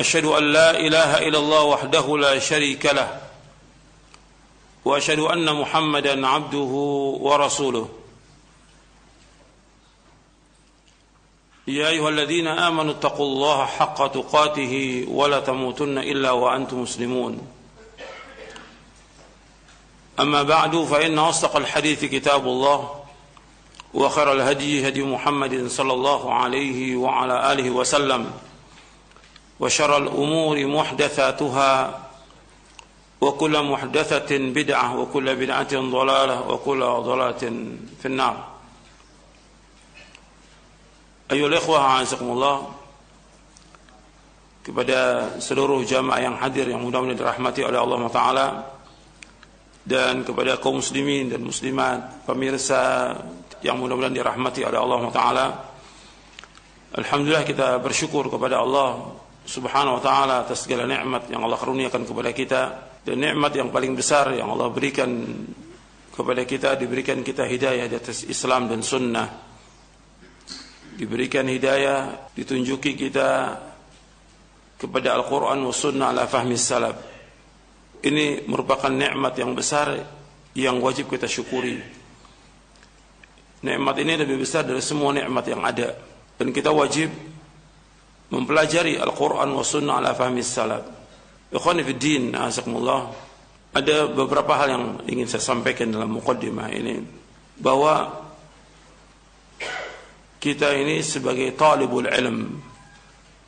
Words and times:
أشهد 0.00 0.24
أن 0.24 0.52
لا 0.52 0.70
إله 0.80 1.28
إلا 1.28 1.38
الله 1.38 1.62
وحده 1.62 2.18
لا 2.18 2.38
شريك 2.38 2.86
له 2.86 3.20
وأشهد 4.84 5.18
أن 5.18 5.56
محمدا 5.56 6.26
عبده 6.26 6.72
ورسوله. 7.20 7.88
يا 11.66 11.88
أيها 11.88 12.08
الذين 12.08 12.46
آمنوا 12.46 12.92
اتقوا 12.92 13.26
الله 13.26 13.66
حق 13.66 14.06
تقاته 14.06 15.04
ولا 15.08 15.40
تموتن 15.40 15.98
إلا 15.98 16.30
وأنتم 16.30 16.82
مسلمون. 16.82 17.38
أما 20.20 20.42
بعد 20.42 20.76
فإن 20.76 21.18
أصدق 21.18 21.56
الحديث 21.56 22.04
كتاب 22.04 22.44
الله 22.44 23.04
وخير 23.94 24.32
الهدي 24.32 24.88
هدي 24.88 25.02
محمد 25.02 25.66
صلى 25.68 25.92
الله 25.92 26.34
عليه 26.34 26.96
وعلى 26.96 27.52
آله 27.52 27.70
وسلم. 27.70 28.32
وشر 29.60 29.96
الأمور 29.96 30.66
محدثاتها 30.66 32.00
وكل 33.20 33.62
محدثة 33.62 34.38
بدعة 34.38 34.98
وكل 34.98 35.36
بدعة 35.36 35.72
ضلالة 35.72 36.36
وكل 36.48 36.80
ضلالة 36.80 37.44
في 38.00 38.06
النار 38.06 38.36
أيها 41.32 41.46
الإخوة 41.46 41.78
أعزكم 41.78 42.26
الله 42.30 42.56
kepada 44.60 45.32
seluruh 45.40 45.80
jamaah 45.88 46.20
yang 46.20 46.36
hadir 46.36 46.68
yang 46.68 46.84
mudah-mudahan 46.84 47.16
dirahmati 47.16 47.64
oleh 47.64 47.80
Allah 47.80 48.00
Taala 48.12 48.46
dan 49.80 50.20
kepada 50.20 50.60
kaum 50.60 50.84
muslimin 50.84 51.32
dan 51.32 51.40
muslimat 51.40 52.28
pemirsa 52.28 53.16
yang 53.64 53.80
mudah-mudahan 53.80 54.12
dirahmati 54.12 54.60
oleh 54.68 54.76
Allah 54.76 55.02
Taala 55.08 55.46
Alhamdulillah 56.92 57.48
kita 57.48 57.80
bersyukur 57.80 58.28
kepada 58.28 58.60
Allah 58.60 59.19
Subhanahu 59.50 59.98
wa 59.98 60.02
taala 60.02 60.34
atas 60.46 60.62
segala 60.62 60.86
nikmat 60.86 61.26
yang 61.26 61.42
Allah 61.42 61.58
karuniakan 61.58 62.06
kepada 62.06 62.30
kita 62.30 62.60
dan 63.02 63.18
nikmat 63.18 63.50
yang 63.58 63.74
paling 63.74 63.98
besar 63.98 64.30
yang 64.30 64.46
Allah 64.54 64.70
berikan 64.70 65.10
kepada 66.14 66.46
kita 66.46 66.78
diberikan 66.78 67.18
kita 67.26 67.50
hidayah 67.50 67.90
di 67.90 67.96
atas 67.98 68.22
Islam 68.30 68.70
dan 68.70 68.86
sunnah. 68.86 69.26
Diberikan 70.94 71.50
hidayah 71.50 72.30
ditunjuki 72.30 72.94
kita 72.94 73.58
kepada 74.78 75.18
Al-Quran 75.18 75.66
wa 75.66 75.74
sunnah 75.74 76.14
ala 76.14 76.30
fahmi 76.30 76.54
salaf. 76.54 76.94
Ini 78.06 78.46
merupakan 78.46 78.92
nikmat 78.92 79.34
yang 79.34 79.50
besar 79.58 79.98
yang 80.54 80.78
wajib 80.78 81.10
kita 81.10 81.26
syukuri. 81.26 81.74
Nikmat 83.66 83.96
ini 83.98 84.14
lebih 84.14 84.46
besar 84.46 84.62
dari 84.62 84.78
semua 84.78 85.10
nikmat 85.10 85.44
yang 85.50 85.66
ada. 85.66 85.98
Dan 86.38 86.54
kita 86.54 86.70
wajib 86.70 87.29
mempelajari 88.30 88.96
Al-Quran 88.96 89.50
wa 89.50 89.64
sunnah 89.66 89.98
ala 89.98 90.14
fahmi 90.14 90.40
salaf 90.40 91.00
ikhwani 91.50 91.82
fi 91.82 91.92
din 91.98 92.24
azakumullah. 92.34 93.28
Ada 93.70 94.10
beberapa 94.10 94.58
hal 94.58 94.68
yang 94.74 94.84
ingin 95.06 95.30
saya 95.30 95.42
sampaikan 95.54 95.94
dalam 95.94 96.10
mukaddimah 96.10 96.74
ini. 96.74 96.98
Bahwa 97.62 98.26
kita 100.42 100.74
ini 100.74 101.04
sebagai 101.06 101.54
talibul 101.54 102.10
ilm 102.10 102.58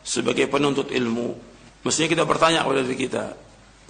sebagai 0.03 0.47
penuntut 0.47 0.95
ilmu. 0.95 1.35
Mestinya 1.83 2.09
kita 2.11 2.25
bertanya 2.27 2.63
kepada 2.63 2.87
diri 2.87 2.99
kita. 2.99 3.25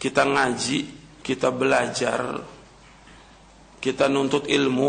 Kita 0.00 0.22
ngaji 0.24 0.78
kita 1.20 1.52
belajar 1.52 2.40
kita 3.82 4.08
nuntut 4.08 4.48
ilmu 4.48 4.88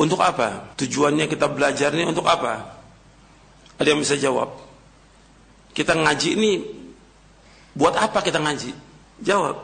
untuk 0.00 0.20
apa? 0.24 0.72
Tujuannya 0.78 1.28
kita 1.28 1.52
belajar 1.52 1.92
ini 1.92 2.08
untuk 2.08 2.24
apa? 2.24 2.80
Ada 3.76 3.92
yang 3.92 4.00
bisa 4.00 4.16
jawab 4.16 4.71
kita 5.72 5.96
ngaji 5.96 6.28
ini 6.36 6.52
buat 7.72 7.96
apa 7.96 8.20
kita 8.20 8.38
ngaji 8.40 8.72
jawab 9.24 9.56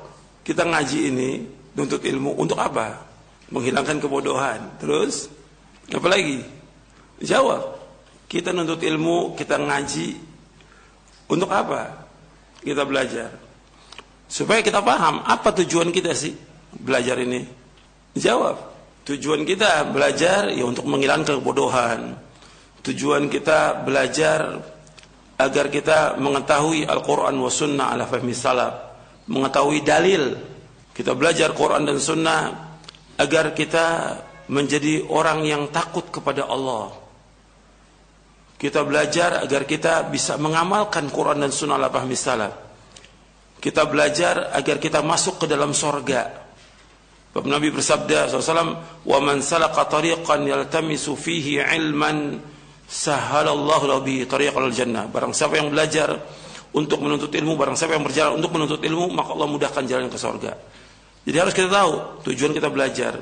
kita 0.44 0.64
ngaji 0.64 0.98
ini 1.12 1.30
nuntut 1.76 2.00
ilmu 2.04 2.36
untuk 2.40 2.56
apa 2.56 3.04
menghilangkan 3.52 4.00
kebodohan 4.00 4.80
terus 4.80 5.28
apa 5.92 6.08
lagi 6.08 6.44
jawab 7.20 7.76
kita 8.28 8.52
nuntut 8.52 8.80
ilmu 8.84 9.32
kita 9.36 9.56
ngaji 9.56 10.28
untuk 11.28 11.52
apa? 11.52 12.08
Kita 12.64 12.88
belajar. 12.88 13.30
Supaya 14.28 14.64
kita 14.64 14.80
paham 14.80 15.24
apa 15.24 15.52
tujuan 15.64 15.92
kita 15.92 16.16
sih 16.16 16.32
belajar 16.72 17.20
ini. 17.20 17.44
Jawab. 18.16 18.76
Tujuan 19.08 19.48
kita 19.48 19.88
belajar 19.88 20.52
ya 20.52 20.64
untuk 20.68 20.84
menghilangkan 20.84 21.40
kebodohan. 21.40 22.16
Tujuan 22.84 23.32
kita 23.32 23.84
belajar 23.84 24.60
agar 25.37 25.67
kita 25.67 26.15
mengetahui 26.21 26.85
Al-Quran 26.85 27.35
wa 27.37 27.51
sunnah 27.51 27.91
ala 27.91 28.05
fahmi 28.05 28.33
salaf. 28.35 28.73
Mengetahui 29.27 29.79
dalil. 29.81 30.23
Kita 30.93 31.17
belajar 31.17 31.55
Quran 31.57 31.89
dan 31.89 31.97
sunnah 31.97 32.41
agar 33.17 33.55
kita 33.57 34.17
menjadi 34.51 35.07
orang 35.09 35.41
yang 35.47 35.71
takut 35.73 36.05
kepada 36.13 36.45
Allah 36.45 37.03
kita 38.63 38.79
belajar 38.87 39.43
agar 39.43 39.67
kita 39.67 40.07
bisa 40.07 40.39
mengamalkan 40.39 41.11
Quran 41.11 41.43
dan 41.43 41.51
Sunnah 41.51 41.75
lapah 41.75 42.07
misalnya. 42.07 42.55
Kita 43.59 43.83
belajar 43.91 44.55
agar 44.55 44.79
kita 44.79 45.03
masuk 45.03 45.43
ke 45.43 45.51
dalam 45.51 45.75
sorga. 45.75 46.31
Bapak 47.35 47.43
Nabi 47.43 47.75
bersabda 47.75 48.31
SAW, 48.31 49.03
وَمَنْ 49.03 49.43
سَلَقَ 49.43 49.75
طَرِيقًا 49.75 50.47
يَلْتَمِسُ 50.47 51.05
فِيهِ 51.11 51.59
عِلْمًا 51.59 52.11
sahalallahu 52.88 54.00
bi 54.00 54.24
tariqal 54.24 54.72
jannah. 54.72 55.04
Barang 55.06 55.36
siapa 55.36 55.60
yang 55.60 55.68
belajar 55.68 56.16
untuk 56.72 57.04
menuntut 57.04 57.28
ilmu 57.28 57.56
barang 57.56 57.76
siapa 57.76 58.00
yang 58.00 58.04
berjalan 58.04 58.40
untuk 58.40 58.56
menuntut 58.56 58.80
ilmu 58.80 59.12
maka 59.12 59.36
Allah 59.36 59.48
mudahkan 59.48 59.84
jalan 59.84 60.08
ke 60.08 60.16
surga. 60.16 60.52
Jadi 61.28 61.36
harus 61.36 61.52
kita 61.52 61.68
tahu 61.68 62.24
tujuan 62.24 62.56
kita 62.56 62.72
belajar. 62.72 63.20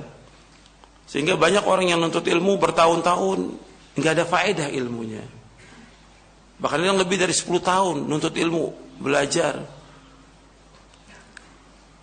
Sehingga 1.11 1.35
banyak 1.35 1.67
orang 1.67 1.91
yang 1.91 1.99
menuntut 1.99 2.23
ilmu 2.27 2.59
bertahun-tahun 2.63 3.39
nggak 3.99 4.13
ada 4.15 4.25
faedah 4.27 4.69
ilmunya. 4.71 5.23
Bahkan 6.57 6.81
yang 6.81 6.97
lebih 6.97 7.21
dari 7.21 7.35
10 7.35 7.51
tahun 7.61 7.97
menuntut 8.07 8.33
ilmu 8.33 8.65
belajar. 9.03 9.61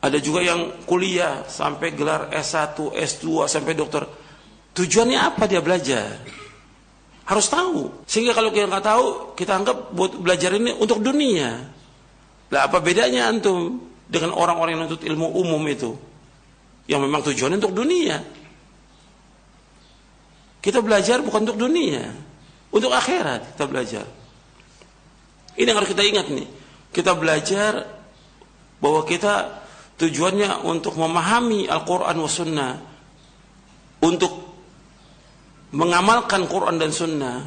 Ada 0.03 0.19
juga 0.19 0.43
yang 0.43 0.83
kuliah 0.83 1.47
sampai 1.47 1.95
gelar 1.95 2.27
S1, 2.35 2.75
S2 2.91 3.47
sampai 3.47 3.71
dokter. 3.71 4.03
Tujuannya 4.75 5.15
apa 5.15 5.47
dia 5.47 5.63
belajar? 5.63 6.19
Harus 7.23 7.47
tahu. 7.47 8.03
Sehingga 8.03 8.35
kalau 8.35 8.51
kita 8.51 8.67
nggak 8.67 8.85
tahu, 8.85 9.05
kita 9.39 9.55
anggap 9.55 9.95
buat 9.95 10.19
belajar 10.19 10.51
ini 10.59 10.75
untuk 10.75 10.99
dunia. 10.99 11.63
Lah 12.51 12.67
apa 12.67 12.83
bedanya 12.83 13.31
antum 13.31 13.79
dengan 14.05 14.35
orang-orang 14.35 14.75
yang 14.75 14.81
nuntut 14.85 15.01
ilmu 15.07 15.31
umum 15.31 15.63
itu? 15.71 15.95
Yang 16.85 17.01
memang 17.07 17.21
tujuannya 17.23 17.57
untuk 17.63 17.75
dunia. 17.75 18.19
Kita 20.63 20.79
belajar 20.79 21.19
bukan 21.19 21.43
untuk 21.43 21.59
dunia, 21.59 22.07
untuk 22.71 22.91
akhirat 22.91 23.55
kita 23.55 23.65
belajar. 23.67 24.05
Ini 25.59 25.67
yang 25.67 25.79
harus 25.79 25.91
kita 25.91 26.03
ingat 26.07 26.27
nih. 26.31 26.47
Kita 26.91 27.11
belajar 27.19 27.83
bahwa 28.79 29.03
kita 29.03 29.63
tujuannya 29.99 30.63
untuk 30.63 30.95
memahami 30.95 31.67
Al-Quran 31.67 32.15
wa 32.15 32.31
Sunnah, 32.31 32.73
untuk 34.03 34.52
mengamalkan 35.73 36.45
Quran 36.45 36.77
dan 36.77 36.93
Sunnah, 36.93 37.41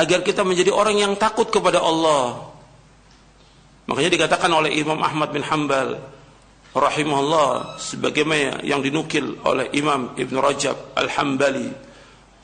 agar 0.00 0.20
kita 0.24 0.42
menjadi 0.42 0.72
orang 0.72 0.96
yang 0.96 1.12
takut 1.16 1.48
kepada 1.48 1.80
Allah. 1.80 2.52
Makanya 3.86 4.10
dikatakan 4.10 4.50
oleh 4.50 4.74
Imam 4.74 4.98
Ahmad 4.98 5.30
bin 5.30 5.46
Hanbal, 5.46 6.00
rahimahullah 6.76 7.80
sebagaimana 7.80 8.60
yang 8.60 8.84
dinukil 8.84 9.40
oleh 9.44 9.72
Imam 9.72 10.12
Ibn 10.12 10.34
Rajab 10.36 10.92
Al-Hambali 10.92 11.72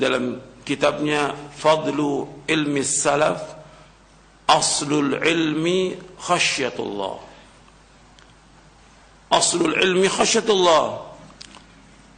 dalam 0.01 0.41
kitabnya 0.65 1.37
Fadlu 1.53 2.47
Ilmi 2.49 2.81
Salaf 2.81 3.61
Aslul 4.49 5.21
Ilmi 5.21 5.95
Khasyatullah 6.17 7.17
Aslul 9.37 9.77
Ilmi 9.77 10.09
Khasyatullah 10.09 11.12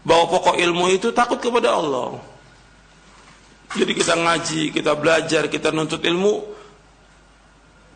bahwa 0.05 0.25
pokok 0.29 0.57
ilmu 0.61 0.93
itu 0.93 1.11
takut 1.11 1.41
kepada 1.41 1.75
Allah 1.75 2.21
jadi 3.75 3.91
kita 3.91 4.15
ngaji, 4.15 4.71
kita 4.71 4.95
belajar, 4.95 5.51
kita 5.51 5.75
nuntut 5.75 6.05
ilmu 6.05 6.55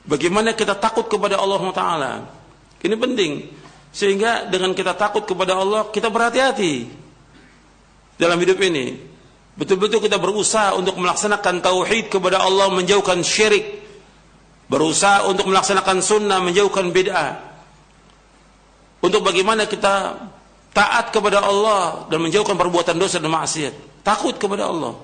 Bagaimana 0.09 0.57
kita 0.57 0.73
takut 0.73 1.05
kepada 1.05 1.37
Allah 1.37 1.61
Taala. 1.77 2.13
Ini 2.81 2.97
penting. 2.97 3.33
Sehingga 3.93 4.49
dengan 4.49 4.73
kita 4.73 4.97
takut 4.97 5.29
kepada 5.29 5.53
Allah, 5.53 5.93
kita 5.93 6.09
berhati-hati 6.09 6.89
dalam 8.17 8.41
hidup 8.41 8.57
ini. 8.65 8.97
Betul-betul 9.61 10.01
kita 10.01 10.17
berusaha 10.17 10.73
untuk 10.81 10.97
melaksanakan 10.97 11.61
tauhid 11.61 12.09
kepada 12.09 12.41
Allah, 12.41 12.73
menjauhkan 12.73 13.21
syirik. 13.21 13.85
Berusaha 14.73 15.29
untuk 15.29 15.53
melaksanakan 15.53 16.01
sunnah, 16.01 16.41
menjauhkan 16.41 16.89
bid'ah. 16.89 17.45
Untuk 19.05 19.21
bagaimana 19.21 19.69
kita 19.69 20.17
taat 20.73 21.11
kepada 21.11 21.43
Allah 21.43 22.07
dan 22.09 22.23
menjauhkan 22.23 22.55
perbuatan 22.55 22.97
dosa 22.97 23.19
dan 23.19 23.33
maksiat. 23.33 24.05
Takut 24.07 24.37
kepada 24.39 24.69
Allah. 24.71 24.95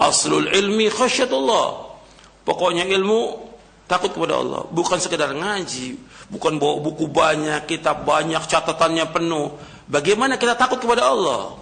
Aslul 0.00 0.50
ilmi 0.50 0.90
khasyatullah. 0.90 1.94
Pokoknya 2.42 2.88
ilmu 2.90 3.52
takut 3.92 4.16
kepada 4.16 4.40
Allah 4.40 4.64
bukan 4.72 4.96
sekedar 4.96 5.28
ngaji 5.36 6.00
bukan 6.32 6.56
bawa 6.56 6.80
buku 6.80 7.12
banyak 7.12 7.68
kitab 7.68 8.08
banyak 8.08 8.40
catatannya 8.48 9.04
penuh 9.12 9.52
bagaimana 9.84 10.40
kita 10.40 10.56
takut 10.56 10.80
kepada 10.80 11.12
Allah 11.12 11.60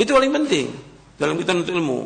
itu 0.00 0.08
paling 0.08 0.32
penting 0.32 0.72
dalam 1.20 1.36
kita 1.36 1.52
menuntut 1.52 1.76
ilmu 1.76 2.00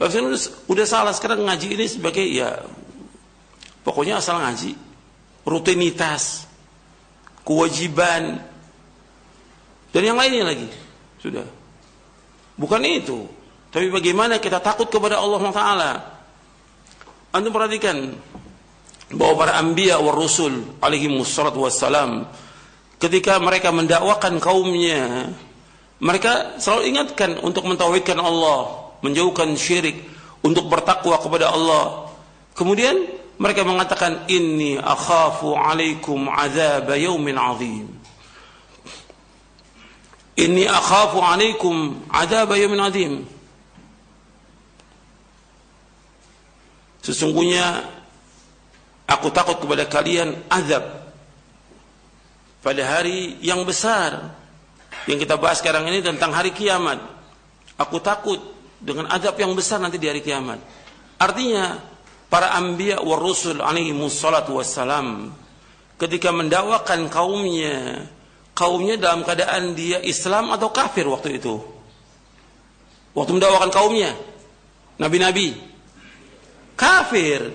udah, 0.00 0.40
udah 0.72 0.86
salah 0.88 1.12
sekarang 1.12 1.44
ngaji 1.44 1.76
ini 1.76 1.84
sebagai 1.84 2.24
ya 2.24 2.64
pokoknya 3.84 4.24
asal 4.24 4.40
ngaji 4.40 4.72
rutinitas 5.44 6.47
kewajiban. 7.48 8.44
Dan 9.88 10.02
yang 10.04 10.20
lainnya 10.20 10.52
lagi. 10.52 10.68
Sudah. 11.16 11.48
Bukan 12.60 12.84
itu. 12.84 13.24
Tapi 13.72 13.88
bagaimana 13.88 14.36
kita 14.36 14.60
takut 14.60 14.92
kepada 14.92 15.16
Allah 15.16 15.40
Taala? 15.48 15.92
Antum 17.32 17.56
perhatikan 17.56 18.12
bahwa 19.16 19.34
para 19.40 19.56
anbiya 19.56 19.96
wa 19.96 20.12
rusul 20.12 20.76
alaihi 20.84 21.08
wassalatu 21.08 21.64
wassalam 21.64 22.28
ketika 23.00 23.40
mereka 23.40 23.72
mendakwakan 23.72 24.36
kaumnya 24.36 25.32
mereka 25.98 26.60
selalu 26.62 26.94
ingatkan 26.94 27.42
untuk 27.42 27.66
mentauhidkan 27.66 28.22
Allah, 28.22 28.94
menjauhkan 29.02 29.50
syirik, 29.58 29.98
untuk 30.46 30.70
bertakwa 30.70 31.18
kepada 31.18 31.50
Allah. 31.50 32.14
Kemudian 32.54 32.94
mereka 33.38 33.62
mengatakan 33.62 34.26
inni 34.26 34.74
akhafu 34.74 35.54
alaikum 35.54 36.26
azab 36.26 36.90
yaumin 36.98 37.38
azim. 37.38 37.86
Inni 40.34 40.66
akhafu 40.66 41.22
alaikum 41.22 42.02
azab 42.10 42.50
yaumin 42.58 42.82
azim. 42.82 43.12
Sesungguhnya 46.98 47.86
aku 49.06 49.30
takut 49.30 49.62
kepada 49.62 49.86
kalian 49.86 50.34
azab 50.50 50.82
pada 52.58 52.82
hari 52.82 53.38
yang 53.38 53.62
besar 53.62 54.34
yang 55.06 55.16
kita 55.16 55.38
bahas 55.38 55.62
sekarang 55.62 55.86
ini 55.86 56.02
tentang 56.02 56.34
hari 56.34 56.50
kiamat. 56.50 56.98
Aku 57.78 58.02
takut 58.02 58.42
dengan 58.82 59.06
azab 59.14 59.38
yang 59.38 59.54
besar 59.54 59.78
nanti 59.78 59.96
di 59.96 60.10
hari 60.10 60.26
kiamat. 60.26 60.58
Artinya 61.22 61.78
para 62.28 62.52
anbiya 62.54 63.00
wa 63.00 63.16
rusul 63.16 63.60
alaihi 63.60 63.92
wassalatu 63.96 64.56
wassalam 64.60 65.32
ketika 65.98 66.30
mendakwakan 66.30 67.10
kaumnya, 67.10 68.06
kaumnya 68.54 69.00
dalam 69.00 69.26
keadaan 69.26 69.74
dia 69.74 69.98
Islam 70.04 70.54
atau 70.54 70.70
kafir 70.70 71.08
waktu 71.08 71.40
itu. 71.42 71.58
Waktu 73.16 73.32
mendakwakan 73.34 73.72
kaumnya, 73.74 74.14
nabi-nabi 75.00 75.68
Kafir. 76.78 77.50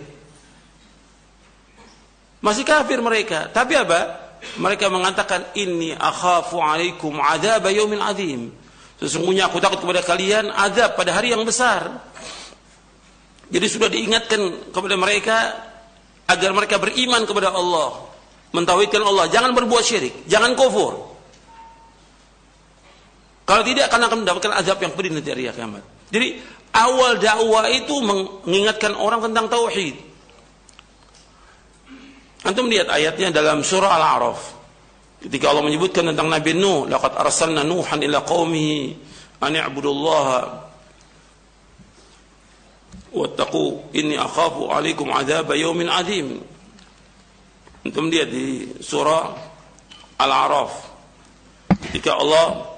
Masih 2.43 2.67
kafir 2.67 2.99
mereka. 2.99 3.47
Tapi 3.47 3.79
apa? 3.79 4.19
Mereka 4.59 4.91
mengatakan 4.91 5.47
ini 5.55 5.95
akhafu 5.95 6.59
alaikum 6.59 7.15
adzab 7.23 7.63
yaumin 7.71 8.03
adzim. 8.03 8.51
Sesungguhnya 8.99 9.47
aku 9.47 9.63
takut 9.63 9.79
kepada 9.79 10.03
kalian 10.03 10.51
azab 10.51 10.99
pada 10.99 11.15
hari 11.15 11.31
yang 11.31 11.47
besar. 11.47 12.03
Jadi 13.53 13.65
sudah 13.69 13.85
diingatkan 13.85 14.73
kepada 14.73 14.97
mereka 14.97 15.37
agar 16.25 16.49
mereka 16.57 16.81
beriman 16.81 17.21
kepada 17.29 17.53
Allah, 17.53 18.01
mentauhidkan 18.49 19.05
Allah, 19.05 19.29
jangan 19.29 19.53
berbuat 19.53 19.83
syirik, 19.85 20.25
jangan 20.25 20.57
kufur. 20.57 21.13
Kalau 23.45 23.61
tidak 23.61 23.93
akan 23.93 24.25
mendapatkan 24.25 24.51
azab 24.57 24.81
yang 24.81 24.97
pedih 24.97 25.13
nanti 25.13 25.29
hari 25.29 25.45
kiamat. 25.53 25.85
Jadi 26.09 26.41
awal 26.73 27.21
dakwah 27.21 27.69
itu 27.69 27.93
mengingatkan 28.01 28.97
orang 28.97 29.21
tentang 29.29 29.51
tauhid. 29.51 30.01
Antum 32.43 32.67
lihat 32.67 32.89
ayatnya 32.89 33.29
dalam 33.29 33.61
surah 33.61 33.93
Al-A'raf. 34.01 34.39
Ketika 35.23 35.53
Allah 35.53 35.63
menyebutkan 35.63 36.03
tentang 36.09 36.27
Nabi 36.27 36.51
Nuh, 36.57 36.89
laqad 36.89 37.15
arsalna 37.15 37.63
Nuhan 37.63 38.01
ila 38.03 38.25
qaumihi 38.25 38.97
an 39.39 39.53
i'budullaha 39.55 40.72
wattaqu 43.13 43.93
inni 43.93 44.17
akhafu 44.17 44.67
'alaikum 44.73 45.13
'adzab 45.13 45.53
yaumin 45.53 45.87
'adzim. 45.87 46.41
Antum 47.85 48.09
lihat 48.09 48.29
di 48.31 48.73
surah 48.81 49.31
Al-A'raf. 50.17 50.71
Ketika 51.89 52.15
Allah 52.15 52.73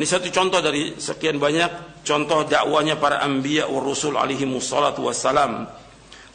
ini 0.00 0.08
satu 0.08 0.32
contoh 0.32 0.64
dari 0.64 0.96
sekian 0.96 1.36
banyak 1.36 2.00
contoh 2.08 2.48
dakwanya 2.48 2.96
para 2.96 3.20
anbiya 3.20 3.68
wa 3.68 3.84
rusul 3.84 4.16
alaihi 4.16 4.48
wassalatu 4.48 5.04
wassalam 5.04 5.68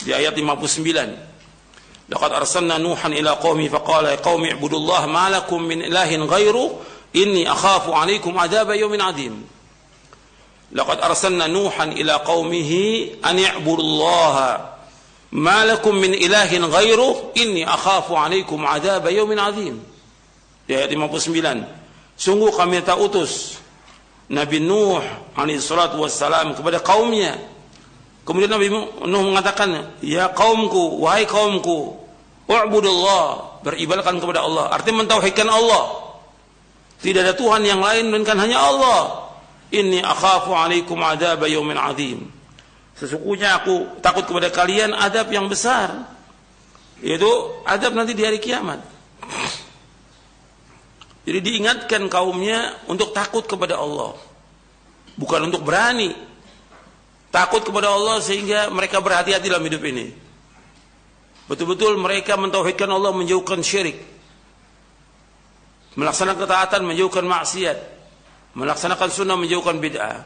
di 0.06 0.14
ayat 0.14 0.38
59 0.38 2.14
laqad 2.14 2.32
arsalna 2.38 2.78
nuhan 2.78 3.10
ila 3.18 3.42
qaumi 3.42 3.66
faqala 3.66 4.14
ya 4.14 4.22
qaumi 4.22 4.54
ibudullah 4.54 5.10
ma 5.10 5.34
lakum 5.34 5.66
min 5.66 5.82
ilahin 5.82 6.30
ghairu 6.30 6.78
inni 7.18 7.50
akhafu 7.50 7.90
alaikum 7.96 8.38
adhab 8.38 8.70
yawmin 8.78 9.02
adim 9.02 9.42
laqad 10.76 11.00
arsalna 11.00 11.48
nuhan 11.48 11.96
ila 11.96 12.20
qaumihi 12.28 13.24
an 13.24 13.40
i'budullaha 13.40 14.76
ma 15.32 15.64
lakum 15.64 15.96
min 15.96 16.12
ilahin 16.12 16.68
ghairu 16.68 17.32
inni 17.40 17.64
akhafu 17.64 18.20
alaikum 18.20 18.68
adhab 18.68 19.08
yawmin 19.08 19.40
adim 19.40 19.80
di 20.68 20.76
ayat 20.76 20.92
59 20.92 22.20
sungguh 22.20 22.52
kami 22.52 22.84
tak 22.84 23.00
utus 23.00 23.64
Nabi 24.26 24.58
Nuh 24.58 25.06
alaihi 25.38 25.62
salatu 25.62 26.02
wassalam 26.02 26.58
kepada 26.58 26.82
kaumnya. 26.82 27.38
Kemudian 28.26 28.50
Nabi 28.50 28.74
Nuh 28.74 29.22
mengatakan, 29.30 30.02
"Ya 30.02 30.34
kaumku, 30.34 30.98
wahai 30.98 31.30
kaumku, 31.30 31.94
u'budullah, 32.50 33.62
beribadahkan 33.62 34.18
kepada 34.18 34.42
Allah." 34.42 34.74
Artinya 34.74 35.06
mentauhidkan 35.06 35.46
Allah. 35.46 36.10
Tidak 37.06 37.22
ada 37.22 37.38
Tuhan 37.38 37.62
yang 37.70 37.86
lain 37.86 38.10
melainkan 38.10 38.34
hanya 38.42 38.66
Allah. 38.66 39.25
Inni 39.74 40.04
akhafu 40.04 40.54
alaikum 40.54 41.02
adab 41.02 41.42
yaumin 41.50 41.78
azim. 41.80 42.30
Sesungguhnya 42.96 43.60
aku 43.60 44.00
takut 44.00 44.24
kepada 44.24 44.54
kalian 44.54 44.94
adab 44.94 45.28
yang 45.34 45.50
besar. 45.50 46.06
Yaitu 47.04 47.28
adab 47.68 47.92
nanti 47.98 48.16
di 48.16 48.24
hari 48.24 48.40
kiamat. 48.40 48.80
Jadi 51.26 51.40
diingatkan 51.42 52.06
kaumnya 52.06 52.86
untuk 52.86 53.12
takut 53.12 53.44
kepada 53.50 53.82
Allah. 53.82 54.14
Bukan 55.18 55.50
untuk 55.50 55.66
berani. 55.66 56.14
Takut 57.34 57.66
kepada 57.66 57.92
Allah 57.92 58.24
sehingga 58.24 58.72
mereka 58.72 59.04
berhati-hati 59.04 59.50
dalam 59.52 59.66
hidup 59.66 59.84
ini. 59.84 60.08
Betul-betul 61.52 62.00
mereka 62.00 62.38
mentauhidkan 62.40 62.88
Allah 62.88 63.12
menjauhkan 63.12 63.60
syirik. 63.60 64.00
Melaksanakan 66.00 66.40
ketaatan 66.48 66.82
menjauhkan 66.88 67.26
maksiat. 67.28 67.95
Melaksanakan 68.56 69.10
sunnah 69.12 69.36
menjauhkan 69.36 69.78
bid'ah. 69.84 70.24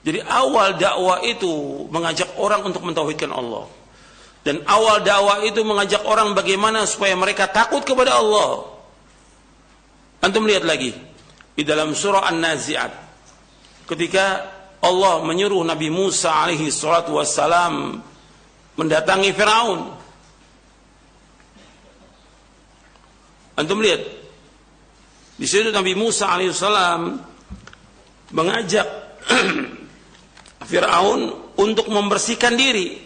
Jadi 0.00 0.20
awal 0.24 0.76
dakwah 0.76 1.20
itu 1.24 1.84
mengajak 1.88 2.36
orang 2.40 2.64
untuk 2.64 2.84
mentauhidkan 2.84 3.32
Allah. 3.32 3.68
Dan 4.44 4.64
awal 4.64 5.04
dakwah 5.04 5.44
itu 5.44 5.60
mengajak 5.64 6.04
orang 6.04 6.32
bagaimana 6.32 6.84
supaya 6.88 7.12
mereka 7.12 7.48
takut 7.48 7.84
kepada 7.84 8.16
Allah 8.16 8.80
Antum 10.20 10.44
lihat 10.44 10.68
lagi 10.68 10.92
di 11.56 11.64
dalam 11.64 11.96
surah 11.96 12.28
An-Nazi'at 12.28 12.92
ketika 13.88 14.24
Allah 14.84 15.24
menyuruh 15.24 15.64
Nabi 15.64 15.88
Musa 15.88 16.44
alaihi 16.44 16.68
salatu 16.68 17.16
wassalam 17.16 18.04
mendatangi 18.76 19.32
Firaun. 19.32 19.80
Antum 23.56 23.80
lihat 23.80 24.04
di 25.40 25.48
situ 25.48 25.72
Nabi 25.72 25.96
Musa 25.96 26.28
alaihi 26.28 26.52
salam 26.52 27.16
mengajak 28.30 28.86
Fir'aun 30.70 31.54
untuk 31.58 31.90
membersihkan 31.90 32.54
diri. 32.54 32.96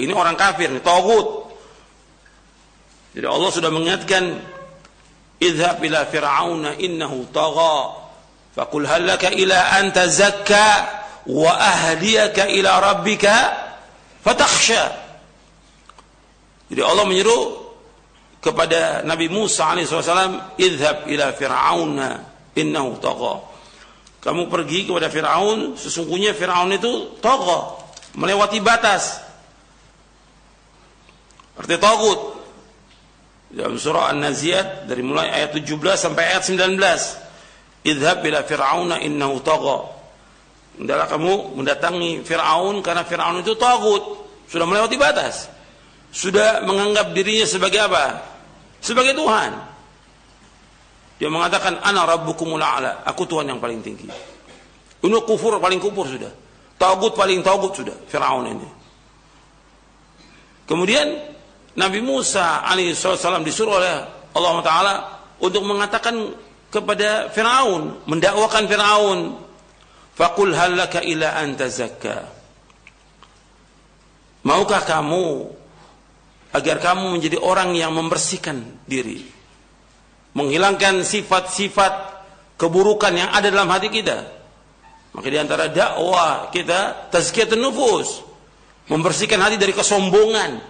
Ini 0.00 0.12
orang 0.16 0.34
kafir, 0.34 0.72
tauhid. 0.80 1.26
Jadi 3.20 3.26
Allah 3.26 3.50
sudah 3.52 3.70
mengingatkan, 3.74 4.24
"Idhab 5.42 5.82
ila 5.84 6.00
Fir'auna 6.08 6.78
innahu 6.80 7.28
tagha, 7.28 7.78
Fakul 8.50 8.82
halaka 8.82 9.30
ila 9.30 9.78
anta 9.78 10.10
zakka 10.10 10.66
wa 11.30 11.54
ahliyaka 11.54 12.50
ila 12.50 12.70
rabbika 12.80 13.34
fatakhsha." 14.24 14.90
Jadi 16.70 16.82
Allah 16.86 17.04
menyeru 17.04 17.66
kepada 18.40 19.02
Nabi 19.02 19.26
Musa 19.28 19.68
alaihi 19.68 19.90
wasallam, 19.90 20.40
"Idhab 20.56 21.04
ila 21.10 21.26
Fir'auna 21.34 22.08
innahu 22.56 22.96
tagha." 23.02 23.49
Kamu 24.20 24.52
pergi 24.52 24.84
kepada 24.84 25.08
Firaun, 25.08 25.80
sesungguhnya 25.80 26.36
Firaun 26.36 26.76
itu 26.76 27.16
tagha, 27.24 27.80
melewati 28.20 28.60
batas. 28.60 29.24
Arti 31.56 31.76
tagut. 31.80 32.40
Dalam 33.50 33.80
surah 33.80 34.14
An-Naziyat 34.14 34.86
dari 34.86 35.02
mulai 35.02 35.32
ayat 35.32 35.56
17 35.56 35.74
sampai 35.98 36.36
ayat 36.36 36.46
19. 36.46 36.78
Idhab 37.80 38.20
ila 38.22 38.44
Fir'auna 38.44 39.00
innahu 39.00 39.40
tagha. 39.40 39.78
Hendaklah 40.76 41.08
kamu 41.08 41.32
mendatangi 41.56 42.10
Firaun 42.24 42.84
karena 42.84 43.04
Firaun 43.04 43.40
itu 43.40 43.56
tagut, 43.56 44.04
sudah 44.48 44.68
melewati 44.68 44.96
batas. 45.00 45.48
Sudah 46.12 46.64
menganggap 46.66 47.16
dirinya 47.16 47.46
sebagai 47.46 47.80
apa? 47.86 48.20
Sebagai 48.82 49.14
Tuhan. 49.16 49.69
Dia 51.20 51.28
mengatakan 51.28 51.84
ana 51.84 52.08
rabbukumul 52.08 52.64
a'la, 52.64 53.04
aku 53.04 53.28
Tuhan 53.28 53.44
yang 53.44 53.60
paling 53.60 53.84
tinggi. 53.84 54.08
Ini 55.04 55.18
kufur 55.28 55.60
paling 55.60 55.76
kufur 55.76 56.08
sudah. 56.08 56.32
Tagut 56.80 57.12
paling 57.12 57.44
tagut 57.44 57.76
sudah 57.76 57.92
Firaun 58.08 58.48
ini. 58.48 58.68
Kemudian 60.64 61.12
Nabi 61.76 62.00
Musa 62.00 62.64
alaihissalam 62.64 63.44
disuruh 63.44 63.76
oleh 63.76 63.94
Allah 64.32 64.54
Taala 64.64 64.94
untuk 65.44 65.60
mengatakan 65.68 66.32
kepada 66.72 67.28
Firaun, 67.28 68.00
mendakwakan 68.08 68.64
Firaun, 68.64 69.18
"Faqul 70.16 70.56
halaka 70.56 71.04
ila 71.04 71.36
anta 71.36 71.68
zakka." 71.68 72.32
Maukah 74.40 74.80
kamu 74.88 75.52
agar 76.56 76.80
kamu 76.80 77.18
menjadi 77.18 77.36
orang 77.36 77.76
yang 77.76 77.92
membersihkan 77.92 78.88
diri, 78.88 79.39
menghilangkan 80.36 81.02
sifat-sifat 81.02 81.92
keburukan 82.60 83.12
yang 83.14 83.30
ada 83.30 83.50
dalam 83.50 83.70
hati 83.70 83.90
kita? 83.90 84.26
Maka 85.10 85.26
di 85.26 85.38
antara 85.38 85.66
dakwah 85.66 86.54
kita 86.54 87.10
tazkiyatun 87.10 87.58
nufus, 87.58 88.22
membersihkan 88.86 89.42
hati 89.42 89.58
dari 89.58 89.74
kesombongan, 89.74 90.62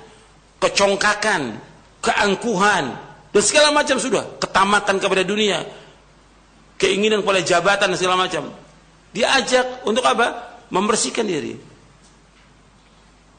kecongkakan, 0.61 1.61
keangkuhan, 2.01 2.85
dan 3.31 3.43
segala 3.45 3.71
macam 3.71 4.01
sudah, 4.01 4.27
ketamakan 4.43 4.97
kepada 4.99 5.23
dunia, 5.23 5.63
keinginan 6.81 7.23
kepada 7.23 7.41
jabatan 7.45 7.95
dan 7.95 7.99
segala 8.01 8.17
macam. 8.19 8.51
Diajak 9.15 9.87
untuk 9.87 10.03
apa? 10.03 10.59
Membersihkan 10.71 11.27
diri. 11.27 11.55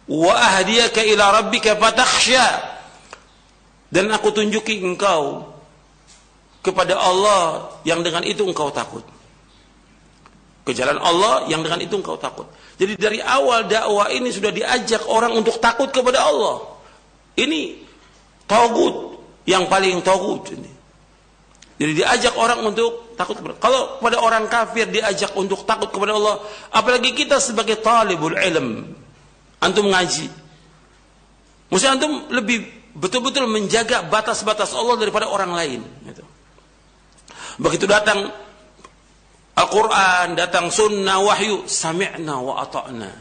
Wa 0.08 0.34
ahdiyaka 0.36 1.04
ila 1.04 1.44
rabbika 1.44 1.76
fatakhsha. 1.76 2.72
Dan 3.92 4.08
aku 4.08 4.32
tunjuki 4.32 4.80
engkau 4.80 5.51
kepada 6.62 6.98
Allah 6.98 7.74
yang 7.84 8.06
dengan 8.06 8.22
itu 8.22 8.46
engkau 8.46 8.70
takut. 8.70 9.02
Ke 10.62 10.78
jalan 10.78 11.02
Allah 11.02 11.50
yang 11.50 11.66
dengan 11.66 11.82
itu 11.82 11.98
engkau 11.98 12.22
takut. 12.22 12.46
Jadi 12.78 12.94
dari 12.98 13.18
awal 13.18 13.66
dakwah 13.66 14.14
ini 14.14 14.30
sudah 14.30 14.54
diajak 14.54 15.10
orang 15.10 15.34
untuk 15.34 15.58
takut 15.58 15.90
kepada 15.90 16.22
Allah. 16.22 16.78
Ini 17.34 17.82
togut 18.46 19.18
yang 19.50 19.66
paling 19.66 20.06
togut 20.06 20.54
ini. 20.54 20.70
Jadi 21.82 21.98
diajak 21.98 22.38
orang 22.38 22.62
untuk 22.62 23.18
takut 23.18 23.42
kepada 23.42 23.58
Kalau 23.58 23.98
pada 23.98 24.22
orang 24.22 24.46
kafir 24.46 24.86
diajak 24.86 25.34
untuk 25.34 25.66
takut 25.66 25.90
kepada 25.90 26.14
Allah, 26.14 26.46
apalagi 26.70 27.10
kita 27.18 27.42
sebagai 27.42 27.82
talibul 27.82 28.38
ilm, 28.38 28.94
antum 29.58 29.90
ngaji. 29.90 30.30
Mesti 31.74 31.88
antum 31.90 32.30
lebih 32.30 32.70
betul-betul 32.94 33.50
menjaga 33.50 34.06
batas-batas 34.06 34.78
Allah 34.78 34.94
daripada 35.02 35.26
orang 35.26 35.58
lain. 35.58 35.82
Gitu. 36.06 36.22
Begitu 37.60 37.90
datang 37.90 38.32
Al-Quran, 39.52 40.40
datang 40.40 40.72
sunnah, 40.72 41.20
wahyu, 41.20 41.68
sami'na 41.68 42.40
wa 42.40 42.64
ata'na. 42.64 43.12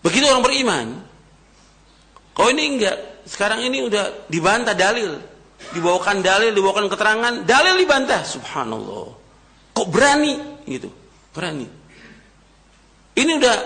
Begitu 0.00 0.24
orang 0.30 0.44
beriman, 0.46 0.86
Oh 2.40 2.48
ini 2.48 2.76
enggak. 2.76 3.28
Sekarang 3.28 3.60
ini 3.60 3.84
udah 3.84 4.26
dibantah 4.32 4.72
dalil. 4.72 5.20
Dibawakan 5.76 6.24
dalil, 6.24 6.56
dibawakan 6.56 6.88
keterangan, 6.88 7.34
dalil 7.44 7.74
dibantah. 7.76 8.24
Subhanallah. 8.24 9.12
Kok 9.76 9.88
berani 9.92 10.64
gitu? 10.64 10.88
Berani. 11.36 11.68
Ini 13.12 13.32
udah 13.36 13.56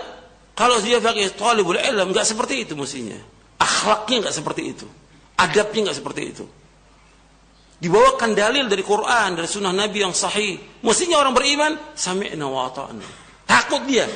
kalau 0.58 0.82
dia 0.82 0.98
pakai 0.98 1.30
talibul 1.38 1.78
ilm 1.78 2.10
enggak 2.10 2.26
seperti 2.26 2.66
itu 2.66 2.74
mestinya. 2.74 3.16
Akhlaknya 3.62 4.26
enggak 4.26 4.34
seperti 4.34 4.62
itu. 4.74 4.86
Adabnya 5.38 5.80
enggak 5.88 5.98
seperti 6.02 6.22
itu. 6.34 6.44
Dibawakan 7.74 8.32
dalil 8.32 8.70
dari 8.70 8.80
Quran, 8.80 9.34
dari 9.36 9.48
sunnah 9.50 9.74
Nabi 9.74 9.98
yang 10.06 10.14
sahih. 10.14 10.56
Mestinya 10.80 11.20
orang 11.20 11.34
beriman, 11.34 11.72
sami'na 11.92 12.46
wa. 12.46 12.70
Takut 13.44 13.82
dia. 13.84 14.06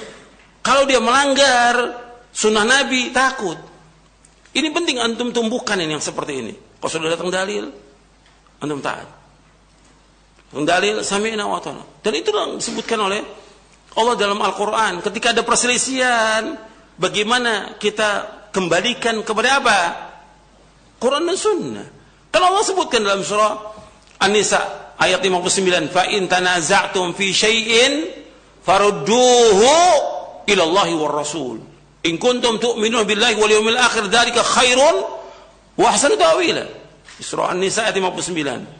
Kalau 0.62 0.86
dia 0.86 1.02
melanggar 1.02 1.74
sunnah 2.30 2.64
Nabi, 2.64 3.10
takut. 3.10 3.58
Ini 4.54 4.72
penting 4.72 4.96
antum 5.02 5.34
tumbuhkan 5.34 5.76
ini 5.78 5.98
yang 5.98 6.04
seperti 6.04 6.32
ini. 6.38 6.54
Kalau 6.78 6.90
sudah 6.90 7.12
datang 7.12 7.28
dalil, 7.28 7.68
antum 8.62 8.80
taat. 8.80 9.08
Datang 10.48 10.64
dalil 10.64 10.94
sami'na 11.02 11.44
wa. 11.44 11.60
Dan 12.00 12.12
itu 12.14 12.30
yang 12.32 12.56
disebutkan 12.56 12.98
oleh 13.04 13.20
Allah 13.98 14.14
dalam 14.14 14.38
Al-Qur'an. 14.38 15.02
Ketika 15.02 15.34
ada 15.34 15.42
perselisihan, 15.42 16.56
bagaimana 16.94 17.74
kita 17.76 18.38
kembalikan 18.54 19.20
kepada 19.26 19.60
apa? 19.60 19.80
Quran 21.02 21.26
dan 21.26 21.36
Sunnah. 21.36 21.97
Kalau 22.28 22.46
Allah 22.52 22.64
sebutkan 22.64 23.00
dalam 23.04 23.24
surah 23.24 23.56
An-Nisa 24.20 24.92
ayat 25.00 25.22
59, 25.24 25.88
"Fa 25.88 26.04
in 26.10 26.28
tanaza'tum 26.28 27.16
fi 27.16 27.32
syai'in 27.32 28.04
farudduhu 28.60 29.72
ila 30.44 30.62
Allah 30.62 30.88
war 30.96 31.14
Rasul." 31.24 31.60
In 32.04 32.14
kuntum 32.20 32.62
tu'minun 32.62 33.04
billahi 33.08 33.34
wal 33.36 33.50
yawmil 33.50 33.78
akhir 33.78 34.06
dzalika 34.06 34.44
khairun 34.44 34.96
wa 35.78 35.86
ahsanu 35.88 36.14
ta'wila. 36.14 36.64
Surah 37.18 37.50
An-Nisa 37.50 37.90
ayat 37.90 37.98
59. 37.98 38.78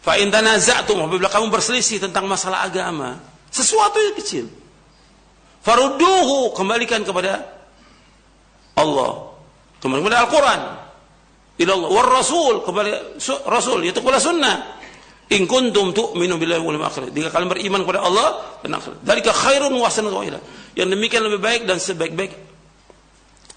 Fa 0.00 0.16
in 0.16 0.32
tanaza'tum 0.32 0.96
apabila 0.96 1.28
kamu 1.28 1.52
berselisih 1.52 2.00
tentang 2.00 2.24
masalah 2.24 2.64
agama, 2.64 3.20
sesuatu 3.52 4.00
yang 4.00 4.16
kecil. 4.16 4.48
Farudduhu 5.60 6.56
kembalikan 6.56 7.04
kepada 7.04 7.44
Allah. 8.80 9.36
Kepada 9.76 10.24
Al-Quran. 10.24 10.60
Ila 11.60 11.72
Allah. 11.76 11.88
War 11.92 12.08
Rasul 12.08 12.64
kembali 12.64 13.20
Rasul 13.44 13.84
yaitu 13.84 14.00
kepada 14.00 14.16
sunnah. 14.16 14.80
In 15.30 15.46
kuntum 15.46 15.94
tu'minu 15.94 16.40
billahi 16.40 16.58
wal 16.58 16.80
akhir. 16.82 17.14
Jika 17.14 17.30
kalian 17.30 17.52
beriman 17.52 17.80
kepada 17.86 18.02
Allah 18.02 18.58
dan 18.64 18.74
akhirat. 18.74 18.98
Dalika 19.06 19.30
khairun 19.30 19.70
wa 19.76 19.86
hasanun 19.86 20.26
Yang 20.74 20.88
demikian 20.90 21.22
lebih 21.22 21.38
baik 21.38 21.62
dan 21.70 21.78
sebaik-baik 21.78 22.34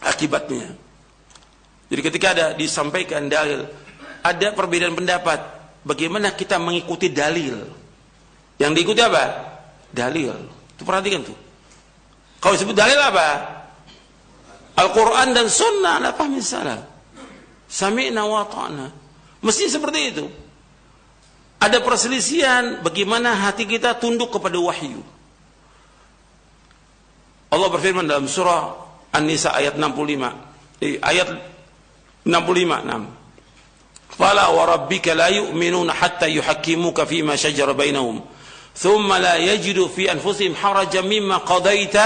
akibatnya. 0.06 0.70
Jadi 1.90 2.02
ketika 2.04 2.28
ada 2.38 2.46
disampaikan 2.54 3.26
dalil, 3.26 3.66
ada 4.22 4.48
perbedaan 4.54 4.94
pendapat. 4.94 5.40
Bagaimana 5.84 6.32
kita 6.38 6.62
mengikuti 6.62 7.10
dalil? 7.10 7.58
Yang 8.62 8.72
diikuti 8.78 9.02
apa? 9.02 9.24
Dalil. 9.90 10.32
Itu 10.78 10.86
perhatikan 10.86 11.26
tuh. 11.26 11.36
Kalau 12.38 12.54
disebut 12.54 12.76
dalil 12.78 13.00
apa? 13.02 13.28
Al-Quran 14.78 15.28
dan 15.34 15.50
Sunnah. 15.50 16.00
Apa 16.06 16.30
misalnya? 16.30 16.93
Sami'na 17.74 18.22
wa 18.30 18.46
ta'na. 18.46 18.86
Mesti 19.42 19.66
seperti 19.66 20.00
itu 20.14 20.26
ada 21.58 21.80
perselisihan 21.82 22.86
bagaimana 22.86 23.34
hati 23.34 23.66
kita 23.66 23.98
tunduk 23.98 24.30
kepada 24.36 24.60
wahyu. 24.62 25.02
Allah 27.50 27.70
berfirman 27.74 28.06
dalam 28.06 28.30
surah 28.30 28.78
An-Nisa 29.16 29.56
ayat 29.58 29.80
65. 29.80 30.84
Eh, 30.84 31.00
ayat 31.02 31.34
65 32.28 33.10
6. 34.14 34.20
Fala 34.20 34.54
wa 34.54 34.64
rabbika 34.70 35.18
la 35.18 35.34
yu'minuna 35.34 35.98
hatta 35.98 36.30
yuhakkimuka 36.30 37.10
fima 37.10 37.34
shajara 37.34 37.74
bainahum. 37.74 38.22
Thumma 38.78 39.18
la 39.18 39.36
yajidu 39.42 39.90
fi 39.90 40.10
anfusihim 40.10 40.54
harajan 40.54 41.06
mimma 41.06 41.42
qadaita 41.42 42.06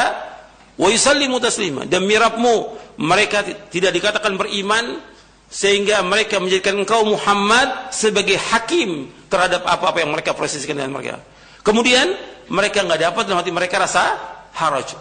wa 0.77 0.87
yusallimu 0.87 1.39
taslima. 1.43 1.83
Demi 1.83 2.15
Rabbmu 2.15 2.55
mereka 3.03 3.43
tidak 3.71 3.91
dikatakan 3.95 4.37
beriman 4.37 4.99
sehingga 5.47 6.03
mereka 6.03 6.43
menjadikan 6.43 6.75
engkau 6.75 7.07
Muhammad 7.07 7.95
sebagai 7.95 8.35
hakim 8.35 9.07
terhadap 9.31 9.63
apa-apa 9.63 10.03
yang 10.03 10.11
mereka 10.11 10.35
proseskan 10.35 10.75
dengan 10.75 10.99
mereka. 10.99 11.23
Kemudian 11.63 12.15
mereka 12.51 12.83
nggak 12.83 13.01
dapat 13.11 13.23
dalam 13.27 13.39
hati 13.43 13.51
mereka 13.51 13.79
rasa 13.79 14.15
haraj, 14.55 14.95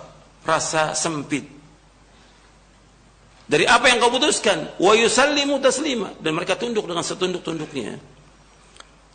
rasa 0.47 0.95
sempit. 0.95 1.47
Dari 3.47 3.63
apa 3.63 3.87
yang 3.87 4.03
kau 4.03 4.11
putuskan, 4.11 4.75
wa 4.83 4.91
yusallimu 4.99 5.63
taslima 5.63 6.11
dan 6.19 6.35
mereka 6.35 6.59
tunduk 6.59 6.83
dengan 6.83 7.07
setunduk-tunduknya. 7.07 7.95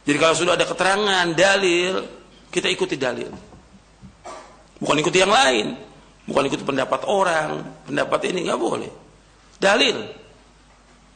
Jadi 0.07 0.17
kalau 0.17 0.35
sudah 0.35 0.55
ada 0.55 0.63
keterangan, 0.63 1.27
dalil, 1.35 2.07
kita 2.47 2.71
ikuti 2.71 2.95
dalil. 2.95 3.27
Bukan 4.79 4.97
ikuti 4.97 5.19
yang 5.19 5.29
lain, 5.29 5.75
bukan 6.25 6.47
ikuti 6.47 6.63
pendapat 6.63 7.05
orang, 7.05 7.83
pendapat 7.85 8.19
ini 8.31 8.47
nggak 8.47 8.59
boleh. 8.59 8.91
Dalil. 9.59 10.20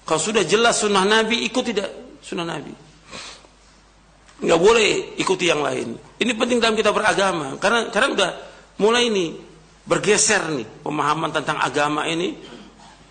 Kalau 0.05 0.21
sudah 0.21 0.45
jelas 0.45 0.77
sunnah 0.77 1.01
Nabi, 1.01 1.49
ikut 1.49 1.63
tidak 1.65 1.89
sunnah 2.21 2.45
Nabi. 2.45 2.69
Nggak 4.45 4.61
boleh 4.61 5.17
ikuti 5.17 5.49
yang 5.49 5.65
lain. 5.65 5.97
Ini 6.21 6.31
penting 6.37 6.61
dalam 6.61 6.77
kita 6.77 6.93
beragama. 6.93 7.57
Karena 7.57 7.89
karena 7.89 8.07
udah 8.13 8.31
mulai 8.77 9.09
ini 9.09 9.33
bergeser 9.81 10.53
nih 10.53 10.85
pemahaman 10.85 11.33
tentang 11.33 11.57
agama 11.57 12.05
ini. 12.05 12.37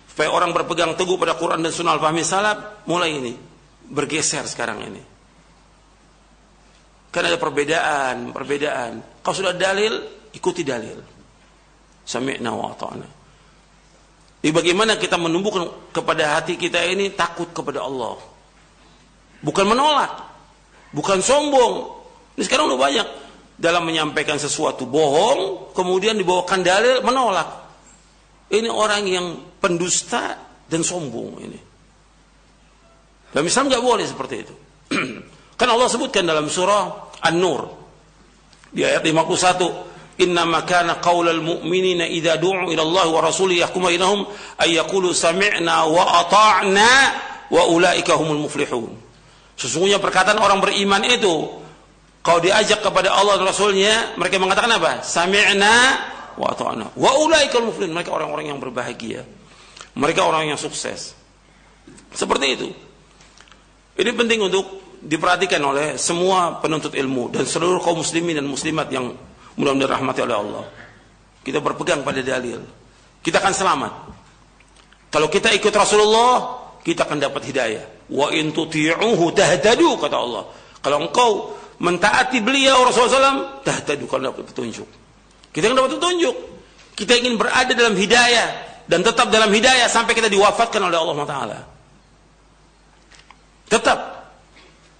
Supaya 0.07 0.31
orang 0.31 0.55
berpegang 0.55 0.95
teguh 0.95 1.19
pada 1.19 1.35
Quran 1.35 1.59
dan 1.59 1.75
Sunnah 1.75 1.99
al-Fahmi 1.99 2.23
Salaf, 2.23 2.87
mulai 2.87 3.19
ini 3.19 3.35
bergeser 3.91 4.47
sekarang 4.47 4.79
ini. 4.87 5.03
Karena 7.11 7.35
ada 7.35 7.39
perbedaan, 7.39 8.31
perbedaan. 8.31 9.19
Kalau 9.19 9.35
sudah 9.35 9.51
dalil, 9.51 9.99
ikuti 10.31 10.63
dalil. 10.63 10.99
Sami'na 12.07 12.51
wa 12.55 12.71
ta'na. 12.75 13.07
Jadi 14.45 14.53
bagaimana 14.53 14.93
kita 15.01 15.17
menumbuhkan 15.17 15.65
kepada 15.89 16.37
hati 16.37 16.53
kita 16.53 16.77
ini 16.85 17.09
takut 17.17 17.49
kepada 17.49 17.81
Allah. 17.81 18.13
Bukan 19.41 19.65
menolak. 19.65 20.21
Bukan 20.93 21.17
sombong. 21.25 21.89
Ini 22.37 22.45
sekarang 22.45 22.69
udah 22.69 22.77
banyak. 22.77 23.07
Dalam 23.57 23.89
menyampaikan 23.89 24.37
sesuatu 24.37 24.85
bohong, 24.85 25.73
kemudian 25.73 26.13
dibawakan 26.13 26.61
dalil, 26.61 27.01
menolak. 27.01 27.65
Ini 28.53 28.69
orang 28.69 29.09
yang 29.09 29.33
pendusta 29.57 30.37
dan 30.69 30.85
sombong 30.85 31.41
ini. 31.41 31.57
Dalam 33.33 33.49
Islam 33.49 33.65
nggak 33.65 33.81
boleh 33.81 34.05
seperti 34.05 34.35
itu. 34.45 34.53
kan 35.57 35.73
Allah 35.73 35.89
sebutkan 35.89 36.21
dalam 36.21 36.53
surah 36.53 37.17
An-Nur 37.25 37.65
di 38.69 38.85
ayat 38.85 39.01
51 39.01 39.94
إنما 40.20 40.60
كان 40.68 40.90
قول 41.00 41.28
المؤمنين 41.28 42.00
إذا 42.00 42.34
دعوا 42.34 42.68
إلى 42.68 42.82
الله 42.82 43.06
ورسوله 43.08 43.54
يحكم 43.54 43.86
بينهم 43.86 44.26
أن 44.60 44.68
يقولوا 44.70 45.12
سمعنا 45.12 45.82
وأطعنا 45.82 46.90
وأولئك 47.50 48.10
هم 48.10 48.28
المفلحون 48.32 48.92
Sesungguhnya 49.60 50.00
perkataan 50.00 50.40
orang 50.40 50.64
beriman 50.64 51.04
itu 51.04 51.60
kalau 52.24 52.40
diajak 52.40 52.80
kepada 52.80 53.12
Allah 53.12 53.36
dan 53.36 53.44
Rasulnya 53.44 54.16
mereka 54.16 54.40
mengatakan 54.40 54.72
apa? 54.72 55.04
Sami'na 55.04 55.76
wa 56.40 56.48
ata'na. 56.48 56.96
Wa 56.96 57.20
ulaikal 57.20 57.68
muflihun. 57.68 57.92
Mereka 57.92 58.08
orang-orang 58.08 58.48
yang 58.48 58.56
berbahagia. 58.56 59.20
Mereka 60.00 60.24
orang 60.24 60.48
yang 60.48 60.56
sukses. 60.56 61.12
Seperti 62.08 62.46
itu. 62.56 62.68
Ini 64.00 64.16
penting 64.16 64.48
untuk 64.48 64.64
diperhatikan 65.04 65.60
oleh 65.60 66.00
semua 66.00 66.56
penuntut 66.60 66.96
ilmu 66.96 67.28
dan 67.28 67.44
seluruh 67.44 67.84
kaum 67.84 68.00
muslimin 68.00 68.40
dan 68.40 68.48
muslimat 68.48 68.88
yang 68.88 69.12
Mudah-mudahan 69.55 69.99
rahmati 69.99 70.19
oleh 70.23 70.35
Allah. 70.35 70.63
Kita 71.45 71.63
berpegang 71.63 72.03
pada 72.03 72.19
dalil. 72.19 72.59
Kita 73.23 73.39
akan 73.39 73.53
selamat. 73.53 73.93
Kalau 75.13 75.27
kita 75.31 75.53
ikut 75.55 75.71
Rasulullah, 75.71 76.59
kita 76.83 77.07
akan 77.07 77.17
dapat 77.23 77.41
hidayah. 77.47 77.85
Wa 78.11 78.29
in 78.35 78.51
tuti'uhu 78.51 79.31
tahtadu 79.31 79.95
kata 79.95 80.17
Allah. 80.17 80.43
Kalau 80.83 80.97
engkau 81.01 81.55
mentaati 81.79 82.43
beliau 82.43 82.83
Rasulullah 82.83 83.31
SAW, 83.31 83.41
tahtadu 83.63 84.05
kalau 84.11 84.29
dapat 84.33 84.43
petunjuk. 84.51 84.87
Kita 85.55 85.71
akan 85.71 85.77
dapat 85.79 85.91
petunjuk. 85.97 86.35
Kita 86.95 87.13
ingin 87.15 87.39
berada 87.39 87.71
dalam 87.71 87.95
hidayah 87.95 88.47
dan 88.85 89.01
tetap 89.01 89.31
dalam 89.31 89.49
hidayah 89.49 89.87
sampai 89.87 90.13
kita 90.13 90.27
diwafatkan 90.27 90.83
oleh 90.83 90.97
Allah 90.99 91.17
Taala. 91.23 91.59
Tetap 93.65 93.99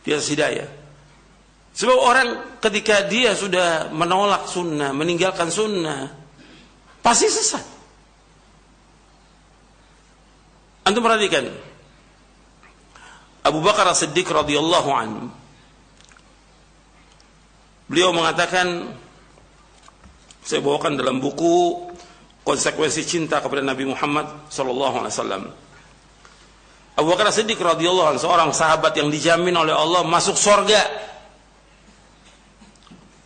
di 0.01 0.09
atas 0.13 0.27
hidayah. 0.31 0.84
Sebab 1.75 1.97
orang 1.99 2.27
ketika 2.63 3.03
dia 3.03 3.35
sudah 3.35 3.91
menolak 3.91 4.47
sunnah, 4.47 4.95
meninggalkan 4.95 5.51
sunnah, 5.51 6.07
pasti 7.03 7.27
sesat. 7.27 7.65
Antum 10.87 11.03
perhatikan. 11.03 11.51
Abu 13.45 13.59
Bakar 13.59 13.85
As-Siddiq 13.91 14.25
radhiyallahu 14.25 14.89
anhu 14.89 15.29
Beliau 17.85 18.09
mengatakan 18.09 18.97
saya 20.41 20.61
bawakan 20.61 20.97
dalam 20.97 21.21
buku 21.21 21.85
konsekuensi 22.41 23.05
cinta 23.05 23.41
kepada 23.41 23.61
Nabi 23.61 23.85
Muhammad 23.85 24.49
sallallahu 24.49 25.05
alaihi 25.05 25.13
wasallam. 25.13 25.43
Abu 26.97 27.07
Bakar 27.13 27.29
As-Siddiq 27.29 27.61
radhiyallahu 27.61 28.17
anhu 28.17 28.21
seorang 28.21 28.49
sahabat 28.57 28.97
yang 28.97 29.13
dijamin 29.13 29.53
oleh 29.53 29.73
Allah 29.73 30.01
masuk 30.01 30.33
surga 30.33 30.81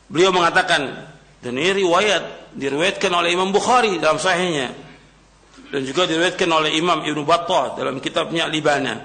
Beliau 0.10 0.34
mengatakan 0.34 1.10
dan 1.40 1.54
ini 1.56 1.86
riwayat 1.86 2.52
diriwayatkan 2.58 3.14
oleh 3.14 3.32
Imam 3.32 3.54
Bukhari 3.54 4.02
dalam 4.02 4.18
sahihnya 4.18 4.74
dan 5.70 5.82
juga 5.86 6.10
diriwayatkan 6.10 6.50
oleh 6.50 6.74
Imam 6.76 7.06
Ibnu 7.06 7.24
Battah 7.24 7.78
dalam 7.78 8.02
kitabnya 8.02 8.50
Libana. 8.50 8.98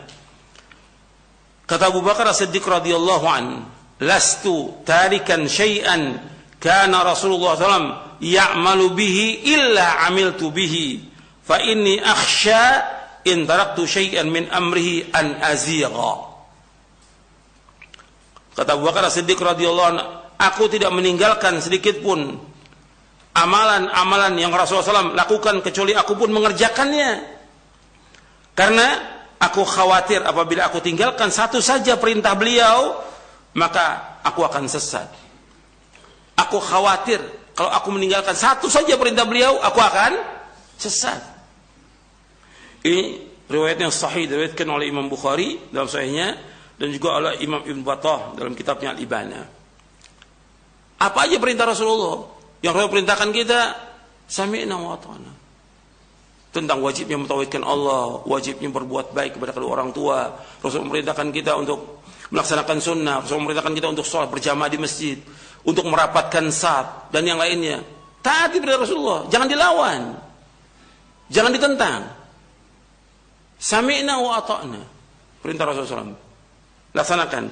Kata 1.65 1.93
Abu 1.93 2.05
Bakar 2.05 2.29
As-Siddiq 2.29 2.65
radhiyallahu 2.65 3.27
an, 3.29 3.65
"Lastu 4.01 4.85
tarikan 4.85 5.49
syai'an 5.49 6.21
kana 6.61 7.05
Rasulullah 7.05 7.57
SAW 7.57 7.89
ya'malu 8.21 8.93
bihi 8.93 9.49
illa 9.49 10.09
amiltu 10.09 10.53
bihi 10.53 11.05
fa 11.45 11.61
inni 11.61 12.01
akhsha 12.01 12.85
in 13.29 13.49
taraktu 13.49 13.85
syai'an 13.85 14.29
min 14.29 14.49
amrihi 14.49 15.13
an 15.13 15.41
azigha." 15.41 16.33
Kata 18.57 18.77
Abu 18.77 18.85
Bakar 18.89 19.09
As-Siddiq 19.09 19.41
radhiyallahu 19.41 19.89
anhu, 19.97 20.05
aku 20.39 20.71
tidak 20.71 20.91
meninggalkan 20.91 21.59
sedikit 21.63 22.01
pun 22.01 22.39
amalan-amalan 23.35 24.39
yang 24.39 24.55
Rasulullah 24.55 25.11
SAW 25.11 25.19
lakukan 25.19 25.59
kecuali 25.61 25.93
aku 25.93 26.15
pun 26.15 26.31
mengerjakannya. 26.31 27.35
Karena 28.55 28.89
aku 29.43 29.67
khawatir 29.67 30.23
apabila 30.23 30.71
aku 30.71 30.79
tinggalkan 30.79 31.35
satu 31.35 31.59
saja 31.59 31.99
perintah 31.99 32.39
beliau, 32.39 33.03
maka 33.59 34.19
aku 34.23 34.47
akan 34.47 34.71
sesat. 34.71 35.11
Aku 36.39 36.63
khawatir 36.63 37.19
kalau 37.55 37.71
aku 37.71 37.95
meninggalkan 37.95 38.35
satu 38.35 38.67
saja 38.67 38.99
perintah 38.99 39.23
beliau, 39.27 39.59
aku 39.63 39.79
akan 39.79 40.13
sesat. 40.75 41.23
Ini 42.83 43.03
riwayat 43.47 43.79
yang 43.79 43.95
sahih 43.95 44.27
diriwayatkan 44.27 44.67
oleh 44.67 44.91
Imam 44.91 45.07
Bukhari 45.07 45.71
dalam 45.71 45.87
sahihnya 45.87 46.35
dan 46.75 46.89
juga 46.91 47.23
oleh 47.23 47.39
Imam 47.47 47.63
Ibn 47.63 47.81
Battah 47.87 48.35
dalam 48.35 48.59
kitabnya 48.59 48.93
Al-Ibana. 48.99 49.54
Apa 51.01 51.27
aja 51.27 51.37
perintah 51.43 51.67
Rasulullah? 51.67 52.27
Yang 52.65 52.73
Rasul 52.81 52.91
perintahkan 52.97 53.31
kita 53.35 53.61
sami'na 54.25 54.77
wa 54.79 54.97
ta'ana. 54.97 55.33
Tentang 56.55 56.79
wajibnya 56.81 57.19
mentauhidkan 57.19 57.67
Allah, 57.67 58.23
wajibnya 58.25 58.71
berbuat 58.71 59.11
baik 59.11 59.37
kepada 59.37 59.51
kedua 59.51 59.75
orang 59.75 59.91
tua. 59.91 60.39
Rasul 60.63 60.87
memerintahkan 60.87 61.35
kita 61.35 61.59
untuk 61.59 62.07
melaksanakan 62.31 62.79
sunnah, 62.79 63.21
Rasul 63.21 63.43
memerintahkan 63.43 63.75
kita 63.75 63.89
untuk 63.91 64.07
sholat 64.07 64.31
berjamaah 64.31 64.71
di 64.71 64.79
masjid, 64.79 65.19
untuk 65.67 65.85
merapatkan 65.91 66.47
saf 66.55 67.11
dan 67.11 67.27
yang 67.27 67.43
lainnya. 67.43 67.83
Taati 68.23 68.63
perintah 68.63 68.87
Rasulullah, 68.87 69.27
jangan 69.29 69.49
dilawan. 69.51 70.01
Jangan 71.29 71.51
ditentang. 71.53 72.01
Sami'na 73.59 74.21
wa 74.21 74.41
ata'na. 74.41 74.81
Perintah 75.41 75.69
Rasulullah 75.69 76.05
SAW. 76.05 76.17
Laksanakan. 76.95 77.45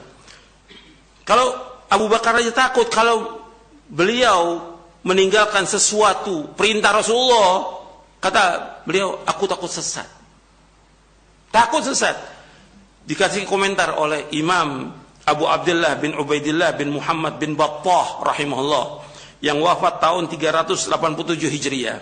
Kalau 1.27 1.72
Abu 1.93 2.09
Bakar 2.09 2.41
aja 2.41 2.49
takut 2.57 2.89
kalau 2.89 3.45
beliau 3.93 4.73
meninggalkan 5.05 5.69
sesuatu 5.69 6.49
perintah 6.57 6.97
Rasulullah. 6.97 7.85
Kata 8.23 8.43
beliau 8.89 9.21
aku 9.29 9.45
takut 9.45 9.69
sesat. 9.69 10.09
Takut 11.53 11.85
sesat. 11.85 12.17
Dikasih 13.05 13.45
komentar 13.45 13.99
oleh 13.99 14.31
Imam 14.33 14.95
Abu 15.27 15.45
Abdullah 15.45 15.99
bin 16.01 16.17
Ubaidillah 16.17 16.73
bin 16.79 16.97
Muhammad 16.97 17.37
bin 17.37 17.59
Battah 17.59 18.25
rahimahullah 18.25 19.05
yang 19.43 19.59
wafat 19.59 19.99
tahun 20.01 20.31
387 20.31 20.89
Hijriah. 21.51 21.99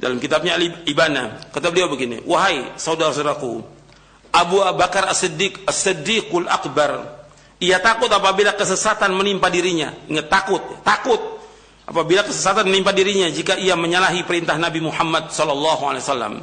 Dalam 0.00 0.16
kitabnya 0.16 0.56
Ibana 0.88 1.52
kata 1.52 1.68
beliau 1.68 1.92
begini 1.92 2.24
wahai 2.24 2.72
saudara-saudaraku 2.80 3.60
Abu 4.32 4.56
Bakar 4.76 5.12
As-Siddiq 5.12 5.68
As-Siddiqul 5.68 6.48
Akbar 6.48 7.19
ia 7.60 7.78
takut 7.84 8.08
apabila 8.08 8.56
kesesatan 8.56 9.12
menimpa 9.12 9.52
dirinya. 9.52 9.92
Ingat 10.08 10.26
takut, 10.32 10.62
takut 10.80 11.20
apabila 11.84 12.24
kesesatan 12.24 12.64
menimpa 12.66 12.96
dirinya 12.96 13.28
jika 13.28 13.60
ia 13.60 13.76
menyalahi 13.76 14.24
perintah 14.24 14.56
Nabi 14.56 14.80
Muhammad 14.80 15.28
wasallam. 15.28 16.40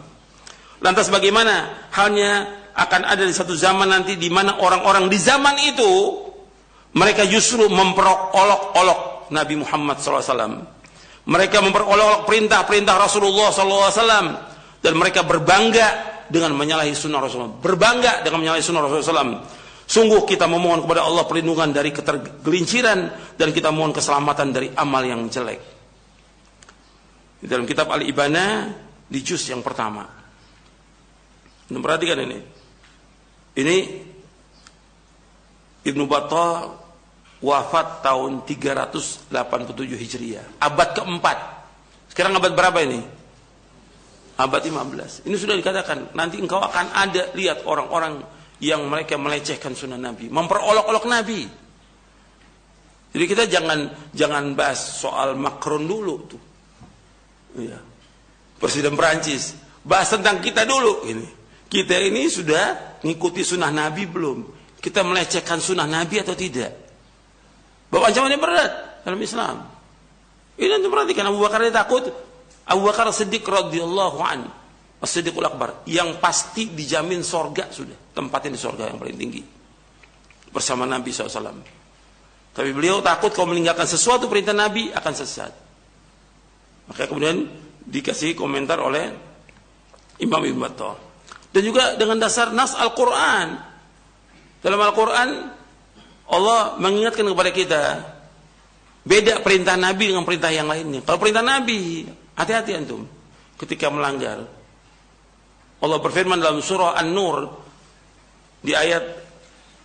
Lantas 0.78 1.10
bagaimana 1.10 1.90
halnya 1.90 2.46
akan 2.78 3.02
ada 3.10 3.26
di 3.26 3.34
satu 3.34 3.58
zaman 3.58 3.90
nanti 3.90 4.14
di 4.14 4.30
mana 4.30 4.62
orang-orang 4.62 5.10
di 5.10 5.18
zaman 5.18 5.58
itu 5.66 6.22
mereka 6.94 7.26
justru 7.26 7.66
memperolok-olok 7.66 9.34
Nabi 9.34 9.56
Muhammad 9.58 9.98
SAW. 9.98 10.62
Mereka 11.28 11.58
memperolok-olok 11.60 12.30
perintah-perintah 12.30 12.96
Rasulullah 12.96 13.50
SAW 13.50 13.98
dan 14.80 14.94
mereka 14.94 15.26
berbangga 15.26 16.16
dengan 16.30 16.54
menyalahi 16.54 16.94
sunnah 16.94 17.20
Rasulullah. 17.20 17.58
Berbangga 17.58 18.22
dengan 18.22 18.46
menyalahi 18.46 18.64
sunnah 18.64 18.86
Rasulullah 18.86 19.10
SAW. 19.10 19.57
Sungguh 19.88 20.28
kita 20.28 20.52
memohon 20.52 20.84
kepada 20.84 21.08
Allah 21.08 21.24
perlindungan 21.24 21.72
dari 21.72 21.96
ketergelinciran 21.96 23.00
dan 23.40 23.56
kita 23.56 23.72
mohon 23.72 23.96
keselamatan 23.96 24.52
dari 24.52 24.68
amal 24.76 25.00
yang 25.00 25.32
jelek. 25.32 25.64
Di 27.40 27.48
dalam 27.48 27.64
kitab 27.64 27.88
Al-Ibana 27.96 28.68
di 29.08 29.20
juz 29.24 29.48
yang 29.48 29.64
pertama. 29.64 30.04
Anda 31.72 31.80
perhatikan 31.80 32.20
ini. 32.20 32.40
Ini 33.58 33.78
Ibnu 35.88 36.04
Battah 36.04 36.68
wafat 37.40 38.04
tahun 38.04 38.44
387 38.44 39.32
Hijriah, 39.96 40.46
abad 40.60 40.90
keempat. 41.00 41.38
Sekarang 42.12 42.36
abad 42.36 42.52
berapa 42.52 42.80
ini? 42.84 43.00
Abad 44.38 44.62
15. 44.68 45.26
Ini 45.26 45.36
sudah 45.40 45.56
dikatakan, 45.56 46.12
nanti 46.14 46.38
engkau 46.44 46.60
akan 46.60 46.92
ada 46.92 47.32
lihat 47.34 47.64
orang-orang 47.66 48.22
yang 48.58 48.86
mereka 48.90 49.16
melecehkan 49.20 49.78
sunnah 49.78 50.00
Nabi, 50.02 50.30
memperolok-olok 50.34 51.06
Nabi. 51.06 51.42
Jadi 53.14 53.26
kita 53.26 53.44
jangan 53.50 54.12
jangan 54.14 54.54
bahas 54.54 54.78
soal 54.78 55.38
Macron 55.38 55.86
dulu 55.86 56.16
tuh. 56.28 56.42
Iya. 57.58 57.80
Presiden 58.58 58.94
Perancis. 58.98 59.58
Bahas 59.82 60.12
tentang 60.12 60.44
kita 60.44 60.68
dulu 60.68 61.08
ini. 61.08 61.26
Kita 61.68 61.96
ini 61.98 62.28
sudah 62.28 62.98
ngikuti 63.02 63.42
sunnah 63.46 63.72
Nabi 63.72 64.06
belum? 64.06 64.38
Kita 64.78 65.02
melecehkan 65.02 65.60
sunnah 65.60 65.88
Nabi 65.88 66.22
atau 66.22 66.36
tidak? 66.38 66.72
Bahwa 67.88 68.12
ancamannya 68.12 68.40
berat 68.40 68.72
dalam 69.08 69.20
Islam. 69.22 69.56
Ini 70.58 70.68
nanti 70.74 70.88
perhatikan 70.90 71.30
Abu 71.30 71.40
Bakar 71.40 71.64
dia 71.64 71.72
takut. 71.72 72.10
Abu 72.68 72.82
Bakar 72.84 73.08
Siddiq 73.14 73.46
radhiyallahu 73.48 74.20
an. 74.20 74.50
As-Siddiqul 74.98 75.46
Akbar 75.46 75.86
yang 75.86 76.18
pasti 76.18 76.74
dijamin 76.74 77.22
sorga 77.22 77.70
sudah 77.70 78.16
tempatnya 78.18 78.58
di 78.58 78.60
sorga 78.60 78.90
yang 78.90 78.98
paling 78.98 79.18
tinggi 79.18 79.42
bersama 80.50 80.90
Nabi 80.90 81.14
SAW. 81.14 81.78
Tapi 82.58 82.74
beliau 82.74 83.06
takut 83.06 83.30
kalau 83.30 83.54
meninggalkan 83.54 83.86
sesuatu 83.86 84.26
perintah 84.26 84.58
Nabi 84.58 84.90
akan 84.90 85.14
sesat. 85.14 85.54
Maka 86.90 87.06
kemudian 87.06 87.46
dikasih 87.86 88.34
komentar 88.34 88.82
oleh 88.82 89.14
Imam 90.18 90.42
Ibn 90.42 90.58
Battah. 90.58 90.98
Dan 91.54 91.62
juga 91.62 91.94
dengan 91.94 92.18
dasar 92.18 92.50
nas 92.50 92.74
Al-Quran. 92.74 93.48
Dalam 94.66 94.80
Al-Quran 94.82 95.30
Allah 96.28 96.76
mengingatkan 96.82 97.30
kepada 97.30 97.52
kita 97.54 97.82
beda 99.06 99.40
perintah 99.46 99.78
Nabi 99.78 100.10
dengan 100.10 100.26
perintah 100.26 100.50
yang 100.50 100.66
lainnya. 100.66 101.06
Kalau 101.06 101.22
perintah 101.22 101.46
Nabi, 101.46 102.10
hati-hati 102.34 102.74
antum 102.74 103.06
ketika 103.62 103.94
melanggar. 103.94 104.57
Allah 105.84 106.00
berfirman 106.02 106.42
dalam 106.42 106.60
surah 106.64 106.98
An-Nur 106.98 107.54
di 108.66 108.74
ayat 108.74 109.04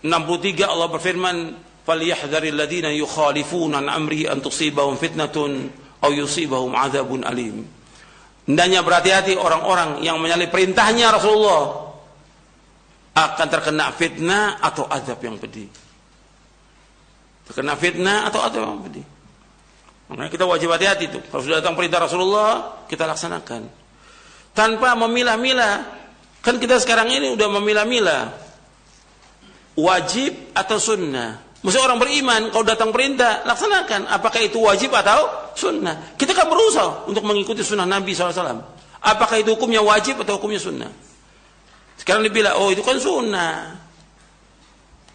63 0.02 0.64
Allah 0.64 0.88
berfirman 0.88 1.36
falyahdharil 1.84 2.56
ladina 2.56 2.88
yukhalifuna 2.90 3.84
an 3.84 3.86
amri 3.92 4.24
an 4.24 4.40
tusibahum 4.40 4.96
fitnatun 4.96 5.68
aw 6.02 6.10
yusibahum 6.10 6.72
adzabun 6.72 7.22
alim. 7.22 7.62
Hendaknya 8.42 8.82
berhati-hati 8.82 9.38
orang-orang 9.38 10.02
yang 10.02 10.18
menyalahi 10.18 10.50
perintahnya 10.50 11.14
Rasulullah 11.14 11.94
akan 13.12 13.46
terkena 13.46 13.92
fitnah 13.94 14.58
atau 14.58 14.88
azab 14.88 15.20
yang 15.22 15.38
pedih 15.38 15.70
terkena 17.52 17.74
fitnah 17.74 18.30
atau 18.30 18.40
atau 18.40 18.64
apa 18.64 18.88
pedih. 18.88 19.06
Makanya 20.08 20.30
kita 20.30 20.44
wajib 20.44 20.68
hati-hati 20.72 21.04
itu. 21.08 21.20
Kalau 21.28 21.42
sudah 21.44 21.60
datang 21.60 21.76
perintah 21.76 22.00
Rasulullah, 22.04 22.84
kita 22.88 23.08
laksanakan. 23.08 23.81
Tanpa 24.52 24.92
memilah-milah. 24.96 25.74
Kan 26.44 26.60
kita 26.60 26.76
sekarang 26.80 27.08
ini 27.08 27.32
udah 27.32 27.48
memilah-milah. 27.60 28.22
Wajib 29.78 30.52
atau 30.52 30.76
sunnah. 30.76 31.40
Maksudnya 31.62 31.86
orang 31.86 32.00
beriman, 32.02 32.40
kalau 32.50 32.66
datang 32.66 32.90
perintah, 32.90 33.46
laksanakan. 33.46 34.10
Apakah 34.10 34.42
itu 34.42 34.58
wajib 34.58 34.90
atau 34.90 35.54
sunnah? 35.54 36.18
Kita 36.18 36.34
kan 36.34 36.50
berusaha 36.50 37.06
untuk 37.06 37.22
mengikuti 37.22 37.62
sunnah 37.62 37.86
Nabi 37.86 38.10
SAW. 38.12 38.58
Apakah 38.98 39.38
itu 39.38 39.54
hukumnya 39.54 39.78
wajib 39.78 40.18
atau 40.26 40.42
hukumnya 40.42 40.58
sunnah? 40.58 40.90
Sekarang 41.94 42.26
dibilang, 42.26 42.58
oh 42.58 42.74
itu 42.74 42.82
kan 42.82 42.98
sunnah. 42.98 43.78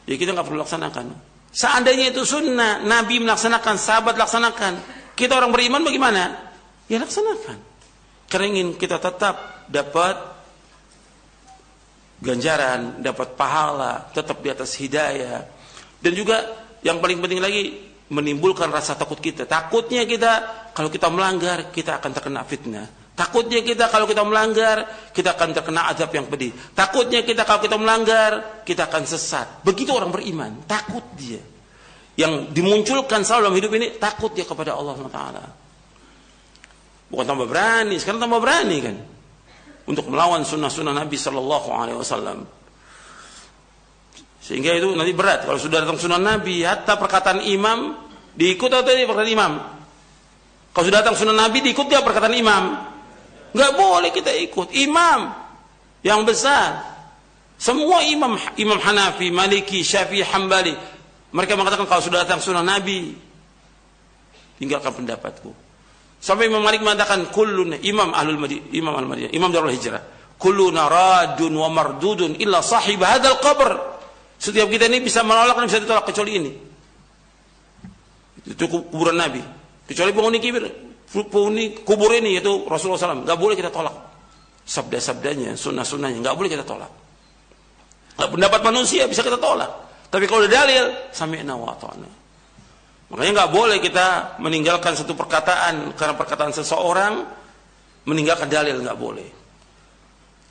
Jadi 0.07 0.15
kita 0.15 0.31
nggak 0.31 0.47
perlu 0.47 0.63
laksanakan. 0.63 1.05
Seandainya 1.51 2.15
itu 2.15 2.23
sunnah, 2.23 2.79
Nabi 2.79 3.19
melaksanakan, 3.19 3.75
sahabat 3.75 4.15
laksanakan. 4.15 4.79
Kita 5.19 5.35
orang 5.35 5.51
beriman 5.51 5.83
bagaimana? 5.83 6.31
Ya 6.87 7.03
laksanakan. 7.03 7.66
Karena 8.27 8.45
ingin 8.59 8.69
kita 8.75 8.99
tetap 8.99 9.67
dapat 9.71 10.15
ganjaran, 12.19 12.99
dapat 12.99 13.37
pahala, 13.39 14.11
tetap 14.11 14.43
di 14.43 14.49
atas 14.51 14.75
hidayah. 14.75 15.47
Dan 16.01 16.11
juga 16.13 16.37
yang 16.83 16.99
paling 16.99 17.23
penting 17.23 17.41
lagi 17.41 17.63
menimbulkan 18.11 18.71
rasa 18.71 18.95
takut 18.95 19.19
kita. 19.19 19.47
Takutnya 19.47 20.07
kita 20.07 20.31
kalau 20.71 20.87
kita 20.91 21.07
melanggar 21.11 21.71
kita 21.71 21.99
akan 21.99 22.11
terkena 22.11 22.41
fitnah. 22.43 22.87
Takutnya 23.17 23.65
kita 23.65 23.89
kalau 23.89 24.05
kita 24.05 24.21
melanggar, 24.21 25.09
kita 25.09 25.33
akan 25.33 25.49
terkena 25.49 25.89
azab 25.89 26.13
yang 26.13 26.29
pedih. 26.29 26.53
Takutnya 26.77 27.25
kita 27.25 27.49
kalau 27.49 27.65
kita 27.65 27.73
melanggar, 27.73 28.61
kita 28.61 28.85
akan 28.85 29.09
sesat. 29.09 29.65
Begitu 29.65 29.89
orang 29.89 30.13
beriman, 30.13 30.61
takut 30.69 31.01
dia. 31.17 31.41
Yang 32.13 32.53
dimunculkan 32.53 33.25
selalu 33.25 33.41
dalam 33.41 33.57
hidup 33.57 33.71
ini, 33.73 33.87
takut 33.97 34.37
dia 34.37 34.45
kepada 34.45 34.77
Allah 34.77 34.93
SWT. 35.01 35.21
Bukan 37.07 37.23
tambah 37.23 37.47
berani, 37.47 37.95
sekarang 37.99 38.19
tambah 38.19 38.39
berani 38.43 38.77
kan. 38.83 38.95
Untuk 39.87 40.11
melawan 40.11 40.43
sunnah-sunnah 40.43 40.91
Nabi 40.91 41.15
Sallallahu 41.15 41.69
Alaihi 41.71 41.95
Wasallam. 41.95 42.43
Sehingga 44.43 44.75
itu 44.75 44.91
nanti 44.95 45.15
berat. 45.15 45.47
Kalau 45.47 45.59
sudah 45.59 45.83
datang 45.83 45.99
sunnah 45.99 46.19
Nabi, 46.19 46.63
hatta 46.63 46.99
perkataan 46.99 47.43
imam, 47.47 47.95
diikut 48.35 48.71
atau 48.71 48.83
tidak 48.83 49.07
perkataan 49.07 49.31
imam? 49.31 49.53
Kalau 50.75 50.85
sudah 50.87 50.99
datang 51.03 51.15
sunnah 51.15 51.35
Nabi, 51.35 51.63
diikut 51.63 51.87
dia 51.87 52.03
perkataan 52.03 52.35
imam? 52.35 52.63
Nggak 53.55 53.71
boleh 53.75 54.11
kita 54.11 54.31
ikut. 54.43 54.75
Imam 54.75 55.31
yang 56.03 56.27
besar. 56.27 56.83
Semua 57.57 58.05
imam, 58.05 58.37
imam 58.59 58.79
Hanafi, 58.79 59.31
Maliki, 59.31 59.81
Syafi'i, 59.81 60.23
Hambali. 60.23 60.75
Mereka 61.31 61.57
mengatakan 61.59 61.87
kalau 61.89 62.03
sudah 62.03 62.23
datang 62.23 62.39
sunnah 62.39 62.63
Nabi, 62.63 63.15
tinggalkan 64.59 64.95
pendapatku. 64.95 65.66
Sampai 66.17 66.49
Imam 66.49 66.65
Malik 66.65 66.81
mengatakan 66.81 67.29
kullun 67.29 67.77
imam 67.77 68.09
ahlul 68.11 68.41
Madinah, 68.41 68.73
imam 68.73 68.93
al 68.97 69.05
Madinah, 69.05 69.31
imam 69.31 69.49
Darul 69.53 69.73
Hijrah. 69.73 70.01
Kulluna 70.37 70.85
radun 70.85 71.53
wa 71.53 71.69
mardudun 71.69 72.37
illa 72.37 72.61
sahib 72.61 73.01
hadzal 73.01 73.41
qabr. 73.41 73.73
Setiap 74.37 74.69
kita 74.69 74.85
ini 74.85 75.01
bisa 75.01 75.25
menolak 75.25 75.57
dan 75.57 75.65
bisa 75.65 75.81
ditolak 75.81 76.05
kecuali 76.05 76.31
ini. 76.37 76.51
Itu 78.45 78.69
kuburan 78.69 79.17
Nabi. 79.17 79.41
Kecuali 79.89 80.13
penghuni 80.13 80.37
kibir, 80.37 80.65
penghuni 81.07 81.81
kubur 81.87 82.11
ini 82.11 82.35
yaitu 82.35 82.67
Rasulullah 82.67 82.99
SAW 82.99 83.23
nggak 83.23 83.39
boleh 83.39 83.55
kita 83.55 83.71
tolak 83.71 83.95
sabda-sabdanya 84.67 85.55
sunnah-sunnahnya 85.55 86.19
nggak 86.19 86.35
boleh 86.35 86.51
kita 86.51 86.67
tolak 86.67 86.91
nah, 88.19 88.27
pendapat 88.27 88.59
manusia 88.67 89.07
bisa 89.07 89.23
kita 89.23 89.39
tolak 89.39 89.71
tapi 90.11 90.27
kalau 90.27 90.43
ada 90.43 90.51
dalil 90.51 90.85
sami'na 91.15 91.55
wa 91.55 91.71
ta'na 91.79 92.09
makanya 93.11 93.43
nggak 93.43 93.51
boleh 93.53 93.77
kita 93.79 94.39
meninggalkan 94.43 94.93
satu 94.95 95.15
perkataan 95.15 95.95
karena 95.95 96.13
perkataan 96.15 96.51
seseorang 96.51 97.13
meninggalkan 98.07 98.47
dalil 98.51 98.79
nggak 98.83 98.99
boleh 98.99 99.29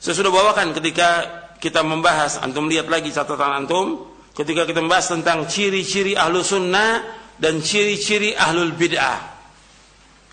saya 0.01 0.15
sudah 0.17 0.33
bawakan 0.33 0.77
ketika 0.77 1.09
kita 1.57 1.81
membahas 1.81 2.41
antum 2.45 2.69
lihat 2.69 2.89
lagi 2.89 3.13
catatan 3.13 3.65
antum 3.65 4.13
ketika 4.37 4.69
kita 4.69 4.85
membahas 4.85 5.13
tentang 5.13 5.49
ciri-ciri 5.49 6.13
ahlu 6.17 6.45
sunnah 6.45 7.05
dan 7.37 7.61
ciri-ciri 7.65 8.37
ahlul 8.37 8.73
bid'ah 8.77 9.37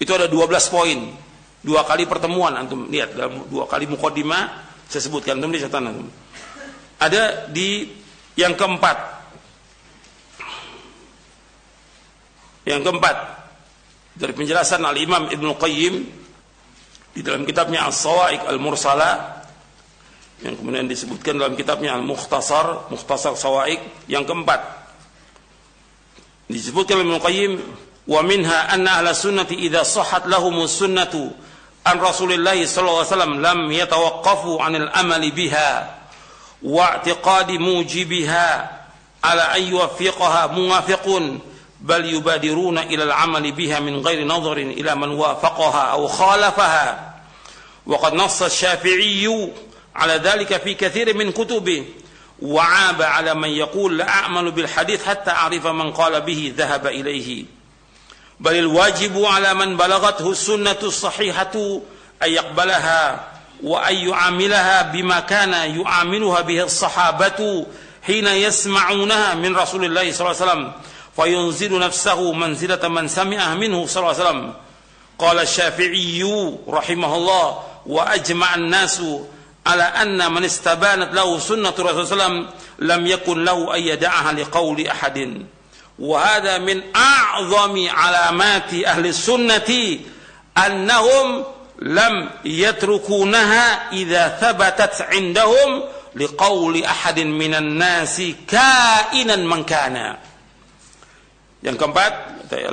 itu 0.04 0.12
ada 0.12 0.28
12 0.28 0.74
poin. 0.74 1.00
Dua 1.64 1.88
kali 1.88 2.04
pertemuan 2.04 2.52
antum 2.60 2.92
lihat 2.92 3.16
dalam 3.16 3.48
dua 3.48 3.64
kali 3.72 3.88
mukaddimah 3.88 4.68
saya 4.84 5.00
sebutkan 5.00 5.40
antum 5.40 5.56
di 5.56 5.64
catatan 5.64 5.96
antum. 5.96 6.10
Ada 7.00 7.48
di 7.48 7.88
yang 8.36 8.60
keempat. 8.60 9.13
Yang 12.64 12.82
keempat, 12.88 13.18
dari 14.14 14.34
penjelasan 14.38 14.86
Al-Imam 14.86 15.28
Ibn 15.34 15.48
Qayyim 15.58 15.94
di 17.14 17.22
dalam 17.22 17.44
kitabnya 17.44 17.90
As-Sawa'iq 17.90 18.46
Al-Mursala 18.46 19.42
yang 20.44 20.60
kemudian 20.60 20.86
disebutkan 20.86 21.40
dalam 21.40 21.56
kitabnya 21.56 21.96
Al-Mukhtasar, 21.96 22.92
Mukhtasar 22.92 23.34
Sawa'iq 23.34 24.12
yang 24.12 24.28
keempat 24.28 24.60
disebutkan 26.52 27.00
oleh 27.00 27.08
Ibn 27.10 27.18
Qayyim 27.24 27.52
wa 28.12 28.20
minha 28.22 28.68
anna 28.68 29.00
ahla 29.00 29.16
sunnati 29.16 29.56
idha 29.56 29.88
sahat 29.88 30.28
lahum 30.28 30.60
sunnatu 30.68 31.32
an 31.88 31.96
rasulillahi 31.98 32.68
sallallahu 32.68 33.02
alaihi 33.02 33.14
wasallam 33.16 33.36
lam 33.40 33.60
yatawaqqafu 33.72 34.52
'anil 34.60 34.90
amali 34.92 35.32
biha 35.32 35.72
wa 36.64 37.00
i'tiqadi 37.00 37.56
mujibiha 37.58 38.48
ala 39.24 39.56
ay 39.56 39.72
wafiqaha 39.72 40.52
muwafiqun 40.52 41.53
بل 41.84 42.06
يبادرون 42.14 42.78
إلى 42.78 43.04
العمل 43.04 43.52
بها 43.52 43.80
من 43.80 44.08
غير 44.08 44.28
نظر 44.28 44.58
إلى 44.58 44.96
من 44.96 45.10
وافقها 45.10 45.82
أو 45.82 46.08
خالفها. 46.08 47.14
وقد 47.86 48.14
نص 48.14 48.42
الشافعي 48.42 49.52
على 49.96 50.14
ذلك 50.14 50.62
في 50.62 50.74
كثير 50.74 51.18
من 51.18 51.32
كتبه 51.32 51.86
وعاب 52.42 53.02
على 53.02 53.34
من 53.34 53.50
يقول 53.50 53.98
لا 53.98 54.10
أعمل 54.10 54.52
بالحديث 54.52 55.06
حتى 55.06 55.32
أعرف 55.32 55.68
من 55.68 55.92
قال 55.92 56.22
به 56.22 56.54
ذهب 56.58 56.88
إليه. 56.88 57.46
بل 58.40 58.56
الواجب 58.56 59.26
على 59.26 59.54
من 59.54 59.78
بلغته 59.78 60.32
السنة 60.32 60.78
الصحيحة 60.84 61.80
أن 62.24 62.32
يقبلها 62.32 63.28
وأن 63.64 63.96
يعاملها 63.96 64.82
بما 64.82 65.20
كان 65.20 65.54
يعاملها 65.54 66.42
به 66.42 66.64
الصحابة 66.64 67.66
حين 68.08 68.28
يسمعونها 68.28 69.36
من 69.36 69.56
رسول 69.56 69.86
الله 69.86 70.12
صلى 70.12 70.32
الله 70.32 70.42
عليه 70.42 70.52
وسلم. 70.52 70.72
فينزل 71.16 71.80
نفسه 71.80 72.34
منزلة 72.34 72.88
من 72.88 73.08
سمعها 73.08 73.56
منه 73.56 73.86
صلى 73.86 74.04
الله 74.04 74.14
عليه 74.14 74.30
وسلم 74.30 74.54
قال 75.20 75.40
الشافعي 75.40 76.24
رحمه 76.70 77.16
الله 77.16 77.60
وأجمع 77.86 78.56
الناس 78.56 79.02
على 79.68 79.84
أن 79.84 80.32
من 80.34 80.46
استبانت 80.46 81.14
له 81.14 81.40
سنة 81.40 81.74
الرسول 81.80 82.08
صلى 82.08 82.14
الله 82.14 82.24
عليه 82.24 82.34
وسلم 82.36 82.50
لم 82.80 83.08
يكن 83.08 83.44
له 83.44 83.76
أن 83.76 83.82
يدعها 83.82 84.32
لقول 84.34 84.88
أحد 84.88 85.46
وهذا 86.00 86.58
من 86.58 86.82
أعظم 86.96 87.90
علامات 87.90 88.74
أهل 88.74 89.06
السنة 89.08 90.00
أنهم 90.66 91.44
لم 91.80 92.30
يتركونها 92.46 93.92
إذا 93.92 94.28
ثبتت 94.42 95.02
عندهم 95.02 95.84
liqauli 96.16 96.86
ahadin 96.86 97.34
minan 97.34 97.78
nasi 97.78 98.38
kainan 98.46 99.46
man 99.46 99.66
kana. 99.66 100.18
Yang 101.64 101.76
keempat, 101.80 102.14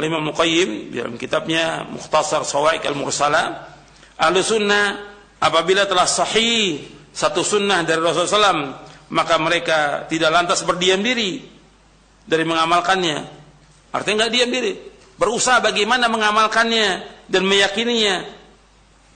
Imam 0.03 0.35
Muqayyim 0.35 0.91
dalam 0.91 1.15
kitabnya 1.15 1.87
Mukhtasar 1.87 2.43
Sawaik 2.43 2.83
Al-Mursala, 2.85 3.71
Ahlu 4.19 4.43
Sunnah 4.43 4.99
apabila 5.39 5.87
telah 5.87 6.05
sahih 6.05 6.85
satu 7.11 7.41
sunnah 7.47 7.87
dari 7.87 8.03
Rasulullah 8.03 8.53
SAW, 8.53 8.67
maka 9.15 9.35
mereka 9.39 9.79
tidak 10.11 10.31
lantas 10.31 10.67
berdiam 10.67 11.01
diri 11.01 11.43
dari 12.27 12.45
mengamalkannya. 12.45 13.19
Artinya 13.91 14.27
nggak 14.27 14.33
diam 14.35 14.51
diri, 14.51 14.73
berusaha 15.19 15.59
bagaimana 15.63 16.07
mengamalkannya 16.11 16.89
dan 17.27 17.43
meyakininya. 17.47 18.27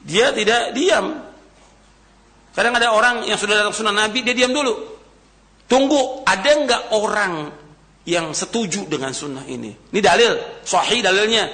Dia 0.04 0.34
tidak 0.34 0.74
diam, 0.74 1.24
Kadang 2.54 2.78
ada 2.78 2.94
orang 2.94 3.26
yang 3.26 3.34
sudah 3.34 3.58
datang 3.58 3.74
sunnah 3.74 4.06
Nabi, 4.06 4.22
dia 4.22 4.30
diam 4.30 4.54
dulu. 4.54 4.94
Tunggu, 5.66 6.22
ada 6.22 6.50
nggak 6.54 6.82
orang 6.94 7.50
yang 8.04 8.32
setuju 8.36 8.84
dengan 8.88 9.12
sunnah 9.16 9.44
ini? 9.48 9.72
Ini 9.92 10.00
dalil, 10.00 10.62
sahih 10.64 11.00
dalilnya. 11.00 11.48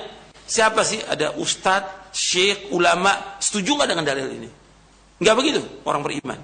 Siapa 0.46 0.82
sih? 0.82 0.98
Ada 0.98 1.38
ustadz, 1.38 2.10
syekh, 2.10 2.74
ulama, 2.74 3.38
setuju 3.38 3.78
nggak 3.78 3.88
dengan 3.90 4.04
dalil 4.06 4.26
ini? 4.26 4.48
Nggak 5.22 5.34
begitu 5.38 5.60
orang 5.86 6.02
beriman. 6.02 6.38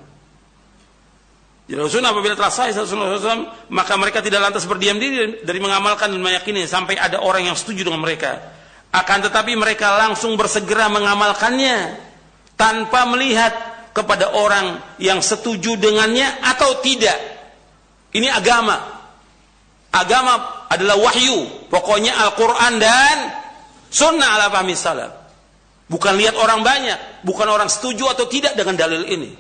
Jadi 1.67 1.83
Rasulullah 1.83 2.15
apabila 2.15 2.39
telah 2.39 2.55
sahih 2.55 2.71
Rasulullah 2.71 3.19
maka 3.75 3.99
mereka 3.99 4.23
tidak 4.23 4.39
lantas 4.39 4.63
berdiam 4.71 5.03
diri 5.03 5.43
dari 5.43 5.59
mengamalkan 5.59 6.15
dan 6.15 6.23
meyakini 6.23 6.63
sampai 6.63 6.95
ada 6.95 7.19
orang 7.19 7.51
yang 7.51 7.59
setuju 7.59 7.91
dengan 7.91 8.07
mereka. 8.07 8.55
Akan 8.95 9.19
tetapi 9.19 9.59
mereka 9.59 9.99
langsung 9.99 10.39
bersegera 10.39 10.87
mengamalkannya 10.87 11.99
tanpa 12.55 13.03
melihat 13.11 13.53
kepada 13.91 14.31
orang 14.37 14.79
yang 15.03 15.19
setuju 15.19 15.75
dengannya 15.75 16.39
atau 16.45 16.79
tidak. 16.85 17.19
Ini 18.15 18.31
agama. 18.31 18.96
Agama 19.97 20.67
adalah 20.69 20.97
wahyu. 21.01 21.69
Pokoknya 21.73 22.13
Al-Quran 22.27 22.73
dan 22.77 23.17
sunnah 23.89 24.37
ala 24.37 24.47
fahmi 24.53 24.77
salaf. 24.77 25.13
Bukan 25.87 26.19
lihat 26.19 26.35
orang 26.37 26.61
banyak. 26.61 27.25
Bukan 27.25 27.47
orang 27.47 27.71
setuju 27.71 28.11
atau 28.11 28.29
tidak 28.29 28.59
dengan 28.59 28.77
dalil 28.77 29.07
ini. 29.07 29.31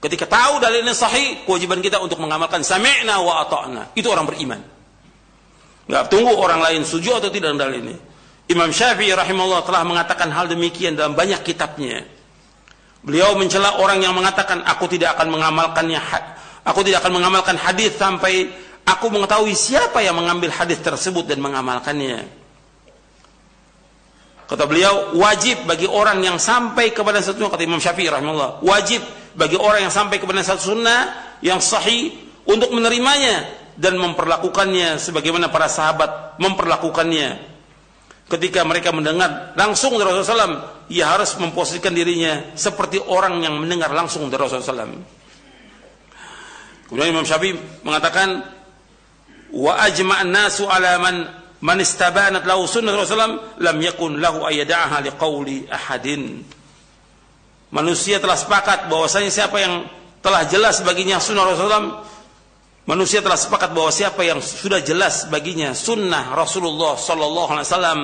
Ketika 0.00 0.24
tahu 0.24 0.64
dalil 0.64 0.80
ini 0.80 0.96
sahih, 0.96 1.44
kewajiban 1.44 1.84
kita 1.84 2.00
untuk 2.00 2.16
mengamalkan 2.18 2.64
sami'na 2.64 3.20
wa 3.20 3.44
ata'na. 3.44 3.92
Itu 3.92 4.08
orang 4.08 4.24
beriman. 4.24 4.60
Enggak 5.84 6.08
tunggu 6.08 6.32
orang 6.32 6.64
lain 6.64 6.86
setuju 6.88 7.20
atau 7.20 7.28
tidak 7.28 7.52
dengan 7.52 7.68
dalil 7.68 7.78
ini. 7.84 7.96
Imam 8.50 8.72
Syafi'i 8.74 9.14
rahimahullah 9.14 9.62
telah 9.62 9.86
mengatakan 9.86 10.32
hal 10.32 10.50
demikian 10.50 10.96
dalam 10.98 11.14
banyak 11.14 11.44
kitabnya. 11.46 12.02
Beliau 13.04 13.36
mencela 13.38 13.78
orang 13.78 14.02
yang 14.02 14.12
mengatakan 14.12 14.60
aku 14.64 14.90
tidak 14.90 15.16
akan 15.16 15.32
mengamalkannya 15.32 16.00
aku 16.64 16.80
tidak 16.84 17.00
akan 17.04 17.20
mengamalkan 17.20 17.56
hadis 17.56 17.96
sampai 17.96 18.52
aku 18.84 19.06
mengetahui 19.12 19.52
siapa 19.56 20.00
yang 20.04 20.16
mengambil 20.16 20.52
hadis 20.52 20.78
tersebut 20.80 21.26
dan 21.26 21.40
mengamalkannya. 21.40 22.26
Kata 24.50 24.66
beliau, 24.66 25.14
wajib 25.14 25.62
bagi 25.62 25.86
orang 25.86 26.18
yang 26.26 26.34
sampai 26.34 26.90
kepada 26.90 27.22
satu 27.22 27.46
kata 27.46 27.62
Imam 27.62 27.78
Syafi'i 27.78 28.10
rahimahullah, 28.10 28.66
wajib 28.66 28.98
bagi 29.38 29.54
orang 29.54 29.86
yang 29.86 29.94
sampai 29.94 30.18
kepada 30.18 30.42
satu 30.42 30.74
sunnah 30.74 31.34
yang 31.38 31.62
sahih 31.62 32.10
untuk 32.50 32.74
menerimanya 32.74 33.46
dan 33.78 33.94
memperlakukannya 33.94 34.98
sebagaimana 34.98 35.54
para 35.54 35.70
sahabat 35.70 36.34
memperlakukannya 36.42 37.50
ketika 38.30 38.62
mereka 38.62 38.94
mendengar 38.94 39.52
langsung 39.58 39.98
dari 39.98 40.06
Rasulullah 40.06 40.46
SAW, 40.46 40.56
ia 40.86 41.10
harus 41.10 41.34
memposisikan 41.36 41.90
dirinya 41.90 42.54
seperti 42.54 43.02
orang 43.02 43.42
yang 43.42 43.58
mendengar 43.58 43.90
langsung 43.90 44.30
dari 44.30 44.38
Rasulullah 44.38 44.86
SAW. 44.86 44.94
Kemudian 46.86 47.10
Imam 47.10 47.26
Syafi'i 47.26 47.54
mengatakan, 47.82 48.42
wa 49.54 49.78
ajma'an 49.82 50.30
nasu 50.30 50.66
ala 50.66 50.98
man 50.98 51.16
man 51.60 51.78
istabanat 51.80 52.46
lahu 52.46 52.64
sunnah 52.64 52.94
Rasulullah 52.96 53.56
lam 53.60 53.76
yakun 53.82 54.18
lahu 54.18 54.46
ayada'aha 54.46 55.04
liqauli 55.04 55.68
ahadin. 55.68 56.42
Manusia 57.70 58.18
telah 58.18 58.34
sepakat 58.34 58.90
bahwasanya 58.90 59.30
siapa 59.30 59.56
yang 59.62 59.86
telah 60.20 60.42
jelas 60.48 60.82
baginya 60.82 61.22
sunnah 61.22 61.46
Rasulullah 61.46 62.02
Manusia 62.90 63.22
telah 63.22 63.38
sepakat 63.38 63.70
bahwa 63.70 63.92
siapa 63.94 64.18
yang 64.26 64.42
sudah 64.42 64.82
jelas 64.82 65.30
baginya 65.30 65.76
sunnah 65.76 66.34
Rasulullah 66.34 66.98
Sallallahu 66.98 67.50
Alaihi 67.54 67.68
Wasallam 67.70 68.00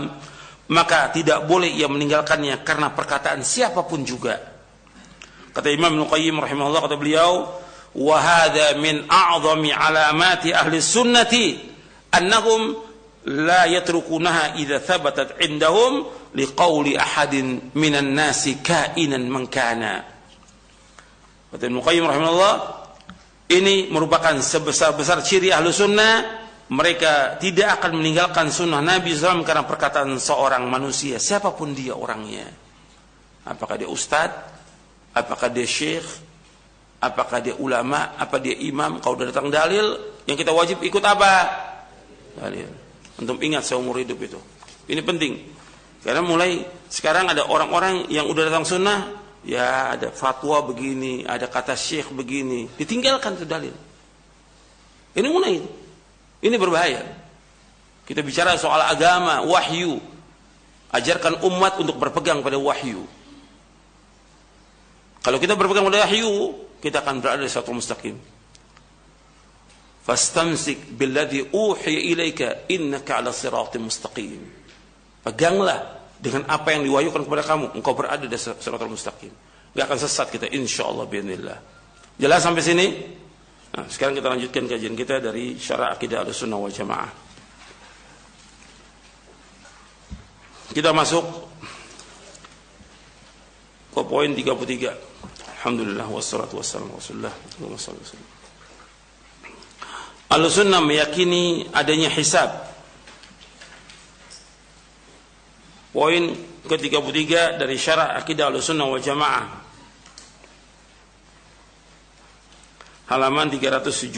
maka 0.71 1.11
tidak 1.11 1.43
boleh 1.51 1.75
ia 1.75 1.91
meninggalkannya 1.91 2.63
karena 2.63 2.95
perkataan 2.95 3.43
siapa 3.43 3.83
pun 3.83 4.07
juga. 4.07 4.39
Kata 5.51 5.75
Imam 5.75 5.91
Nuqayyim 5.97 6.39
rahimahullah 6.39 6.87
kata 6.87 6.95
beliau, 7.01 7.51
wahada 7.97 8.77
min 8.77 9.09
a'zami 9.09 9.73
alamati 9.73 10.53
ahli 10.53 10.79
sunnati 10.79 11.57
annahum 12.13 12.77
la 13.27 13.65
yatrukunaha 13.67 14.61
idza 14.61 14.85
thabatat 14.85 15.41
indahum 15.41 16.05
liqauli 16.37 16.95
ahadin 16.95 17.73
minan 17.73 18.13
nasi 18.13 18.61
kainan 18.61 19.25
man 19.27 19.49
kana." 19.49 20.05
Kata 21.47 21.73
Ibnu 21.73 21.81
Qayyim 21.81 22.05
rahimahullah, 22.05 22.55
ini 23.49 23.89
merupakan 23.89 24.35
sebesar-besar 24.43 25.23
ciri 25.23 25.55
ahlu 25.55 25.71
sunnah 25.71 26.45
mereka 26.67 27.39
tidak 27.39 27.79
akan 27.79 28.03
meninggalkan 28.03 28.51
sunnah 28.51 28.83
Nabi 28.83 29.15
SAW 29.15 29.47
karena 29.47 29.63
perkataan 29.63 30.19
seorang 30.19 30.67
manusia 30.67 31.23
siapa 31.23 31.55
pun 31.55 31.71
dia 31.71 31.95
orangnya 31.95 32.51
apakah 33.47 33.79
dia 33.79 33.87
ustad 33.87 34.35
apakah 35.15 35.47
dia 35.47 35.63
syekh 35.63 36.26
apakah 37.03 37.39
dia 37.45 37.55
ulama 37.61 38.17
apa 38.17 38.41
dia 38.41 38.57
imam 38.57 38.99
kalau 39.05 39.21
sudah 39.21 39.29
datang 39.33 39.49
dalil 39.53 40.17
yang 40.25 40.37
kita 40.37 40.51
wajib 40.51 40.81
ikut 40.81 41.05
apa 41.05 41.33
dalil 42.41 42.69
untuk 43.21 43.41
ingat 43.41 43.65
seumur 43.65 44.01
hidup 44.01 44.17
itu 44.21 44.41
ini 44.89 45.01
penting 45.05 45.33
karena 46.07 46.23
mulai 46.23 46.63
sekarang 46.87 47.27
ada 47.27 47.51
orang-orang 47.51 48.07
yang 48.13 48.31
udah 48.31 48.47
datang 48.47 48.63
sunnah 48.63 49.27
ya 49.47 49.95
ada 49.95 50.11
fatwa 50.11 50.59
begini, 50.67 51.23
ada 51.23 51.47
kata 51.47 51.79
syekh 51.79 52.11
begini, 52.11 52.67
ditinggalkan 52.75 53.39
itu 53.39 53.47
dalil. 53.47 53.75
Ini 55.17 55.29
mulai 55.31 55.63
ini 56.43 56.57
berbahaya. 56.59 57.01
Kita 58.07 58.21
bicara 58.23 58.59
soal 58.59 58.83
agama, 58.87 59.43
wahyu. 59.47 59.99
Ajarkan 60.95 61.43
umat 61.43 61.83
untuk 61.83 61.99
berpegang 61.99 62.43
pada 62.45 62.55
wahyu. 62.55 63.03
Kalau 65.27 65.39
kita 65.43 65.59
berpegang 65.59 65.83
pada 65.91 66.07
wahyu, 66.07 66.55
kita 66.83 67.03
akan 67.03 67.21
berada 67.23 67.43
di 67.43 67.53
satu 67.53 67.73
mustaqim. 67.73 68.17
Fastamsik 70.07 70.95
billadhi 70.95 71.51
uhiya 71.51 72.01
ilaika 72.15 72.47
innaka 72.71 73.19
ala 73.19 73.35
siratim 73.35 73.91
mustaqim. 73.91 74.39
Peganglah 75.27 76.07
dengan 76.23 76.47
apa 76.47 76.73
yang 76.73 76.87
diwahyukan 76.87 77.27
kepada 77.27 77.43
kamu 77.43 77.75
engkau 77.75 77.93
berada 77.99 78.25
di 78.25 78.39
siratal 78.39 78.91
mustaqim. 78.91 79.33
Gak 79.77 79.85
akan 79.93 79.99
sesat 79.99 80.33
kita 80.33 80.47
insyaallah 80.49 81.05
bismillah 81.05 81.77
jelas 82.17 82.41
sampai 82.43 82.65
sini? 82.65 82.87
Nah, 83.77 83.85
sekarang 83.93 84.17
kita 84.17 84.29
lanjutkan 84.33 84.65
kajian 84.65 84.97
kita 84.97 85.21
dari 85.21 85.61
syara 85.61 85.93
akidah 85.93 86.25
al-sunnah 86.25 86.57
wal 86.57 86.73
jamaah. 86.73 87.13
Kita 90.73 90.93
masuk 90.93 91.25
ke 93.97 94.01
poin 94.05 94.29
33 94.33 95.16
Alhamdulillah 95.67 96.07
wassalatu 96.07 96.63
wassalamu 96.63 96.95
rasulullah 96.95 97.35
Al-sunnah 100.31 100.79
meyakini 100.79 101.67
adanya 101.75 102.07
hisab 102.07 102.71
Poin 105.91 106.39
ke-33 106.71 107.59
dari 107.59 107.75
syarat 107.75 108.15
akidah 108.15 108.47
al-sunnah 108.47 108.85
wal 108.85 109.03
jamaah. 109.03 109.49
Halaman 113.11 113.51
317. 113.51 114.13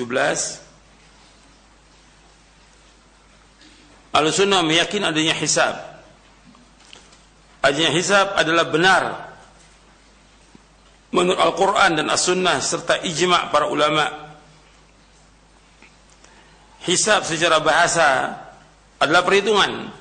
Al-sunnah 4.11 4.61
meyakini 4.67 5.07
adanya 5.07 5.33
hisab. 5.33 5.81
Adanya 7.63 7.95
hisab 7.95 8.35
adalah 8.35 8.67
benar. 8.67 9.28
Menurut 11.13 11.41
Al-Quran 11.41 11.91
dan 11.97 12.07
As-Sunnah 12.13 12.61
serta 12.61 13.01
ijma' 13.01 13.49
para 13.49 13.69
ulama. 13.69 14.29
Hisab 16.85 17.25
secara 17.25 17.61
bahasa 17.61 18.37
adalah 19.01 19.25
perhitungan. 19.25 19.93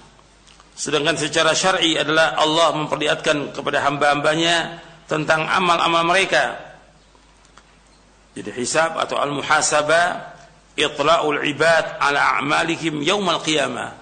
Sedangkan 0.77 1.17
secara 1.17 1.57
syar'i 1.57 1.97
adalah 1.97 2.37
Allah 2.37 2.77
memperlihatkan 2.77 3.55
kepada 3.55 3.81
hamba-hambanya 3.81 4.83
tentang 5.09 5.47
amal-amal 5.49 6.05
mereka. 6.05 6.53
Jadi 8.37 8.53
hisab 8.53 8.93
atau 9.01 9.17
al-muhasabah 9.17 10.37
itla'ul 10.77 11.41
ibad 11.49 11.97
ala 11.97 12.37
a'malihim 12.37 13.01
yaumal 13.01 13.41
qiyamah. 13.41 13.97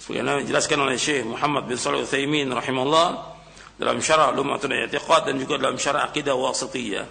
Sebagaimana 0.00 0.40
dijelaskan 0.40 0.78
oleh 0.80 0.96
Syekh 0.96 1.28
Muhammad 1.28 1.68
bin 1.68 1.76
Shalih 1.76 2.06
Utsaimin 2.06 2.48
rahimahullah 2.48 3.35
dalam 3.76 4.00
syarah 4.00 4.32
Lumatul 4.32 4.72
I'tiqad 4.72 5.28
dan 5.28 5.36
juga 5.36 5.60
dalam 5.60 5.76
syarah 5.76 6.08
Aqidah 6.08 6.32
Wasithiyah. 6.32 7.06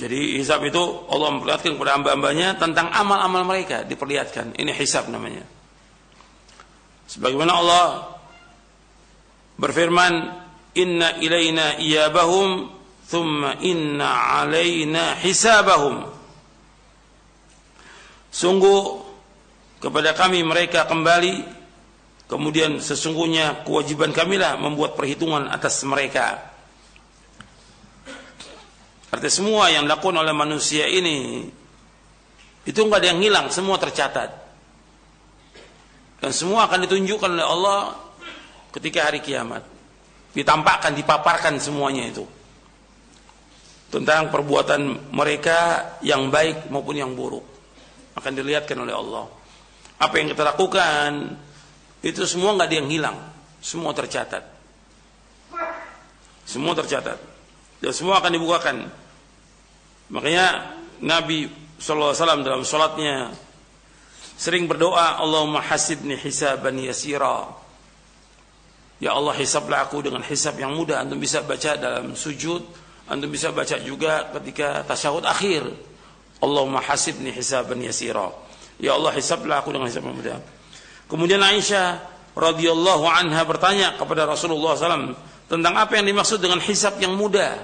Jadi 0.00 0.40
hisab 0.40 0.64
itu 0.64 0.80
Allah 1.12 1.28
memperlihatkan 1.36 1.76
kepada 1.76 1.92
hamba-hambanya 2.00 2.56
tentang 2.56 2.88
amal-amal 2.88 3.44
mereka 3.44 3.84
diperlihatkan. 3.84 4.56
Ini 4.56 4.72
hisab 4.72 5.12
namanya. 5.12 5.44
Sebagaimana 7.04 7.52
Allah 7.52 7.86
berfirman, 9.60 10.12
"Inna 10.80 11.20
ilaina 11.20 11.76
iyabahum, 11.76 12.72
thumma 13.12 13.60
inna 13.60 14.40
alaina 14.40 15.20
hisabahum." 15.20 16.08
Sungguh 18.32 19.09
kepada 19.80 20.12
kami 20.12 20.44
mereka 20.44 20.84
kembali. 20.84 21.58
Kemudian 22.30 22.78
sesungguhnya 22.78 23.66
kewajiban 23.66 24.14
kamilah 24.14 24.54
membuat 24.54 24.94
perhitungan 24.94 25.50
atas 25.50 25.82
mereka. 25.82 26.38
Artinya 29.10 29.34
semua 29.34 29.66
yang 29.74 29.90
dilakukan 29.90 30.22
oleh 30.22 30.30
manusia 30.30 30.86
ini 30.86 31.50
itu 32.62 32.78
enggak 32.86 33.02
ada 33.02 33.08
yang 33.10 33.18
hilang 33.18 33.46
semua 33.50 33.82
tercatat. 33.82 34.30
Dan 36.22 36.30
semua 36.30 36.70
akan 36.70 36.86
ditunjukkan 36.86 37.30
oleh 37.34 37.46
Allah 37.48 37.98
ketika 38.70 39.10
hari 39.10 39.18
kiamat. 39.18 39.66
Ditampakkan 40.30 40.94
dipaparkan 40.94 41.58
semuanya 41.58 42.06
itu. 42.06 42.22
Tentang 43.90 44.30
perbuatan 44.30 45.10
mereka 45.10 45.98
yang 46.06 46.30
baik 46.30 46.70
maupun 46.70 46.94
yang 46.94 47.10
buruk. 47.18 47.42
Akan 48.14 48.38
dilihatkan 48.38 48.78
oleh 48.78 48.94
Allah 48.94 49.39
apa 50.00 50.14
yang 50.16 50.32
kita 50.32 50.42
lakukan 50.48 51.36
itu 52.00 52.24
semua 52.24 52.56
nggak 52.56 52.68
ada 52.72 52.76
yang 52.80 52.88
hilang, 52.88 53.18
semua 53.60 53.92
tercatat. 53.92 54.40
Semua 56.48 56.72
tercatat. 56.72 57.20
Dan 57.78 57.92
semua 57.92 58.18
akan 58.18 58.32
dibukakan. 58.32 58.76
Makanya 60.10 60.74
Nabi 61.04 61.46
SAW 61.76 62.16
dalam 62.42 62.64
sholatnya 62.64 63.30
sering 64.40 64.64
berdoa, 64.64 65.20
Allahumma 65.20 65.60
hasibni 65.60 66.16
hisaban 66.16 66.80
yasira. 66.80 67.52
Ya 69.00 69.16
Allah 69.16 69.36
hisablah 69.36 69.84
aku 69.84 70.00
dengan 70.04 70.24
hisab 70.24 70.56
yang 70.56 70.76
mudah. 70.76 71.00
Antum 71.00 71.20
bisa 71.20 71.44
baca 71.44 71.76
dalam 71.76 72.16
sujud, 72.16 72.64
antum 73.08 73.28
bisa 73.28 73.52
baca 73.52 73.76
juga 73.80 74.28
ketika 74.40 74.84
tasyahud 74.88 75.24
akhir. 75.28 75.68
Allahumma 76.40 76.80
hasibni 76.80 77.32
hisaban 77.32 77.84
yasira. 77.84 78.32
Ya 78.80 78.96
Allah 78.96 79.12
hisablah 79.12 79.60
aku 79.60 79.70
dengan 79.70 79.92
hisab 79.92 80.08
yang 80.08 80.16
mudah. 80.16 80.40
Kemudian 81.06 81.40
Aisyah 81.44 82.00
radhiyallahu 82.32 83.04
anha 83.04 83.42
bertanya 83.44 84.00
kepada 84.00 84.24
Rasulullah 84.24 84.74
SAW 84.74 85.14
tentang 85.46 85.74
apa 85.76 86.00
yang 86.00 86.08
dimaksud 86.08 86.40
dengan 86.40 86.58
hisab 86.64 86.96
yang 86.96 87.12
mudah. 87.12 87.60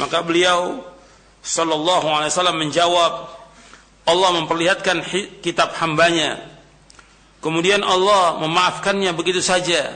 Maka 0.00 0.24
beliau 0.24 0.80
sallallahu 1.42 2.06
alaihi 2.06 2.30
wasallam 2.30 2.56
menjawab 2.56 3.12
Allah 4.06 4.30
memperlihatkan 4.38 5.02
kitab 5.42 5.74
hambanya 5.82 6.38
kemudian 7.42 7.82
Allah 7.82 8.38
memaafkannya 8.38 9.10
begitu 9.10 9.42
saja 9.42 9.90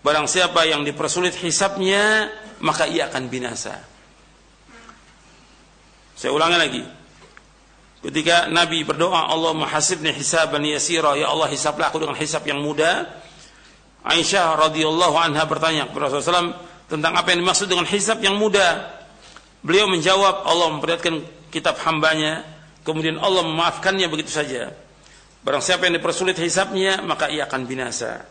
barang 0.00 0.24
siapa 0.24 0.64
yang 0.64 0.88
dipersulit 0.88 1.36
hisabnya 1.36 2.32
maka 2.64 2.88
ia 2.88 3.12
akan 3.12 3.28
binasa 3.28 3.76
saya 6.16 6.32
ulangi 6.32 6.56
lagi 6.56 6.82
Ketika 7.98 8.46
Nabi 8.46 8.86
berdoa, 8.86 9.26
Allah 9.26 9.58
mahasibni 9.58 10.14
hisaban 10.14 10.62
yasira, 10.62 11.18
ya 11.18 11.34
Allah 11.34 11.50
hisablah 11.50 11.90
aku 11.90 11.98
dengan 11.98 12.14
hisab 12.14 12.46
yang 12.46 12.62
mudah. 12.62 13.10
Aisyah 14.06 14.54
radhiyallahu 14.54 15.18
anha 15.18 15.42
bertanya 15.50 15.90
kepada 15.90 16.06
Rasulullah 16.06 16.62
tentang 16.86 17.18
apa 17.18 17.34
yang 17.34 17.42
dimaksud 17.42 17.66
dengan 17.66 17.82
hisab 17.90 18.22
yang 18.22 18.38
mudah. 18.38 18.86
Beliau 19.66 19.90
menjawab, 19.90 20.46
Allah 20.46 20.78
memperlihatkan 20.78 21.14
kitab 21.50 21.74
hambanya, 21.82 22.46
kemudian 22.86 23.18
Allah 23.18 23.42
memaafkannya 23.42 24.06
begitu 24.06 24.30
saja. 24.30 24.70
Barang 25.42 25.58
siapa 25.58 25.90
yang 25.90 25.98
dipersulit 25.98 26.38
hisabnya, 26.38 27.02
maka 27.02 27.26
ia 27.26 27.50
akan 27.50 27.66
binasa. 27.66 28.22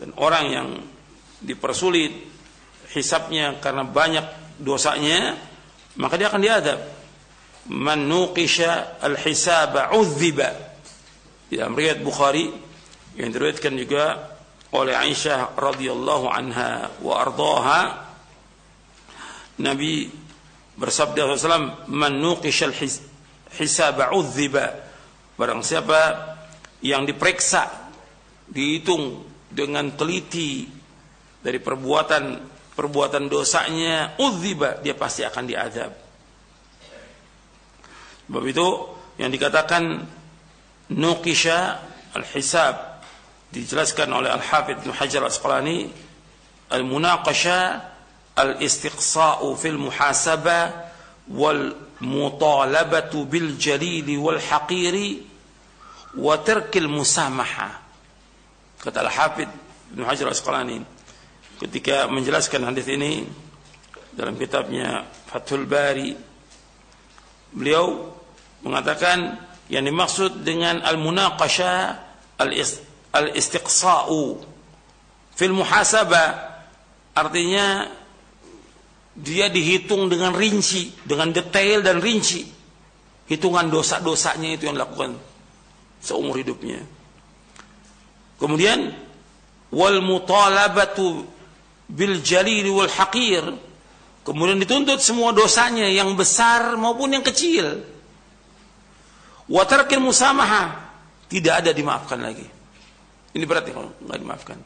Dan 0.00 0.16
orang 0.16 0.44
yang 0.48 0.68
dipersulit 1.44 2.16
hisabnya 2.96 3.60
karena 3.60 3.84
banyak 3.84 4.24
dosanya, 4.56 5.36
maka 6.00 6.16
dia 6.16 6.32
akan 6.32 6.40
diadab 6.40 7.01
man 7.70 8.10
nuqisha 8.10 8.98
al-hisaba 8.98 9.94
udhiba 9.94 10.50
dalam 11.52 11.76
riwayat 11.78 12.02
Bukhari 12.02 12.50
yang 13.14 13.28
diriwayatkan 13.30 13.74
juga 13.78 14.34
oleh 14.72 14.96
Aisyah 14.96 15.54
radhiyallahu 15.54 16.26
anha 16.32 16.90
wa 17.04 17.14
ardaha 17.20 17.80
Nabi 19.62 20.08
bersabda 20.74 21.28
SAW 21.38 21.86
man 21.92 22.18
nuqisha 22.18 22.72
al-hisaba 22.72 24.10
udhiba 24.16 24.66
barang 25.38 25.62
siapa 25.62 26.00
yang 26.82 27.06
diperiksa 27.06 27.94
dihitung 28.48 29.22
dengan 29.52 29.94
teliti 29.94 30.66
dari 31.38 31.60
perbuatan 31.62 32.24
perbuatan 32.72 33.28
dosanya 33.28 34.18
udhiba 34.18 34.80
dia 34.80 34.96
pasti 34.96 35.22
akan 35.22 35.44
diadab 35.44 36.01
Sebab 38.32 38.48
itu 38.48 38.68
yang 39.20 39.28
dikatakan 39.28 40.08
nukisha 40.96 41.84
al-hisab 42.16 43.04
dijelaskan 43.52 44.08
oleh 44.08 44.32
Al-Hafidh 44.32 44.80
Ibn 44.80 44.96
Hajar 44.96 45.20
Al-Asqalani 45.20 45.92
al-munaqasha 46.72 47.60
al-istiqsa'u 48.40 49.52
fil 49.60 49.76
muhasabah 49.76 50.88
wal 51.28 51.76
mutalabatu 52.00 53.28
bil 53.28 53.60
jalili 53.60 54.16
wal 54.16 54.40
haqiri 54.40 55.20
wa 56.16 56.40
tarkil 56.40 56.88
musamaha. 56.88 57.68
Kata 58.80 59.04
Al-Hafidh 59.04 59.52
Ibn 59.92 60.08
Hajar 60.08 60.32
Al-Asqalani 60.32 60.80
ketika 61.60 62.08
menjelaskan 62.08 62.64
hadis 62.64 62.88
ini 62.88 63.28
dalam 64.16 64.40
kitabnya 64.40 65.04
Fathul 65.28 65.68
Bari 65.68 66.16
beliau 67.52 68.16
mengatakan 68.62 69.38
yang 69.70 69.86
dimaksud 69.86 70.42
dengan 70.42 70.82
al-munaqasha 70.82 71.98
al-istiqsa'u 73.12 74.24
fil 75.34 75.54
muhasabah 75.54 76.28
artinya 77.14 77.86
dia 79.12 79.52
dihitung 79.52 80.08
dengan 80.08 80.32
rinci, 80.32 80.88
dengan 81.04 81.28
detail 81.32 81.84
dan 81.84 82.00
rinci. 82.00 82.48
Hitungan 83.28 83.68
dosa-dosanya 83.68 84.56
itu 84.56 84.68
yang 84.68 84.76
dilakukan 84.76 85.16
seumur 86.00 86.40
hidupnya. 86.40 86.80
Kemudian 88.40 88.90
wal 89.70 90.00
mutalabatu 90.02 91.28
bil 91.86 92.18
jalil 92.24 92.66
wal 92.72 92.90
haqir. 92.90 93.44
Kemudian 94.22 94.58
dituntut 94.58 95.02
semua 95.02 95.34
dosanya 95.34 95.86
yang 95.86 96.14
besar 96.16 96.74
maupun 96.78 97.14
yang 97.14 97.24
kecil. 97.24 97.84
Watarkil 99.50 100.02
musamaha 100.02 100.70
tidak 101.26 101.64
ada 101.64 101.70
dimaafkan 101.72 102.20
lagi. 102.20 102.46
Ini 103.32 103.44
berarti 103.48 103.70
kalau 103.72 103.90
nggak 104.04 104.18
dimaafkan. 104.20 104.58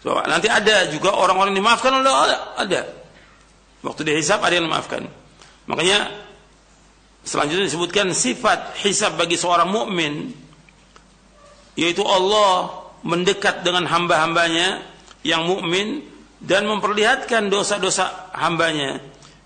So, 0.00 0.16
nanti 0.16 0.48
ada 0.48 0.88
juga 0.88 1.12
orang-orang 1.12 1.52
dimaafkan 1.52 1.92
oleh 2.00 2.12
ada. 2.56 2.82
Waktu 3.84 4.00
dihisap 4.12 4.40
ada 4.40 4.56
yang 4.56 4.66
dimaafkan. 4.66 5.04
Makanya 5.68 6.08
selanjutnya 7.22 7.68
disebutkan 7.68 8.10
sifat 8.16 8.80
hisab 8.80 9.20
bagi 9.20 9.36
seorang 9.36 9.68
mukmin 9.68 10.32
yaitu 11.76 12.00
Allah 12.04 12.80
mendekat 13.04 13.62
dengan 13.64 13.88
hamba-hambanya 13.88 14.84
yang 15.24 15.44
mukmin 15.44 16.04
dan 16.40 16.64
memperlihatkan 16.64 17.52
dosa-dosa 17.52 18.32
hambanya 18.32 19.00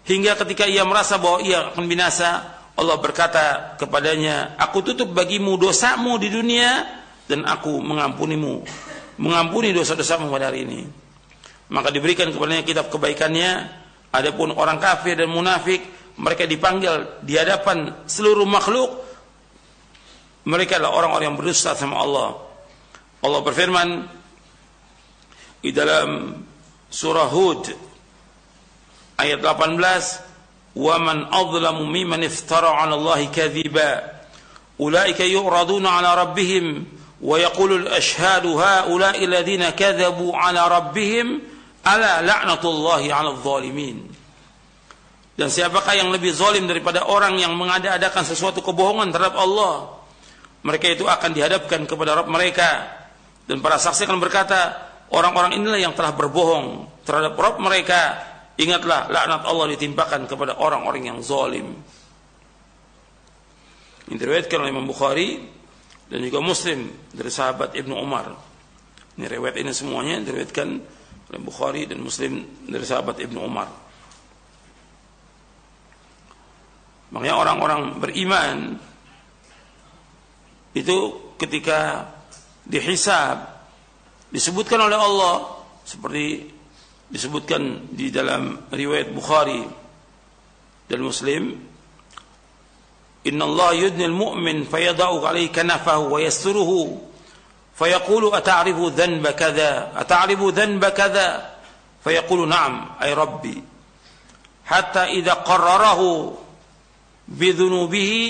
hingga 0.06 0.38
ketika 0.38 0.64
ia 0.66 0.86
merasa 0.86 1.18
bahwa 1.18 1.42
ia 1.42 1.74
akan 1.74 1.84
binasa 1.90 2.53
Allah 2.74 2.96
berkata 2.98 3.78
kepadanya, 3.78 4.58
"Aku 4.58 4.82
tutup 4.82 5.14
bagimu 5.14 5.54
dosamu 5.54 6.18
di 6.18 6.26
dunia 6.26 6.82
dan 7.30 7.46
aku 7.46 7.78
mengampunimu, 7.78 8.66
mengampuni 9.22 9.70
dosa-dosamu 9.70 10.26
pada 10.26 10.50
hari 10.50 10.66
ini." 10.66 10.82
Maka 11.70 11.94
diberikan 11.94 12.34
kepadanya 12.34 12.66
kitab 12.66 12.90
kebaikannya. 12.90 13.82
Adapun 14.14 14.54
orang 14.54 14.78
kafir 14.78 15.18
dan 15.18 15.26
munafik, 15.26 15.82
mereka 16.18 16.46
dipanggil 16.46 17.18
di 17.22 17.34
hadapan 17.34 18.06
seluruh 18.06 18.46
makhluk. 18.46 18.90
Mereka 20.46 20.78
adalah 20.78 21.02
orang-orang 21.02 21.34
yang 21.34 21.38
berdusta 21.38 21.74
sama 21.74 21.98
Allah. 21.98 22.30
Allah 23.24 23.40
berfirman 23.40 23.88
di 25.64 25.72
dalam 25.72 26.36
surah 26.92 27.28
Hud 27.32 27.72
ayat 29.16 29.40
18 29.40 30.33
ومن 30.75 31.33
أظلم 31.33 31.77
ممن 31.81 32.23
افترى 32.23 32.67
على 32.67 32.95
الله 32.95 33.25
كذبا 33.25 33.91
أولئك 34.79 35.19
يعرضون 35.19 35.85
على 35.87 36.21
ربهم 36.21 36.85
ويقول 37.21 37.71
الأشهاد 37.73 38.45
هؤلاء 38.45 39.23
الذين 39.23 39.69
كذبوا 39.69 40.37
على 40.37 40.67
ربهم 40.67 41.27
ألا 41.87 42.21
لعنة 42.21 42.63
الله 42.63 43.03
على 43.13 43.29
الظالمين 43.29 43.97
Dan 45.39 45.47
siapakah 45.47 45.95
yang 45.95 46.11
lebih 46.11 46.35
zalim 46.35 46.67
daripada 46.67 47.07
orang 47.07 47.39
yang 47.39 47.55
mengada-adakan 47.55 48.27
sesuatu 48.27 48.59
kebohongan 48.59 49.07
terhadap 49.07 49.39
Allah? 49.39 50.03
Mereka 50.67 50.99
itu 50.99 51.07
akan 51.07 51.31
dihadapkan 51.31 51.87
kepada 51.87 52.19
Rabb 52.19 52.27
mereka. 52.27 52.99
Dan 53.47 53.63
para 53.63 53.79
saksi 53.79 54.03
akan 54.03 54.19
berkata, 54.19 54.75
orang-orang 55.15 55.55
inilah 55.55 55.79
yang 55.79 55.95
telah 55.95 56.11
berbohong 56.11 56.91
terhadap 57.07 57.39
Rabb 57.39 57.55
mereka 57.63 58.19
Ingatlah 58.54 59.10
laknat 59.10 59.42
Allah 59.50 59.66
ditimpakan 59.74 60.30
kepada 60.30 60.54
orang-orang 60.62 61.10
yang 61.10 61.18
zalim. 61.18 61.74
Ini 64.06 64.14
diriwayatkan 64.14 64.62
oleh 64.62 64.70
Imam 64.70 64.86
Bukhari 64.86 65.42
dan 66.06 66.22
juga 66.22 66.38
Muslim 66.38 66.86
dari 67.10 67.30
sahabat 67.34 67.74
Ibnu 67.74 67.98
Umar. 67.98 68.30
Ini 69.18 69.26
riwayat 69.26 69.58
ini 69.58 69.74
semuanya 69.74 70.22
diriwayatkan 70.22 70.68
oleh 71.34 71.40
Bukhari 71.42 71.82
dan 71.90 71.98
Muslim 71.98 72.46
dari 72.70 72.86
sahabat 72.86 73.18
Ibnu 73.18 73.40
Umar. 73.42 73.66
Makanya 77.10 77.34
orang-orang 77.38 77.80
beriman 77.98 78.78
itu 80.74 80.96
ketika 81.38 82.10
dihisab 82.66 83.50
disebutkan 84.34 84.78
oleh 84.78 84.98
Allah 84.98 85.62
seperti 85.86 86.53
disebutkan 87.14 87.94
di 87.94 88.10
dalam 88.10 88.66
riwayat 88.74 89.14
Bukhari 89.14 89.62
dan 90.90 90.98
Muslim 90.98 91.54
Inna 93.24 93.44
Allah 93.46 93.70
yudni 93.86 94.04
al-mu'min 94.04 94.66
fayada'u 94.66 95.22
alayhi 95.22 95.48
kanafahu 95.54 96.12
wa 96.12 96.18
yasturuhu 96.18 96.98
fayaqulu 97.78 98.34
ata'rifu 98.34 98.90
dhanba 98.90 99.32
kadha 99.32 99.94
ata'rifu 99.94 100.50
dhanba 100.50 100.90
kadha 100.90 101.54
fayaqulu 102.02 102.44
na'am 102.50 102.98
ay 103.00 103.14
rabbi 103.14 103.56
hatta 104.68 105.08
idha 105.08 105.40
qarrarahu 105.40 106.36
bidhunubihi 107.30 108.22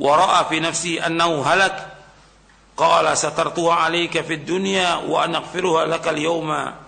wa 0.00 0.16
ra'a 0.16 0.48
fi 0.48 0.64
nafsi 0.64 0.96
annahu 0.96 1.44
halak 1.44 1.76
qala 2.78 3.12
satartuha 3.12 3.84
alayka 3.84 4.24
fid 4.24 4.48
dunya 4.48 5.04
wa 5.04 5.26
ana 5.28 5.44
aghfiruha 5.44 5.84
laka 5.90 6.08
al-yawma 6.14 6.81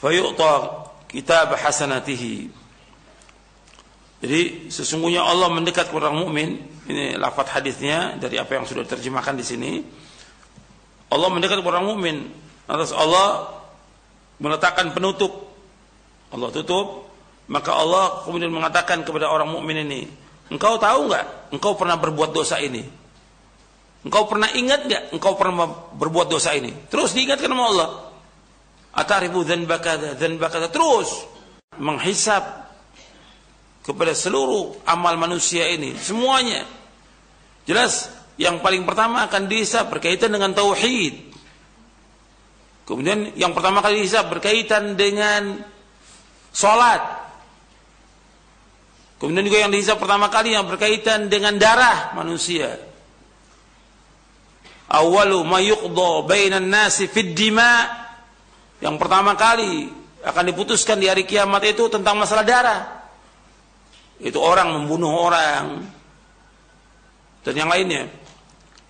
fayu'ta 0.00 0.86
kitab 1.08 1.54
hasanatihi. 1.56 2.52
Jadi 4.16 4.72
sesungguhnya 4.72 5.22
Allah 5.22 5.52
mendekat 5.52 5.92
kepada 5.92 6.08
orang 6.08 6.24
mukmin 6.24 6.48
ini 6.88 7.20
lafaz 7.20 7.52
hadisnya 7.52 8.16
dari 8.16 8.40
apa 8.40 8.56
yang 8.56 8.64
sudah 8.64 8.82
diterjemahkan 8.84 9.34
di 9.36 9.44
sini. 9.44 9.70
Allah 11.12 11.28
mendekat 11.30 11.60
kepada 11.60 11.78
orang 11.78 11.88
mukmin 11.94 12.16
atas 12.66 12.90
Allah 12.96 13.54
meletakkan 14.40 14.90
penutup. 14.96 15.46
Allah 16.32 16.50
tutup 16.50 17.06
maka 17.46 17.70
Allah 17.78 18.26
kemudian 18.26 18.50
mengatakan 18.50 19.06
kepada 19.06 19.30
orang 19.30 19.46
mukmin 19.46 19.86
ini 19.86 20.10
engkau 20.50 20.82
tahu 20.82 21.06
nggak 21.06 21.54
engkau 21.54 21.78
pernah 21.78 21.94
berbuat 21.94 22.34
dosa 22.34 22.58
ini? 22.58 22.82
Engkau 24.02 24.26
pernah 24.26 24.50
ingat 24.54 24.86
nggak 24.86 25.02
engkau 25.14 25.38
pernah 25.38 25.66
berbuat 25.94 26.26
dosa 26.26 26.54
ini? 26.54 26.74
Terus 26.90 27.14
diingatkan 27.14 27.46
sama 27.46 27.64
Allah 27.70 27.88
Atarifu 28.96 29.44
dzanba 29.44 29.76
kadza 29.76 30.16
kadza 30.16 30.68
terus 30.72 31.28
menghisap 31.76 32.64
kepada 33.84 34.16
seluruh 34.16 34.80
amal 34.88 35.20
manusia 35.20 35.68
ini 35.68 35.92
semuanya. 36.00 36.64
Jelas 37.68 38.08
yang 38.40 38.64
paling 38.64 38.88
pertama 38.88 39.28
akan 39.28 39.52
dihisap 39.52 39.92
berkaitan 39.92 40.32
dengan 40.32 40.56
tauhid. 40.56 41.28
Kemudian 42.88 43.36
yang 43.36 43.52
pertama 43.52 43.84
kali 43.84 44.00
dihisap 44.00 44.32
berkaitan 44.32 44.96
dengan 44.96 45.60
salat. 46.56 47.04
Kemudian 49.20 49.44
juga 49.44 49.58
yang 49.60 49.72
dihisap 49.76 50.00
pertama 50.00 50.32
kali 50.32 50.56
yang 50.56 50.64
berkaitan 50.64 51.28
dengan 51.28 51.60
darah 51.60 52.16
manusia. 52.16 52.80
Awalu 54.88 55.42
ma 55.44 55.60
bainan 56.24 56.70
nasi 56.70 57.10
fid 57.10 57.34
dima' 57.34 58.05
Yang 58.80 58.96
pertama 59.00 59.32
kali 59.38 59.88
akan 60.26 60.44
diputuskan 60.52 61.00
di 61.00 61.06
hari 61.06 61.24
kiamat 61.24 61.64
itu 61.64 61.88
tentang 61.88 62.18
masalah 62.18 62.44
darah. 62.44 62.80
Itu 64.20 64.40
orang 64.40 64.72
membunuh 64.72 65.12
orang. 65.12 65.84
Dan 67.44 67.54
yang 67.54 67.70
lainnya. 67.70 68.08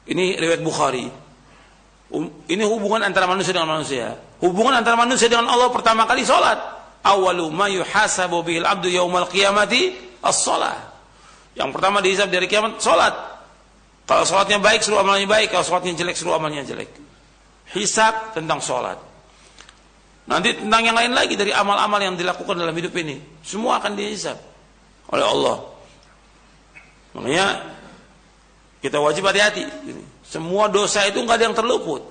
Ini 0.07 0.39
riwayat 0.39 0.63
Bukhari. 0.63 1.07
Um, 2.07 2.31
ini 2.47 2.63
hubungan 2.63 3.03
antara 3.03 3.27
manusia 3.27 3.51
dengan 3.51 3.79
manusia. 3.79 4.15
Hubungan 4.39 4.79
antara 4.79 4.95
manusia 4.95 5.27
dengan 5.27 5.51
Allah 5.51 5.69
pertama 5.75 6.07
kali 6.07 6.23
salat. 6.23 6.57
Awalu 7.03 7.51
ma 7.51 7.67
yuhasabu 7.67 8.43
abdu 8.43 8.89
yaumal 8.91 9.27
qiyamati 9.27 9.95
as-salah. 10.23 10.95
Yang 11.59 11.71
pertama 11.75 11.99
dihisab 12.03 12.31
dari 12.31 12.47
kiamat 12.47 12.79
salat. 12.79 13.15
Kalau 14.07 14.23
salatnya 14.23 14.63
baik 14.63 14.87
seluruh 14.87 15.03
amalnya 15.03 15.27
baik, 15.27 15.51
kalau 15.51 15.67
salatnya 15.67 15.99
jelek 15.99 16.15
seluruh 16.15 16.39
amalnya 16.39 16.63
jelek. 16.63 16.95
Hisab 17.75 18.39
tentang 18.39 18.63
salat. 18.63 19.03
Nanti 20.27 20.59
tentang 20.59 20.83
yang 20.83 20.97
lain 20.99 21.15
lagi 21.15 21.39
dari 21.39 21.55
amal-amal 21.55 22.03
yang 22.03 22.19
dilakukan 22.19 22.59
dalam 22.59 22.75
hidup 22.75 22.91
ini. 22.99 23.23
Semua 23.47 23.79
akan 23.79 23.95
dihisab 23.95 24.35
oleh 25.15 25.27
Allah. 25.27 25.57
Makanya 27.15 27.47
kita 28.83 28.99
wajib 28.99 29.23
hati-hati. 29.23 29.71
Semua 30.27 30.67
dosa 30.67 31.07
itu 31.07 31.23
nggak 31.23 31.37
ada 31.39 31.45
yang 31.47 31.57
terluput. 31.57 32.03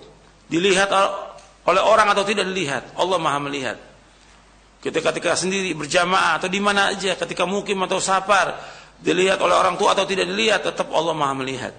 Dilihat 0.47 0.87
oleh 1.67 1.81
orang 1.83 2.07
atau 2.15 2.23
tidak 2.23 2.47
dilihat. 2.47 2.95
Allah 2.95 3.19
maha 3.19 3.39
melihat. 3.43 3.77
Ketika 4.79 5.11
ketika 5.11 5.35
sendiri 5.35 5.75
berjamaah 5.75 6.39
atau 6.39 6.47
di 6.47 6.63
mana 6.63 6.95
aja, 6.95 7.19
ketika 7.19 7.43
mukim 7.43 7.83
atau 7.83 7.99
safar, 7.99 8.55
dilihat 9.03 9.43
oleh 9.43 9.59
orang 9.59 9.75
tua 9.75 9.91
atau 9.91 10.07
tidak 10.07 10.29
dilihat, 10.29 10.63
tetap 10.63 10.87
Allah 10.95 11.11
maha 11.11 11.35
melihat. 11.35 11.73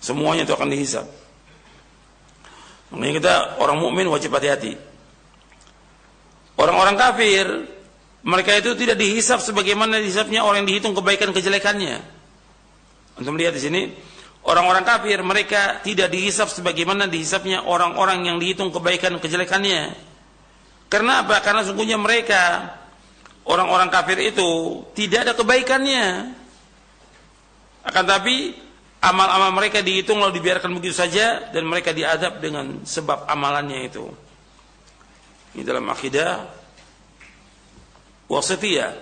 Semuanya 0.00 0.46
itu 0.48 0.54
akan 0.54 0.70
dihisab. 0.70 1.27
Makanya 2.88 3.14
kita 3.20 3.34
orang 3.60 3.76
mukmin 3.80 4.08
wajib 4.08 4.32
hati-hati. 4.32 4.76
Orang-orang 6.58 6.96
kafir 6.98 7.46
mereka 8.24 8.56
itu 8.58 8.74
tidak 8.74 8.98
dihisap 8.98 9.38
sebagaimana 9.44 10.02
dihisapnya 10.02 10.42
orang 10.42 10.64
yang 10.64 10.68
dihitung 10.74 10.94
kebaikan 10.96 11.30
kejelekannya. 11.30 12.02
Untuk 13.18 13.32
melihat 13.34 13.54
di 13.54 13.62
sini, 13.62 13.82
orang-orang 14.46 14.82
kafir 14.82 15.20
mereka 15.22 15.82
tidak 15.84 16.10
dihisap 16.10 16.50
sebagaimana 16.50 17.06
dihisapnya 17.06 17.62
orang-orang 17.66 18.26
yang 18.26 18.36
dihitung 18.42 18.74
kebaikan 18.74 19.20
kejelekannya. 19.22 19.94
Karena 20.88 21.22
apa? 21.22 21.44
Karena 21.44 21.62
sungguhnya 21.62 22.00
mereka 22.00 22.74
orang-orang 23.44 23.92
kafir 23.92 24.18
itu 24.18 24.82
tidak 24.96 25.28
ada 25.28 25.32
kebaikannya. 25.36 26.06
Akan 27.84 28.04
tapi 28.04 28.52
amal-amal 28.98 29.54
mereka 29.54 29.78
dihitung 29.82 30.18
lalu 30.18 30.42
dibiarkan 30.42 30.74
begitu 30.74 30.94
saja 30.94 31.50
dan 31.54 31.62
mereka 31.66 31.94
diadab 31.94 32.42
dengan 32.42 32.82
sebab 32.82 33.30
amalannya 33.30 33.78
itu. 33.86 34.04
Ini 35.54 35.62
dalam 35.62 35.86
akidah 35.90 36.46
wasatiyah. 38.28 38.92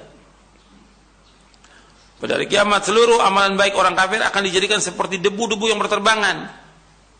Pada 2.16 2.40
hari 2.40 2.48
kiamat 2.48 2.80
seluruh 2.88 3.20
amalan 3.20 3.60
baik 3.60 3.76
orang 3.76 3.92
kafir 3.92 4.24
akan 4.24 4.42
dijadikan 4.48 4.80
seperti 4.80 5.20
debu-debu 5.20 5.68
yang 5.68 5.76
berterbangan 5.76 6.48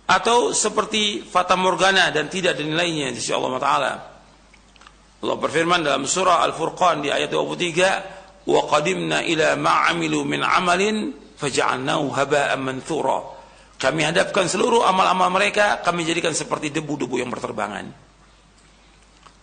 atau 0.09 0.57
seperti 0.57 1.21
fata 1.21 1.53
morgana 1.53 2.09
dan 2.15 2.33
tidak 2.33 2.57
nilainya 2.57 3.13
di 3.13 3.21
sisi 3.21 3.35
Allah 3.37 3.61
Taala. 3.61 3.93
Allah 5.21 5.37
berfirman 5.37 5.85
dalam 5.85 6.09
surah 6.09 6.41
Al-Furqan 6.49 7.05
di 7.05 7.13
ayat 7.13 7.29
23, 7.29 7.91
"Wa 8.49 8.61
qadimna 8.73 9.21
ila 9.27 9.59
ma 9.61 9.91
'amilu 9.91 10.25
min 10.25 10.41
'amalin 10.41 11.26
faja'alnahu 11.37 12.13
haba'an 12.13 12.61
manthura. 12.61 13.37
Kami 13.77 14.09
hadapkan 14.09 14.49
seluruh 14.49 14.89
amal-amal 14.89 15.29
mereka, 15.29 15.85
kami 15.85 16.09
jadikan 16.09 16.33
seperti 16.33 16.73
debu-debu 16.73 17.21
yang 17.21 17.29
berterbangan. 17.29 17.93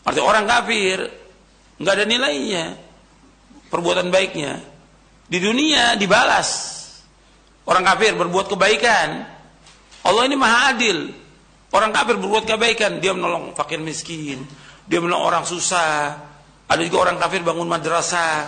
Artinya 0.04 0.26
orang 0.26 0.46
kafir 0.50 0.98
nggak 1.78 1.94
ada 1.94 2.06
nilainya 2.06 2.66
perbuatan 3.70 4.14
baiknya. 4.14 4.62
Di 5.26 5.38
dunia 5.42 5.98
dibalas. 5.98 6.82
Orang 7.64 7.88
kafir 7.88 8.14
berbuat 8.14 8.52
kebaikan. 8.52 9.10
Allah 10.04 10.24
ini 10.28 10.36
maha 10.36 10.76
adil. 10.76 11.10
Orang 11.74 11.90
kafir 11.90 12.22
berbuat 12.22 12.46
kebaikan, 12.46 13.02
dia 13.02 13.18
menolong 13.18 13.58
fakir 13.58 13.82
miskin, 13.82 14.46
dia 14.86 15.02
menolong 15.02 15.26
orang 15.26 15.44
susah. 15.48 16.22
Ada 16.70 16.82
juga 16.86 17.10
orang 17.10 17.18
kafir 17.18 17.42
bangun 17.42 17.66
madrasah. 17.66 18.46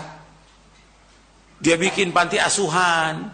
Dia 1.58 1.74
bikin 1.74 2.14
panti 2.14 2.38
asuhan. 2.38 3.26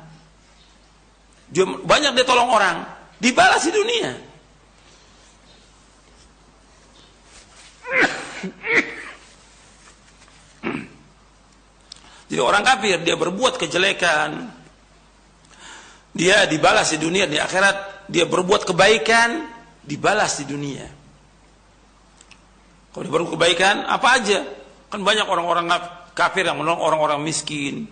Dia 1.52 1.68
banyak 1.68 2.16
dia 2.16 2.24
tolong 2.24 2.48
orang, 2.48 2.88
dibalas 3.20 3.62
di 3.68 3.72
dunia. 3.76 4.12
Jadi 12.32 12.40
orang 12.40 12.64
kafir 12.64 13.04
dia 13.04 13.20
berbuat 13.20 13.60
kejelekan, 13.60 14.48
dia 16.16 16.48
dibalas 16.48 16.96
di 16.96 17.04
dunia 17.04 17.28
di 17.28 17.36
akhirat, 17.36 18.08
dia 18.08 18.24
berbuat 18.24 18.64
kebaikan, 18.64 19.52
dibalas 19.84 20.40
di 20.40 20.48
dunia. 20.48 20.88
Kalau 22.96 23.04
dia 23.04 23.12
berbuat 23.12 23.36
kebaikan, 23.36 23.84
apa 23.84 24.08
aja? 24.16 24.48
Kan 24.88 25.04
banyak 25.04 25.28
orang-orang 25.28 25.68
kafir 26.16 26.48
yang 26.48 26.56
menolong 26.56 26.80
orang-orang 26.80 27.20
miskin, 27.20 27.92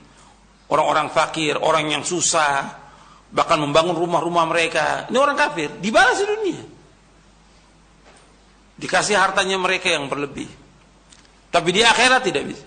orang-orang 0.72 1.12
fakir, 1.12 1.60
orang 1.60 1.92
yang 1.92 2.04
susah, 2.08 2.89
bahkan 3.30 3.62
membangun 3.62 3.94
rumah-rumah 3.94 4.46
mereka. 4.50 5.06
Ini 5.10 5.18
orang 5.18 5.38
kafir, 5.38 5.70
dibalas 5.78 6.18
di 6.18 6.26
dunia. 6.26 6.62
Dikasih 8.80 9.16
hartanya 9.20 9.60
mereka 9.60 9.92
yang 9.92 10.08
berlebih. 10.08 10.48
Tapi 11.50 11.70
di 11.74 11.82
akhirat 11.82 12.22
tidak 12.26 12.44
bisa 12.46 12.66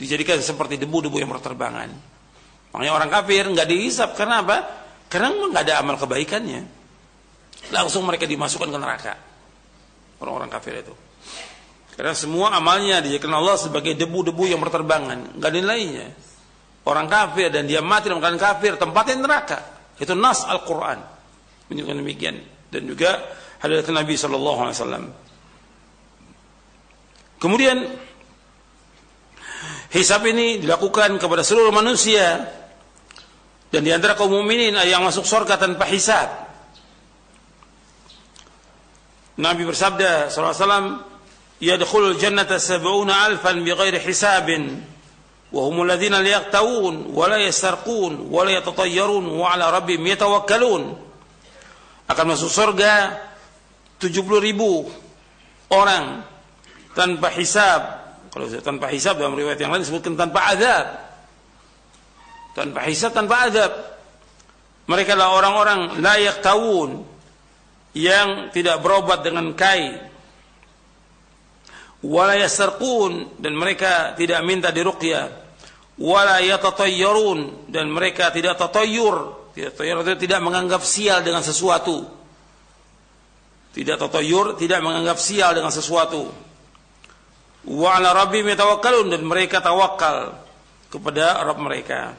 dijadikan 0.00 0.40
seperti 0.40 0.80
debu-debu 0.80 1.20
yang 1.20 1.28
berterbangan. 1.28 1.92
Makanya 2.72 2.92
orang 2.96 3.10
kafir 3.12 3.44
nggak 3.44 3.68
dihisap 3.68 4.16
karena 4.16 4.40
apa? 4.40 4.56
Karena 5.12 5.28
nggak 5.28 5.62
ada 5.68 5.74
amal 5.84 6.00
kebaikannya. 6.00 6.64
Langsung 7.68 8.08
mereka 8.08 8.24
dimasukkan 8.24 8.72
ke 8.72 8.78
neraka. 8.80 9.14
Orang-orang 10.24 10.48
kafir 10.48 10.80
itu. 10.80 10.96
Karena 11.92 12.16
semua 12.16 12.56
amalnya 12.56 13.04
dijadikan 13.04 13.36
Allah 13.36 13.60
sebagai 13.60 13.92
debu-debu 13.92 14.48
yang 14.48 14.56
berterbangan, 14.64 15.36
nggak 15.36 15.50
ada 15.52 15.58
nilainya. 15.60 16.08
Orang 16.84 17.06
kafir 17.12 17.52
dan 17.52 17.68
dia 17.68 17.84
mati 17.84 18.08
dalam 18.08 18.24
keadaan 18.24 18.40
kafir, 18.40 18.76
tempatnya 18.80 19.20
neraka. 19.20 19.58
Itu 20.00 20.16
nas 20.16 20.48
Al-Qur'an. 20.48 20.96
Menunjukkan 21.68 21.96
demikian 22.00 22.36
dan 22.72 22.82
juga 22.88 23.20
hadis 23.60 23.84
Nabi 23.92 24.16
wasallam. 24.16 25.04
Kemudian 27.40 27.78
Hisab 29.90 30.22
ini 30.22 30.62
dilakukan 30.62 31.18
kepada 31.18 31.42
seluruh 31.42 31.74
manusia 31.74 32.46
dan 33.74 33.82
di 33.82 33.90
antara 33.90 34.14
kaum 34.14 34.30
mukminin 34.30 34.78
yang 34.86 35.02
masuk 35.02 35.26
surga 35.26 35.58
tanpa 35.58 35.82
hisab. 35.90 36.30
Nabi 39.34 39.66
bersabda 39.66 40.30
alaihi 40.30 40.62
wasallam, 40.62 40.86
"Yadkhulul 41.58 42.16
jannata 42.22 42.62
sab'una 42.62 43.34
alfan 43.34 43.66
bighairi 43.66 43.98
hisabin." 43.98 44.78
وهم 45.55 45.77
الذين 45.87 46.11
لا 46.19 46.29
يغتوون 46.29 47.15
ولا 47.15 47.37
يسرقون 47.37 48.27
ولا 48.27 48.51
يتطيرون 48.59 49.25
وعلى 49.39 49.65
ربهم 49.71 50.03
يتوكلون 50.03 50.83
akan 52.05 52.25
masuk 52.27 52.51
surga 52.51 53.17
70 54.03 54.19
ribu 54.41 54.85
orang 55.71 56.21
tanpa 56.91 57.33
hisab 57.33 58.05
kalau 58.35 58.51
tanpa 58.59 58.91
hisab 58.91 59.15
dalam 59.15 59.31
riwayat 59.31 59.55
yang 59.63 59.71
lain 59.71 59.87
disebutkan 59.87 60.19
tanpa 60.19 60.51
azab. 60.51 60.85
Tanpa 62.51 62.83
hisab, 62.83 63.15
tanpa 63.15 63.47
azab. 63.47 63.71
Mereka 64.91 65.15
adalah 65.15 65.39
orang-orang 65.39 66.03
layak 66.03 66.43
tahun 66.43 67.07
yang 67.95 68.51
tidak 68.51 68.83
berobat 68.83 69.23
dengan 69.23 69.55
kai. 69.55 69.95
Wala 72.00 72.36
yasarqun 72.40 73.40
dan 73.40 73.52
mereka 73.52 74.16
tidak 74.16 74.40
minta 74.44 74.72
diruqyah. 74.72 75.28
Wala 76.00 76.40
yatatayyarun 76.40 77.68
dan 77.68 77.92
mereka 77.92 78.32
tidak 78.32 78.56
tatayyur. 78.56 79.36
Tidak 79.52 79.76
itu 79.76 80.14
tidak 80.24 80.40
menganggap 80.40 80.80
sial 80.80 81.20
dengan 81.20 81.44
sesuatu. 81.44 82.06
Tidak 83.70 83.96
tatayyur, 84.00 84.56
tidak 84.56 84.80
menganggap 84.80 85.20
sial 85.20 85.52
dengan 85.52 85.68
sesuatu 85.68 86.50
wa 87.66 87.88
ala 87.96 88.16
rabbihim 88.16 88.48
yatawakkalun 88.56 89.12
dan 89.12 89.22
mereka 89.26 89.60
tawakal 89.60 90.32
kepada 90.88 91.44
Rabb 91.44 91.60
mereka. 91.60 92.16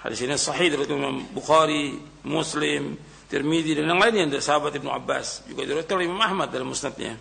Hadis 0.00 0.24
ini 0.24 0.34
sahih 0.34 0.72
dari 0.72 0.88
Imam 0.88 1.28
Bukhari, 1.28 1.92
Muslim, 2.24 2.96
Tirmidzi 3.28 3.76
dan 3.76 3.84
yang 3.92 4.00
lainnya 4.00 4.32
dari 4.32 4.42
sahabat 4.42 4.72
Ibnu 4.74 4.88
Abbas, 4.88 5.44
juga 5.44 5.68
diriwayatkan 5.68 5.94
oleh 5.94 6.06
Imam 6.08 6.24
Ahmad 6.24 6.48
dalam 6.48 6.72
musnadnya. 6.72 7.20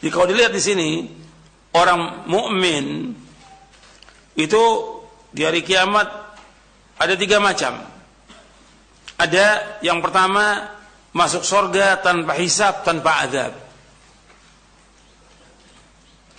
Jadi 0.00 0.10
kalau 0.12 0.26
dilihat 0.28 0.52
di 0.52 0.62
sini 0.62 0.90
orang 1.76 2.24
mukmin 2.24 3.12
itu 4.34 4.62
di 5.30 5.44
hari 5.44 5.60
kiamat 5.60 6.08
ada 6.96 7.14
tiga 7.16 7.38
macam. 7.38 7.84
Ada 9.20 9.78
yang 9.84 10.00
pertama 10.00 10.72
masuk 11.12 11.44
surga 11.44 12.00
tanpa 12.00 12.32
hisab, 12.40 12.80
tanpa 12.82 13.28
azab 13.28 13.52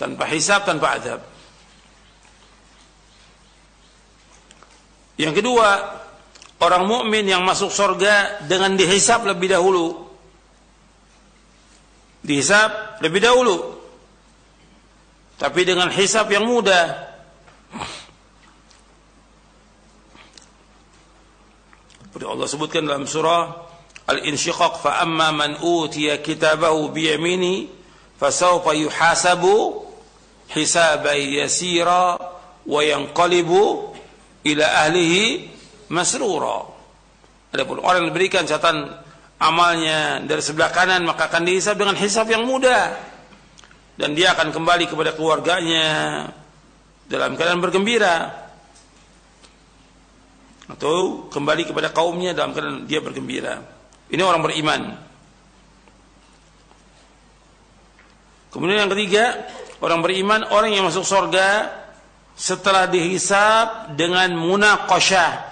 tanpa 0.01 0.25
hisab, 0.25 0.65
tanpa 0.65 0.97
azab. 0.97 1.21
Yang 5.21 5.45
kedua, 5.45 6.01
orang 6.65 6.89
mukmin 6.89 7.29
yang 7.29 7.45
masuk 7.45 7.69
surga 7.69 8.41
dengan 8.49 8.73
dihisab 8.73 9.29
lebih 9.29 9.53
dahulu. 9.53 10.09
Dihisab 12.21 13.01
lebih 13.01 13.21
dahulu. 13.21 13.81
Tapi 15.41 15.65
dengan 15.65 15.89
hisab 15.89 16.29
yang 16.29 16.45
mudah. 16.45 17.09
Seperti 22.05 22.25
Allah 22.27 22.45
sebutkan 22.45 22.85
dalam 22.85 23.09
surah 23.09 23.71
Al-Insyiqaq 24.05 24.83
fa 24.83 25.01
amma 25.01 25.33
man 25.33 25.57
utiya 25.63 26.21
kitabahu 26.21 26.93
bi 26.93 27.09
yamini 27.09 27.71
fasawfa 28.21 28.75
yuhasabu 28.77 29.87
hisaban 30.51 31.17
yasira 31.17 32.19
wa 32.67 32.79
yanqalibu 32.85 33.95
ila 34.45 34.65
ahlihi 34.85 35.49
masrura. 35.89 36.69
Adapun 37.49 37.81
orang 37.81 38.05
yang 38.05 38.09
diberikan 38.13 38.43
catatan 38.45 39.00
amalnya 39.41 40.21
dari 40.21 40.39
sebelah 40.45 40.69
kanan 40.69 41.01
maka 41.01 41.25
akan 41.25 41.49
dihisab 41.49 41.73
dengan 41.81 41.97
hisab 41.97 42.29
yang 42.29 42.45
mudah 42.45 42.93
dan 43.97 44.13
dia 44.13 44.37
akan 44.37 44.53
kembali 44.53 44.85
kepada 44.85 45.17
keluarganya 45.17 45.87
dalam 47.09 47.33
keadaan 47.33 47.59
bergembira 47.59 48.41
atau 50.71 51.27
kembali 51.27 51.67
kepada 51.67 51.91
kaumnya 51.91 52.31
dalam 52.31 52.55
keadaan 52.55 52.87
dia 52.87 53.03
bergembira. 53.03 53.59
Ini 54.07 54.21
orang 54.23 54.43
beriman. 54.45 54.81
Kemudian 58.51 58.87
yang 58.87 58.91
ketiga, 58.91 59.47
orang 59.83 59.99
beriman 60.03 60.47
orang 60.51 60.71
yang 60.75 60.87
masuk 60.87 61.03
surga 61.03 61.71
setelah 62.35 62.87
dihisap 62.87 63.95
dengan 63.99 64.31
munaqasyah. 64.35 65.51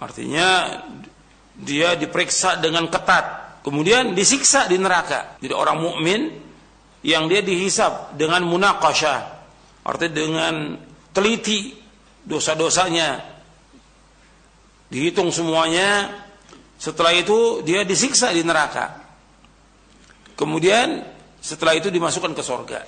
Artinya 0.00 0.48
dia 1.62 1.94
diperiksa 1.94 2.58
dengan 2.58 2.90
ketat, 2.90 3.58
kemudian 3.62 4.12
disiksa 4.12 4.66
di 4.66 4.76
neraka. 4.76 5.38
Jadi 5.38 5.54
orang 5.54 5.78
mukmin 5.78 6.20
yang 7.06 7.30
dia 7.30 7.40
dihisap 7.40 8.18
dengan 8.18 8.42
munaqasyah, 8.46 9.18
artinya 9.86 10.12
dengan 10.12 10.54
teliti 11.14 11.78
dosa-dosanya 12.22 13.18
dihitung 14.90 15.32
semuanya 15.32 16.10
setelah 16.76 17.14
itu 17.16 17.64
dia 17.64 17.82
disiksa 17.82 18.30
di 18.30 18.44
neraka 18.44 19.02
kemudian 20.36 21.02
setelah 21.42 21.74
itu 21.74 21.90
dimasukkan 21.90 22.32
ke 22.34 22.42
surga. 22.42 22.80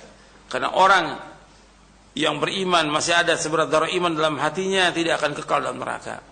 Karena 0.47 0.75
orang 0.75 1.05
yang 2.15 2.39
beriman 2.39 2.87
masih 2.87 3.15
ada 3.15 3.35
seberat 3.35 3.67
darah 3.67 3.91
iman 3.91 4.15
dalam 4.15 4.39
hatinya 4.39 4.87
tidak 4.95 5.19
akan 5.19 5.31
kekal 5.35 5.59
dalam 5.59 5.79
neraka. 5.79 6.23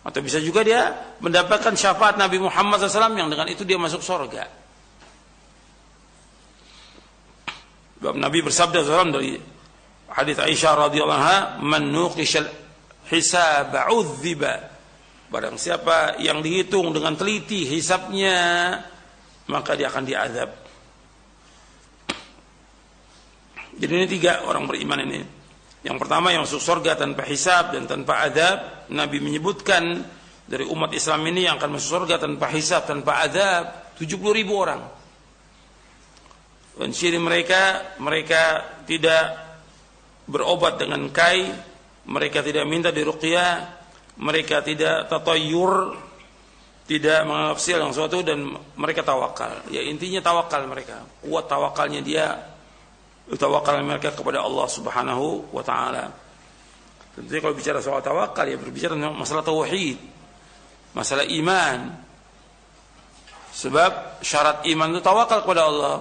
Atau 0.00 0.24
bisa 0.24 0.40
juga 0.40 0.64
dia 0.64 1.12
mendapatkan 1.20 1.76
syafaat 1.76 2.16
Nabi 2.16 2.40
Muhammad 2.40 2.80
SAW 2.80 3.12
yang 3.12 3.28
dengan 3.28 3.44
itu 3.52 3.68
dia 3.68 3.76
masuk 3.76 4.00
surga. 4.00 4.48
Nabi 8.00 8.40
bersabda 8.40 8.80
SAW 8.80 9.12
dari 9.12 9.36
hadis 10.16 10.40
Aisyah 10.40 10.88
radhiyallahu 10.88 11.20
anha, 11.20 11.38
"Man 11.60 11.92
nuqishal 11.92 12.48
hisab 13.12 13.76
udhiba." 13.92 14.72
Barang 15.30 15.60
siapa 15.60 16.16
yang 16.18 16.40
dihitung 16.40 16.90
dengan 16.96 17.14
teliti 17.14 17.68
hisapnya, 17.68 18.74
maka 19.52 19.76
dia 19.76 19.92
akan 19.92 20.02
diazab. 20.02 20.50
Jadi 23.78 23.92
ini 23.94 24.06
tiga 24.10 24.48
orang 24.48 24.66
beriman 24.66 24.98
ini. 25.06 25.39
Yang 25.80 25.96
pertama 25.96 26.28
yang 26.28 26.44
masuk 26.44 26.60
surga 26.60 26.96
tanpa 26.96 27.24
hisab 27.24 27.72
dan 27.72 27.88
tanpa 27.88 28.28
adab. 28.28 28.88
Nabi 28.92 29.22
menyebutkan 29.22 30.04
dari 30.44 30.66
umat 30.68 30.92
Islam 30.92 31.24
ini 31.30 31.48
yang 31.48 31.56
akan 31.56 31.78
masuk 31.78 32.04
surga 32.04 32.20
tanpa 32.20 32.52
hisab, 32.52 32.84
tanpa 32.84 33.24
adab 33.24 33.94
70 33.96 34.20
ribu 34.36 34.60
orang. 34.60 34.82
Dan 36.80 36.90
ciri 36.96 37.20
mereka, 37.20 37.94
mereka 38.00 38.64
tidak 38.88 39.36
berobat 40.24 40.80
dengan 40.80 41.08
kai, 41.12 41.48
mereka 42.08 42.40
tidak 42.40 42.64
minta 42.64 42.88
diruqyah, 42.88 43.52
mereka 44.20 44.64
tidak 44.64 45.08
tatayur, 45.08 45.96
tidak 46.90 47.22
menganggap 47.22 47.58
sial 47.62 47.86
yang 47.86 47.94
suatu 47.94 48.26
dan 48.26 48.50
mereka 48.74 49.06
tawakal. 49.06 49.62
Ya 49.70 49.84
intinya 49.86 50.18
tawakal 50.18 50.66
mereka. 50.66 51.06
Kuat 51.22 51.46
tawakalnya 51.46 52.02
dia 52.02 52.49
tawakal 53.38 53.78
mereka 53.82 54.10
kepada 54.10 54.42
Allah 54.42 54.66
Subhanahu 54.66 55.54
wa 55.54 55.62
taala. 55.62 56.10
Tentunya 57.14 57.38
kalau 57.42 57.54
bicara 57.54 57.78
soal 57.78 58.02
tawakal 58.02 58.46
ya 58.46 58.58
berbicara 58.58 58.94
masalah 58.96 59.42
tauhid, 59.42 59.98
masalah 60.94 61.26
iman. 61.26 61.78
Sebab 63.50 64.22
syarat 64.22 64.62
iman 64.70 64.94
itu 64.94 65.02
tawakal 65.02 65.42
kepada 65.42 65.62
Allah. 65.66 65.96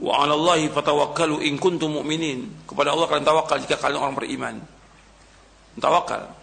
Wa 0.00 0.12
'ala 0.20 0.32
Allahi 0.34 0.66
fatawakkalu 0.70 1.46
in 1.46 1.54
kuntum 1.56 2.02
mu'minin. 2.02 2.66
Kepada 2.66 2.92
Allah 2.92 3.06
kalian 3.06 3.26
tawakal 3.26 3.62
jika 3.62 3.78
kalian 3.78 4.00
orang 4.02 4.16
beriman. 4.18 4.54
Tawakal. 5.78 6.38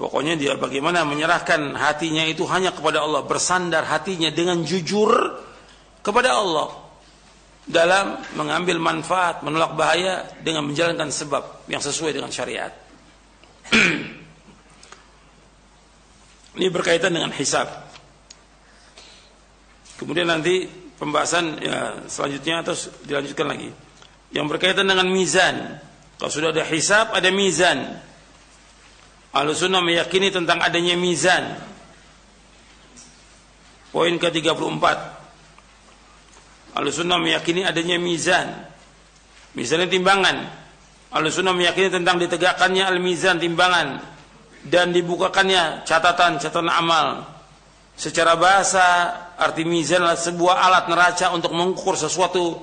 Pokoknya 0.00 0.38
dia 0.38 0.56
bagaimana 0.56 1.04
menyerahkan 1.04 1.76
hatinya 1.76 2.24
itu 2.24 2.48
hanya 2.48 2.72
kepada 2.72 3.04
Allah, 3.04 3.26
bersandar 3.26 3.84
hatinya 3.84 4.32
dengan 4.32 4.64
jujur 4.64 5.12
kepada 6.00 6.36
Allah 6.36 6.90
dalam 7.70 8.18
mengambil 8.34 8.80
manfaat, 8.80 9.44
menolak 9.44 9.76
bahaya 9.76 10.24
dengan 10.40 10.64
menjalankan 10.66 11.12
sebab 11.12 11.68
yang 11.70 11.78
sesuai 11.78 12.16
dengan 12.16 12.32
syariat. 12.32 12.72
Ini 16.58 16.66
berkaitan 16.72 17.14
dengan 17.14 17.30
hisab. 17.30 17.68
Kemudian 20.00 20.26
nanti 20.26 20.66
pembahasan 20.98 21.62
ya, 21.62 22.02
selanjutnya 22.10 22.66
terus 22.66 22.90
dilanjutkan 23.06 23.46
lagi. 23.46 23.70
Yang 24.34 24.46
berkaitan 24.56 24.88
dengan 24.88 25.06
mizan. 25.06 25.78
Kalau 26.18 26.32
sudah 26.32 26.50
ada 26.50 26.66
hisab, 26.66 27.14
ada 27.14 27.30
mizan. 27.30 28.02
Al-Sunnah 29.30 29.78
meyakini 29.78 30.34
tentang 30.34 30.58
adanya 30.58 30.98
mizan. 30.98 31.54
Poin 33.94 34.18
ke-34. 34.18 35.19
Al-Sunnah 36.76 37.18
meyakini 37.18 37.66
adanya 37.66 37.98
mizan. 37.98 38.48
Misalnya 39.58 39.90
timbangan. 39.90 40.36
Al-Sunnah 41.10 41.54
meyakini 41.54 41.90
tentang 41.90 42.22
ditegakkannya 42.22 42.86
al-mizan 42.86 43.42
timbangan 43.42 43.98
dan 44.66 44.94
dibukakannya 44.94 45.82
catatan-catatan 45.82 46.70
amal. 46.70 47.26
Secara 47.98 48.38
bahasa 48.38 48.86
arti 49.36 49.66
mizan 49.66 50.00
adalah 50.00 50.16
sebuah 50.16 50.56
alat 50.56 50.84
neraca 50.88 51.26
untuk 51.36 51.52
mengukur 51.52 51.98
sesuatu 51.98 52.56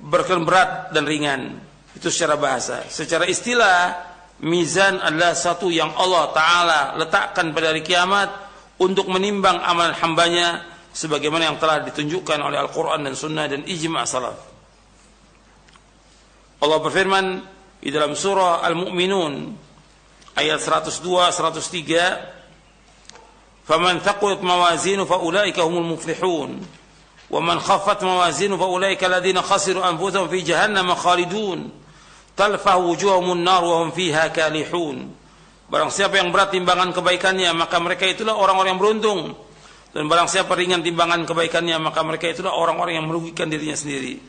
berkelan 0.00 0.46
berat 0.46 0.70
dan 0.94 1.04
ringan. 1.04 1.60
Itu 1.92 2.08
secara 2.08 2.38
bahasa. 2.38 2.86
Secara 2.86 3.26
istilah 3.26 3.98
mizan 4.46 5.02
adalah 5.02 5.34
satu 5.34 5.66
yang 5.68 5.90
Allah 5.98 6.30
taala 6.30 6.80
letakkan 6.94 7.50
pada 7.50 7.74
hari 7.74 7.82
kiamat 7.82 8.30
untuk 8.78 9.10
menimbang 9.10 9.58
amal 9.58 9.90
hambanya 9.98 10.62
sebagaimana 10.98 11.46
yang 11.46 11.62
telah 11.62 11.86
ditunjukkan 11.86 12.42
oleh 12.42 12.58
Al-Quran 12.58 13.06
dan 13.06 13.14
Sunnah 13.14 13.46
dan 13.46 13.62
ijma' 13.62 14.02
salaf. 14.02 14.34
Allah 16.58 16.78
berfirman 16.82 17.38
di 17.78 17.94
dalam 17.94 18.18
surah 18.18 18.66
Al-Mu'minun 18.66 19.54
ayat 20.34 20.58
102 20.58 21.30
103 21.30 23.62
Faman 23.62 24.02
thaqulat 24.02 24.42
mawazinu 24.42 25.06
faulaika 25.06 25.62
humul 25.62 25.94
muflihun 25.94 26.58
wa 27.28 27.40
man 27.44 27.60
khaffat 27.62 28.02
mawazinu 28.02 28.58
faulaika 28.58 29.06
alladziina 29.06 29.44
khasiru 29.44 29.84
anfusahum 29.84 30.26
fi 30.26 30.42
jahannam 30.42 30.90
khalidun 30.98 31.70
talfahu 32.34 32.96
wujuhahumun 32.96 33.44
nar 33.44 33.62
wa 33.62 33.86
hum 33.86 33.94
fiha 33.94 34.34
kalihun 34.34 35.14
Barang 35.68 35.92
siapa 35.92 36.16
yang 36.16 36.32
berat 36.32 36.48
timbangan 36.48 36.96
kebaikannya 36.96 37.52
maka 37.52 37.76
mereka 37.76 38.08
itulah 38.08 38.32
orang-orang 38.34 38.72
yang 38.72 38.80
beruntung 38.80 39.36
dan 39.92 40.04
barang 40.04 40.28
siapa 40.28 40.52
ringan 40.52 40.84
timbangan 40.84 41.24
kebaikannya 41.24 41.76
maka 41.80 42.04
mereka 42.04 42.28
itulah 42.28 42.52
orang-orang 42.52 43.00
yang 43.00 43.06
merugikan 43.08 43.48
dirinya 43.48 43.76
sendiri. 43.76 44.20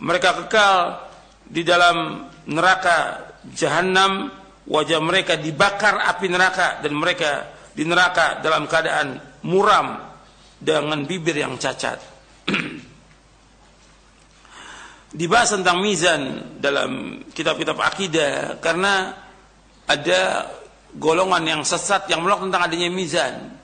Mereka 0.00 0.44
kekal 0.44 1.04
di 1.46 1.62
dalam 1.62 2.26
neraka 2.48 3.28
jahanam, 3.52 4.32
wajah 4.66 5.00
mereka 5.00 5.36
dibakar 5.38 6.00
api 6.00 6.26
neraka 6.32 6.80
dan 6.80 6.92
mereka 6.96 7.54
di 7.76 7.84
neraka 7.84 8.40
dalam 8.40 8.64
keadaan 8.64 9.20
muram 9.44 10.00
dengan 10.56 11.04
bibir 11.04 11.36
yang 11.36 11.60
cacat. 11.60 12.00
Dibahas 15.16 15.48
tentang 15.56 15.80
mizan 15.80 16.22
dalam 16.60 17.24
kitab-kitab 17.32 17.76
akidah 17.80 18.60
karena 18.60 19.16
ada 19.88 20.50
golongan 20.96 21.44
yang 21.46 21.62
sesat 21.64 22.04
yang 22.10 22.20
menolak 22.20 22.44
tentang 22.48 22.62
adanya 22.68 22.88
mizan. 22.92 23.55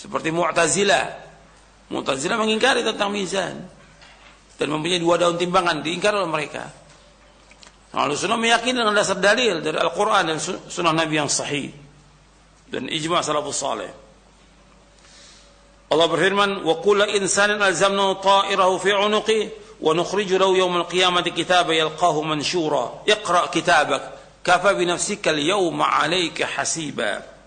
Seperti 0.00 0.32
Mu'tazilah. 0.32 1.04
Mu'tazilah 1.92 2.40
mengingkari 2.40 2.80
tentang 2.80 3.12
mizan. 3.12 3.68
Dan 4.56 4.72
mempunyai 4.72 4.96
dua 4.96 5.20
daun 5.20 5.36
timbangan. 5.36 5.84
Diingkar 5.84 6.16
oleh 6.16 6.30
mereka. 6.30 6.64
Lalu 7.92 8.16
sunnah 8.16 8.40
meyakini 8.40 8.80
dengan 8.80 8.96
dasar 8.96 9.20
dalil 9.20 9.60
dari 9.60 9.76
Al-Quran 9.76 10.24
dan 10.32 10.38
sunnah 10.40 10.94
Nabi 10.96 11.20
yang 11.20 11.28
sahih. 11.28 11.68
Dan 12.70 12.88
ijma' 12.88 13.20
salafus 13.20 13.60
salih. 13.60 13.90
Allah 15.90 16.06
berfirman, 16.06 16.62
"Wa 16.62 16.78
kullu 16.78 17.02
insanin 17.18 17.58
alzamnahu 17.58 18.22
ta'irahu 18.22 18.74
fi 18.78 18.94
'unuqi 18.94 19.40
wa 19.82 19.90
nukhriju 19.90 20.38
lahu 20.38 20.54
yawmal 20.54 20.86
qiyamati 20.86 21.34
kitaba 21.34 21.74
yalqahu 21.74 22.22
manshura. 22.22 23.02
Iqra' 23.10 23.50
kitabak, 23.50 24.02
kafa 24.46 24.78
bi 24.78 24.86
nafsika 24.86 25.34
al-yawma 25.34 25.98
'alayka 25.98 26.46
hasiba." 26.46 27.39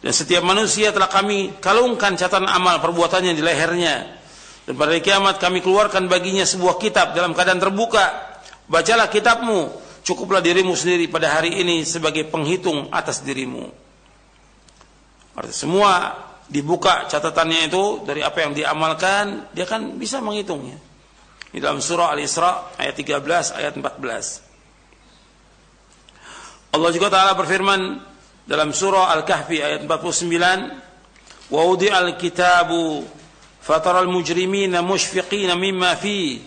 Dan 0.00 0.16
setiap 0.16 0.40
manusia 0.40 0.96
telah 0.96 1.12
kami 1.12 1.60
kalungkan 1.60 2.16
catatan 2.16 2.48
amal 2.48 2.80
perbuatannya 2.80 3.36
di 3.36 3.42
lehernya. 3.44 4.16
Dan 4.64 4.72
pada 4.76 4.96
hari 4.96 5.04
kiamat 5.04 5.36
kami 5.36 5.60
keluarkan 5.60 6.08
baginya 6.08 6.48
sebuah 6.48 6.80
kitab 6.80 7.12
dalam 7.12 7.36
keadaan 7.36 7.60
terbuka. 7.60 8.32
Bacalah 8.64 9.12
kitabmu, 9.12 9.68
cukuplah 10.00 10.40
dirimu 10.40 10.72
sendiri 10.72 11.04
pada 11.12 11.36
hari 11.36 11.60
ini 11.60 11.84
sebagai 11.84 12.24
penghitung 12.32 12.88
atas 12.88 13.20
dirimu. 13.20 13.68
Artinya 15.36 15.56
semua 15.56 15.92
dibuka 16.50 17.06
catatannya 17.06 17.68
itu 17.68 18.02
dari 18.02 18.24
apa 18.24 18.40
yang 18.40 18.56
diamalkan, 18.56 19.52
dia 19.52 19.68
kan 19.68 20.00
bisa 20.00 20.18
menghitungnya. 20.24 20.80
Di 21.50 21.58
dalam 21.58 21.82
surah 21.82 22.14
Al-Isra 22.14 22.78
ayat 22.78 22.94
13 22.94 23.58
ayat 23.58 23.74
14. 23.76 24.48
Allah 26.70 26.90
juga 26.94 27.10
taala 27.10 27.34
berfirman, 27.34 28.09
dalam 28.50 28.74
surah 28.74 29.14
Al-Kahfi 29.14 29.62
ayat 29.62 29.86
49 29.86 31.54
wa 31.54 31.60
wudi'al 31.70 32.18
kitabu 32.18 33.06
fataral 33.62 34.10
mujrimina 34.10 34.82
mushfiqina 34.82 35.54
mimma 35.54 35.94
fi 35.94 36.42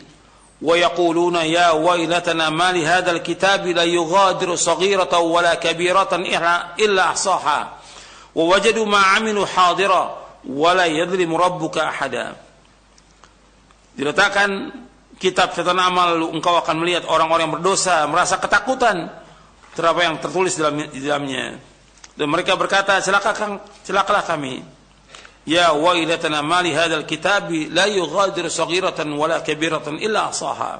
wa 0.60 0.76
yaquluna 0.76 1.48
ya 1.48 1.72
waylatana 1.80 2.52
ma 2.52 2.76
li 2.76 2.84
hadzal 2.84 3.24
kitabi 3.24 3.72
la 3.72 3.88
yughadiru 3.88 4.60
saghiratan 4.60 5.24
wala 5.24 5.56
kabiratan 5.56 6.28
illa 6.76 7.16
ahsaha 7.16 7.80
wa 8.36 8.44
wajadu 8.52 8.84
ma 8.84 9.16
'amilu 9.16 9.48
hadira 9.48 10.20
wala 10.44 10.84
yadhlimu 10.84 11.40
rabbuka 11.40 11.88
ahada. 11.88 12.36
Diletakkan 13.96 14.76
kitab 15.24 15.56
catatan 15.56 15.80
amal 15.80 16.20
engkau 16.36 16.60
akan 16.60 16.84
melihat 16.84 17.08
orang-orang 17.08 17.48
berdosa 17.48 18.04
merasa 18.12 18.44
ketakutan 18.44 19.08
terhadap 19.72 20.04
yang 20.04 20.16
tertulis 20.20 20.60
dalam 20.60 20.84
dalamnya 20.92 21.72
dan 22.14 22.28
mereka 22.30 22.54
berkata, 22.54 23.02
celakalah, 23.02 24.24
kami. 24.26 24.62
Ya 25.44 25.76
wailatana 25.76 26.40
mali 26.40 26.72
hadzal 26.72 27.04
kitabi 27.04 27.68
la 27.68 27.84
yughadiru 27.92 28.48
saghiratan 28.48 29.12
wala 29.12 29.44
kabiratan 29.44 30.00
illa 30.00 30.32
asaha. 30.32 30.80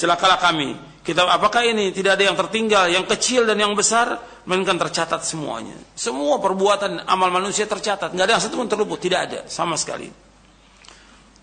Celakalah 0.00 0.40
kami. 0.40 0.72
Kitab 1.04 1.28
apakah 1.28 1.68
ini? 1.68 1.92
Tidak 1.92 2.16
ada 2.16 2.24
yang 2.24 2.32
tertinggal, 2.32 2.88
yang 2.88 3.04
kecil 3.04 3.44
dan 3.44 3.60
yang 3.60 3.76
besar, 3.76 4.16
melainkan 4.48 4.80
tercatat 4.80 5.20
semuanya. 5.20 5.76
Semua 5.92 6.40
perbuatan 6.40 7.04
amal 7.04 7.28
manusia 7.28 7.68
tercatat, 7.68 8.08
nggak 8.16 8.24
ada 8.24 8.32
yang 8.40 8.44
satu 8.48 8.56
pun 8.56 8.72
terluput, 8.72 8.96
tidak 9.04 9.20
ada 9.28 9.40
sama 9.44 9.76
sekali. 9.76 10.08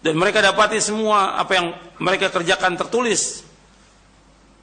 Dan 0.01 0.17
mereka 0.17 0.41
dapati 0.41 0.81
semua 0.81 1.37
apa 1.37 1.51
yang 1.53 1.67
mereka 2.01 2.33
kerjakan 2.33 2.73
tertulis. 2.73 3.45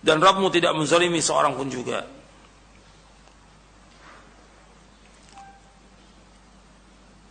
Dan 0.02 0.18
Rabbmu 0.18 0.50
tidak 0.50 0.74
menzalimi 0.74 1.22
seorang 1.22 1.54
pun 1.54 1.70
juga. 1.70 2.17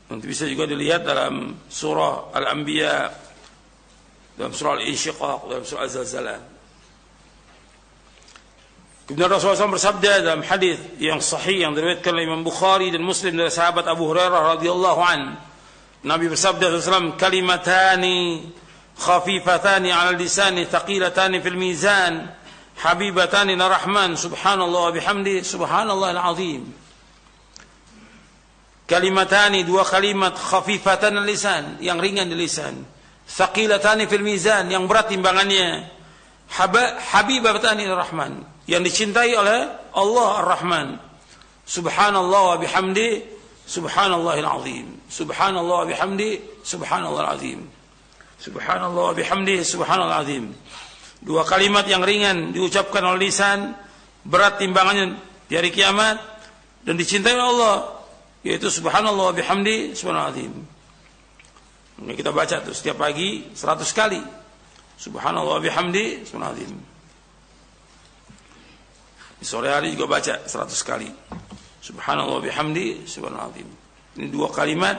Nanti 0.07 0.25
bisa 0.27 0.47
juga 0.47 0.63
dilihat 0.63 1.03
dalam 1.03 1.67
surah 1.67 2.31
Al-Anbiya, 2.31 3.11
dalam 4.39 4.55
surah 4.55 4.79
Al-Insyiqaq, 4.79 5.39
dalam 5.51 5.63
surah 5.67 5.83
Al-Zalzalah. 5.83 6.39
Kemudian 9.07 9.31
Rasulullah 9.31 9.55
SAW 9.55 9.79
bersabda 9.79 10.19
dalam 10.19 10.43
hadis 10.43 10.79
yang 10.99 11.23
sahih 11.23 11.63
yang 11.63 11.71
diriwayatkan 11.71 12.11
oleh 12.11 12.27
Imam 12.27 12.43
Bukhari 12.43 12.91
dan 12.91 12.99
Muslim 12.99 13.39
dari 13.39 13.47
sahabat 13.47 13.87
Abu 13.87 14.03
Hurairah 14.11 14.59
radhiyallahu 14.59 15.01
an. 15.03 15.39
Nabi 16.03 16.27
bersabda 16.27 16.75
SAW 16.75 17.15
kalimatani 17.15 18.51
khafifatani 18.99 19.95
'ala 19.95 20.11
lisani 20.11 20.67
thaqilatani 20.67 21.39
fil 21.39 21.55
mizan 21.55 22.35
habibatani 22.83 23.55
rahman 23.55 24.19
subhanallah 24.19 24.91
wa 24.91 24.93
bihamdi 24.93 25.39
subhanallah 25.39 26.11
al-azim. 26.11 26.67
Kalimatani 28.87 29.67
dua 29.67 29.83
kalimat 29.83 30.31
khafifatan 30.31 31.19
lisan 31.27 31.75
yang 31.83 31.99
ringan 31.99 32.31
di 32.31 32.39
lisan. 32.39 32.87
Thaqilatani 33.27 34.07
fil 34.07 34.23
mizan 34.23 34.71
yang 34.71 34.87
berat 34.87 35.11
timbangannya. 35.11 35.91
Habibatani 36.47 37.83
rahman 37.91 38.47
yang 38.71 38.79
dicintai 38.79 39.35
oleh 39.35 39.67
Allah 39.91 40.29
Ar-Rahman. 40.39 40.87
Subhanallah 41.67 42.55
wa 42.55 42.57
bihamdi 42.63 43.27
subhanallahil 43.67 44.47
azim. 44.47 44.87
Subhanallah 45.11 45.83
wa 45.83 45.87
bihamdi 45.91 46.63
subhanallahil 46.63 47.31
azim. 47.35 47.59
Subhanallah 48.39 49.03
wa 49.11 49.15
bihamdi 49.15 49.67
subhanallahil 49.67 50.19
azim. 50.23 50.45
Dua 51.19 51.43
kalimat 51.43 51.83
yang 51.83 52.07
ringan 52.07 52.55
diucapkan 52.55 53.03
oleh 53.03 53.27
lisan, 53.27 53.75
berat 54.23 54.63
timbangannya 54.63 55.19
di 55.51 55.59
hari 55.59 55.75
kiamat 55.75 56.15
dan 56.87 56.95
dicintai 56.95 57.35
oleh 57.35 57.47
Allah 57.51 57.75
yaitu 58.47 58.71
subhanallah 58.71 59.35
bihamdi 59.35 59.91
subhanallahil 59.91 60.47
azim. 60.47 60.53
Kita 61.97 62.31
baca 62.31 62.63
tuh 62.63 62.71
setiap 62.71 63.03
pagi 63.03 63.51
100 63.51 63.83
kali. 63.91 64.21
Subhanallah 64.95 65.59
bihamdi 65.59 66.23
subhanallahil 66.23 66.63
azim. 66.63 66.73
Di 69.37 69.45
sore 69.45 69.69
hari 69.69 69.93
juga 69.93 70.17
baca 70.17 70.47
100 70.47 70.71
kali. 70.87 71.09
Subhanallah 71.83 72.41
bihamdi 72.41 73.05
subhanallah 73.05 73.53
Ini 74.17 74.27
dua 74.33 74.49
kalimat 74.49 74.97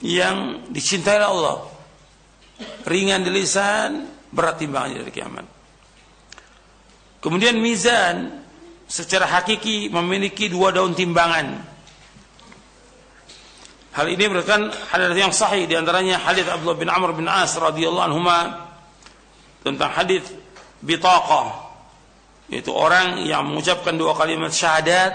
yang 0.00 0.68
dicintai 0.70 1.18
oleh 1.18 1.28
Allah. 1.28 1.58
Ringan 2.86 3.24
di 3.24 3.30
lisan, 3.32 4.06
berat 4.30 4.60
timbangannya 4.60 5.02
dari 5.02 5.12
kiamat. 5.12 5.46
Kemudian 7.20 7.60
mizan 7.60 8.40
secara 8.88 9.28
hakiki 9.28 9.92
memiliki 9.92 10.48
dua 10.48 10.72
daun 10.72 10.96
timbangan. 10.96 11.60
Hal 13.90 14.06
ini 14.06 14.22
berdasarkan 14.30 14.70
hadis 14.70 15.18
yang 15.18 15.34
sahih 15.34 15.66
di 15.66 15.74
antaranya 15.74 16.22
hadis 16.22 16.46
Abdullah 16.46 16.78
bin 16.78 16.86
Amr 16.86 17.10
bin 17.10 17.26
As 17.26 17.58
radhiyallahu 17.58 18.06
anhuma 18.06 18.70
tentang 19.66 19.90
hadis 19.90 20.30
bitaqah 20.78 21.70
yaitu 22.54 22.70
orang 22.70 23.26
yang 23.26 23.50
mengucapkan 23.50 23.98
dua 23.98 24.14
kalimat 24.14 24.54
syahadat 24.54 25.10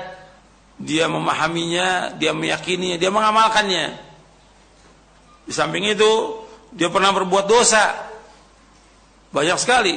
dia 0.75 1.07
memahaminya 1.07 2.19
dia 2.19 2.35
meyakininya 2.35 2.99
dia 2.99 3.11
mengamalkannya. 3.11 3.85
Di 5.47 5.53
samping 5.55 5.87
itu 5.87 6.43
dia 6.75 6.91
pernah 6.91 7.15
berbuat 7.15 7.47
dosa. 7.47 8.11
Banyak 9.31 9.55
sekali 9.55 9.95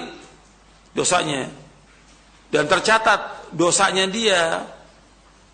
dosanya. 0.94 1.50
Dan 2.46 2.70
tercatat 2.70 3.50
dosanya 3.54 4.06
dia 4.06 4.62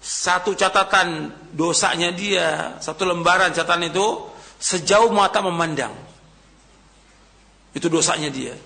satu 0.05 0.53
catatan 0.53 1.33
dosanya 1.55 2.11
dia 2.11 2.77
satu 2.83 3.07
lembaran 3.07 3.55
catatan 3.55 3.87
itu 3.87 4.27
sejauh 4.59 5.15
mata 5.15 5.39
memandang 5.39 5.95
itu 7.71 7.87
dosanya 7.87 8.27
dia 8.29 8.59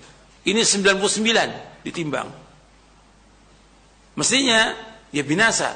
ini 0.49 0.65
99 0.65 1.85
ditimbang 1.85 2.49
Mestinya 4.19 4.75
dia 5.15 5.23
binasa. 5.23 5.71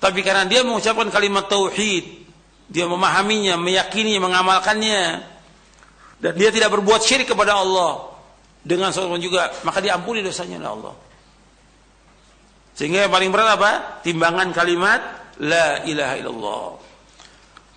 Tapi 0.00 0.24
karena 0.24 0.48
dia 0.48 0.64
mengucapkan 0.64 1.12
kalimat 1.12 1.44
tauhid, 1.44 2.24
dia 2.72 2.88
memahaminya, 2.88 3.60
meyakini, 3.60 4.16
mengamalkannya, 4.16 5.20
dan 6.24 6.32
dia 6.32 6.48
tidak 6.48 6.72
berbuat 6.72 7.04
syirik 7.04 7.28
kepada 7.28 7.60
Allah 7.60 8.16
dengan 8.64 8.88
seorang 8.96 9.20
juga, 9.20 9.52
maka 9.60 9.84
diampuni 9.84 10.24
dosanya 10.24 10.56
oleh 10.64 10.70
Allah. 10.72 10.94
Sehingga 12.74 13.06
yang 13.06 13.12
paling 13.12 13.28
berat 13.28 13.60
apa? 13.60 13.72
Timbangan 14.00 14.48
kalimat 14.56 15.00
la 15.40 15.82
ilaha 15.86 16.14
illallah. 16.20 16.66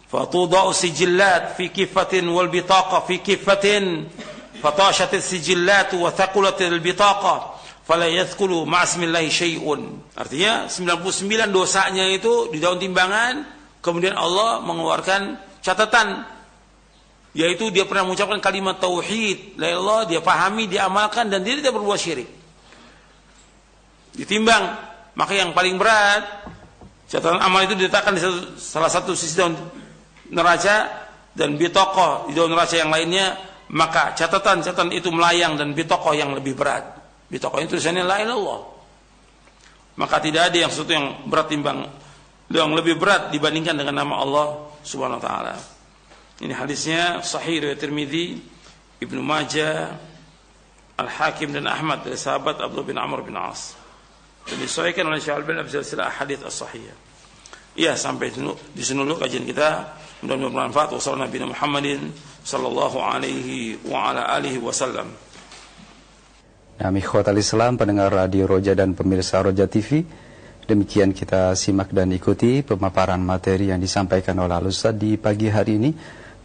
Fatudau 0.07 0.71
sijillat 0.71 1.59
fi 1.59 1.69
kifatin 1.69 2.23
wal 2.31 2.47
bitaqa 2.47 3.03
fi 3.03 3.19
kifatin 3.19 4.07
fatashat 4.63 5.11
sijillat 5.19 5.91
wa 5.97 6.07
thaqulat 6.11 6.59
al 6.63 6.79
bitaqa 6.79 7.59
fala 7.87 8.07
yadhkulu 8.07 8.67
ma'asmillahi 8.67 9.29
syai'un. 9.31 9.81
Artinya 10.15 10.67
99 10.67 11.55
dosanya 11.55 12.07
itu 12.11 12.51
di 12.51 12.59
daun 12.59 12.79
timbangan, 12.79 13.47
kemudian 13.79 14.15
Allah 14.15 14.59
mengeluarkan 14.63 15.39
catatan 15.63 16.27
yaitu 17.37 17.69
dia 17.69 17.85
pernah 17.85 18.09
mengucapkan 18.09 18.41
kalimat 18.41 18.81
tauhid, 18.81 19.61
la 19.61 19.69
Allah, 19.77 20.09
dia 20.09 20.25
pahami, 20.25 20.65
dia 20.65 20.89
amalkan 20.89 21.29
dan 21.29 21.45
dia 21.45 21.53
tidak 21.53 21.77
berbuat 21.77 21.99
syirik. 22.01 22.25
Ditimbang, 24.17 24.73
maka 25.13 25.37
yang 25.37 25.53
paling 25.53 25.77
berat 25.77 26.25
catatan 27.07 27.39
amal 27.39 27.63
itu 27.63 27.73
diletakkan 27.73 28.13
di 28.15 28.21
salah 28.59 28.91
satu 28.91 29.15
sisi 29.15 29.39
daun 29.39 29.55
neraca 30.31 31.07
dan 31.31 31.55
bitokoh 31.55 32.27
di 32.27 32.35
daun 32.35 32.51
neraca 32.51 32.75
yang 32.75 32.91
lainnya, 32.91 33.39
maka 33.71 34.15
catatan-catatan 34.15 34.91
itu 34.95 35.11
melayang 35.11 35.55
dan 35.55 35.71
bitokoh 35.71 36.11
yang 36.15 36.35
lebih 36.35 36.55
berat. 36.55 36.97
Di 37.27 37.37
toko 37.43 37.59
itu 37.59 37.75
tulisannya 37.75 38.07
la 38.07 38.23
ilallah. 38.23 38.59
Maka 39.99 40.23
tidak 40.23 40.53
ada 40.53 40.57
yang 40.63 40.71
sesuatu 40.71 40.93
yang 40.95 41.27
berat 41.27 41.47
timbang 41.51 41.83
yang 42.47 42.71
lebih 42.71 42.95
berat 42.95 43.27
dibandingkan 43.27 43.75
dengan 43.75 43.99
nama 43.99 44.23
Allah 44.23 44.47
Subhanahu 44.87 45.19
wa 45.19 45.25
taala. 45.25 45.55
Ini 46.39 46.53
hadisnya 46.55 47.19
sahih 47.25 47.65
riwayat 47.65 47.81
Tirmizi, 47.81 48.39
Ibnu 49.03 49.19
Majah, 49.19 49.99
Al-Hakim 50.95 51.51
dan 51.51 51.67
Ahmad 51.67 52.07
dari 52.07 52.15
sahabat 52.15 52.61
Abdullah 52.61 52.87
bin 52.87 52.95
Amr 52.95 53.25
bin 53.25 53.35
As. 53.35 53.75
Dan 54.47 54.57
disesuaikan 54.63 55.03
oleh 55.11 55.19
Syekh 55.19 55.35
Al-Albani 55.35 55.59
dalam 55.59 55.71
silsilah 55.71 56.07
hadis 56.07 56.39
as-sahihah. 56.39 56.97
Iya, 57.77 57.93
sampai 57.93 58.33
di 58.33 58.81
sini 58.81 59.05
dulu 59.05 59.21
kajian 59.21 59.45
kita. 59.45 59.99
Mudah-mudahan 60.25 60.73
bermanfaat. 60.73 60.97
Wassalamualaikum 60.97 61.53
Muhammadin 61.53 62.09
sallallahu 62.41 62.97
alaihi 62.97 63.77
wa 63.85 64.09
ala 64.09 64.33
alihi 64.33 64.57
wasallam. 64.57 65.13
Nah, 66.77 66.89
Islam, 67.37 67.77
pendengar 67.77 68.09
Radio 68.09 68.49
Roja 68.49 68.73
dan 68.73 68.97
pemirsa 68.97 69.45
Roja 69.45 69.69
TV, 69.69 70.01
demikian 70.65 71.13
kita 71.13 71.53
simak 71.53 71.93
dan 71.93 72.09
ikuti 72.13 72.65
pemaparan 72.65 73.21
materi 73.21 73.69
yang 73.69 73.77
disampaikan 73.77 74.41
oleh 74.41 74.57
Al-Ustaz 74.57 74.97
di 74.97 75.17
pagi 75.21 75.49
hari 75.53 75.77
ini. 75.77 75.91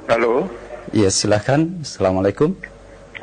Halo. 0.06 0.61
Ya, 0.92 1.08
silahkan. 1.08 1.80
Assalamualaikum. 1.80 2.52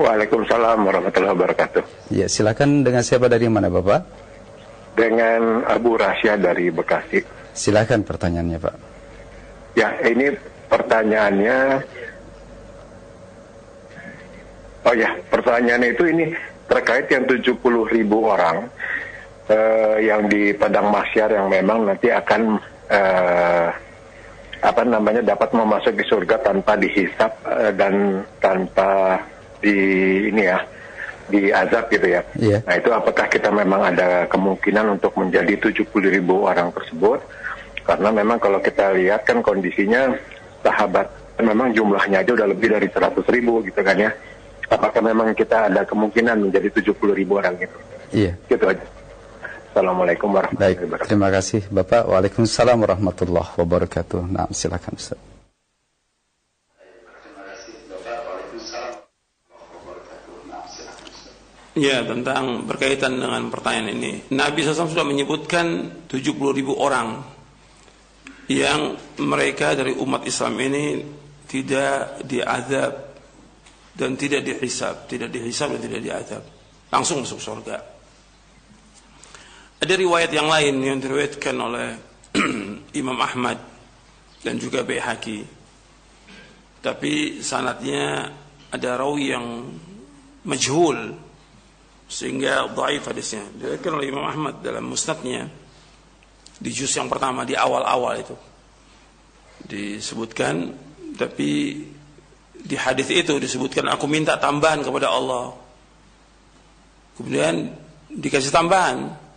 Waalaikumsalam 0.01 0.89
warahmatullahi 0.89 1.37
wabarakatuh. 1.37 1.85
Ya, 2.09 2.25
silahkan 2.25 2.65
dengan 2.65 3.05
siapa 3.05 3.29
dari 3.29 3.45
mana, 3.53 3.69
Bapak? 3.69 4.09
Dengan 4.97 5.69
Abu 5.69 6.01
Rasya 6.01 6.41
dari 6.41 6.73
Bekasi. 6.73 7.21
Silahkan 7.53 8.01
pertanyaannya, 8.01 8.57
Pak. 8.57 8.75
Ya, 9.77 9.93
ini 10.01 10.33
pertanyaannya 10.73 11.57
Oh 14.89 14.95
ya, 14.97 15.13
pertanyaannya 15.29 15.89
itu 15.93 16.05
ini 16.09 16.33
terkait 16.65 17.13
yang 17.13 17.29
70 17.29 17.61
ribu 17.93 18.25
orang 18.25 18.65
uh, 19.53 19.97
yang 20.01 20.25
di 20.33 20.57
Padang 20.57 20.89
Masyar 20.89 21.29
yang 21.29 21.53
memang 21.53 21.85
nanti 21.85 22.09
akan 22.09 22.57
uh, 22.89 23.69
apa 24.59 24.83
namanya 24.83 25.23
dapat 25.23 25.55
memasuki 25.55 26.03
surga 26.03 26.43
tanpa 26.43 26.75
dihisap 26.75 27.31
uh, 27.47 27.71
dan 27.75 28.27
tanpa 28.43 29.23
di 29.63 29.75
ini 30.31 30.43
ya 30.47 30.59
di 31.29 31.53
azab 31.53 31.93
gitu 31.93 32.09
ya. 32.09 32.23
Yeah. 32.41 32.65
Nah 32.65 32.81
itu 32.81 32.89
apakah 32.89 33.29
kita 33.29 33.53
memang 33.53 33.93
ada 33.93 34.25
kemungkinan 34.33 34.97
untuk 34.97 35.13
menjadi 35.21 35.61
70 35.61 35.85
ribu 36.09 36.49
orang 36.49 36.73
tersebut? 36.73 37.21
Karena 37.85 38.09
memang 38.13 38.41
kalau 38.41 38.61
kita 38.61 38.97
lihat 38.97 39.29
kan 39.29 39.45
kondisinya 39.45 40.13
sahabat 40.65 41.09
memang 41.39 41.71
jumlahnya 41.71 42.25
aja 42.25 42.35
udah 42.35 42.49
lebih 42.51 42.75
dari 42.75 42.89
100 42.91 43.15
ribu 43.31 43.63
gitu 43.63 43.79
kan 43.85 43.95
ya 43.95 44.11
apakah 44.69 45.01
memang 45.01 45.33
kita 45.33 45.73
ada 45.73 45.83
kemungkinan 45.85 46.49
menjadi 46.49 46.69
70 46.81 46.93
ribu 47.17 47.41
orang 47.41 47.57
itu? 47.57 47.79
Iya. 48.13 48.33
Gitu 48.49 48.65
aja. 48.65 48.85
Assalamualaikum 49.69 50.29
warahmatullahi 50.33 50.75
Baik, 50.75 50.79
wabarakatuh. 50.89 51.09
terima 51.09 51.29
kasih 51.29 51.61
Bapak. 51.69 52.03
Waalaikumsalam 52.11 52.77
warahmatullahi 52.85 53.51
wabarakatuh. 53.61 54.21
Nah, 54.27 54.49
silakan 54.51 54.95
Ustaz. 54.97 55.19
Ya, 61.79 62.03
tentang 62.03 62.67
berkaitan 62.67 63.23
dengan 63.23 63.55
pertanyaan 63.55 63.95
ini. 63.95 64.13
Nabi 64.35 64.67
SAW 64.67 64.91
sudah 64.91 65.07
menyebutkan 65.07 65.67
70 66.11 66.51
ribu 66.51 66.75
orang 66.75 67.23
yang 68.51 68.99
mereka 69.23 69.79
dari 69.79 69.95
umat 69.95 70.27
Islam 70.27 70.59
ini 70.59 70.99
tidak 71.47 72.27
diazab 72.27 72.93
dan 73.95 74.19
tidak 74.19 74.43
dihisab, 74.43 75.07
tidak 75.07 75.31
dihisab 75.31 75.79
dan 75.79 75.81
tidak 75.87 76.01
diazab. 76.03 76.43
Langsung 76.91 77.23
masuk 77.23 77.39
surga. 77.39 77.98
Ada 79.79 79.95
riwayat 79.95 80.35
yang 80.35 80.51
lain 80.51 80.75
yang 80.83 80.99
diriwayatkan 80.99 81.55
oleh 81.55 81.95
Imam 83.01 83.15
Ahmad 83.15 83.63
dan 84.43 84.59
juga 84.59 84.83
Baihaqi. 84.83 85.47
Tapi 86.83 87.39
sanatnya 87.39 88.27
ada 88.75 88.91
rawi 88.99 89.25
yang 89.31 89.47
majhul 90.43 91.15
sehingga 92.11 92.67
dhaif 92.75 93.07
hadisnya. 93.07 93.47
Diriwayatkan 93.55 93.93
oleh 93.95 94.07
Imam 94.11 94.27
Ahmad 94.27 94.59
dalam 94.67 94.83
musnadnya 94.83 95.47
di 96.59 96.71
juz 96.75 96.91
yang 96.99 97.07
pertama 97.07 97.47
di 97.47 97.55
awal-awal 97.55 98.19
itu 98.19 98.35
disebutkan 99.63 100.75
tapi 101.15 101.79
di 102.59 102.75
hadis 102.75 103.15
itu 103.15 103.39
disebutkan 103.39 103.87
aku 103.95 104.11
minta 104.11 104.35
tambahan 104.43 104.83
kepada 104.83 105.07
Allah. 105.15 105.55
Kemudian 107.15 107.71
dikasih 108.11 108.51
tambahan 108.51 109.28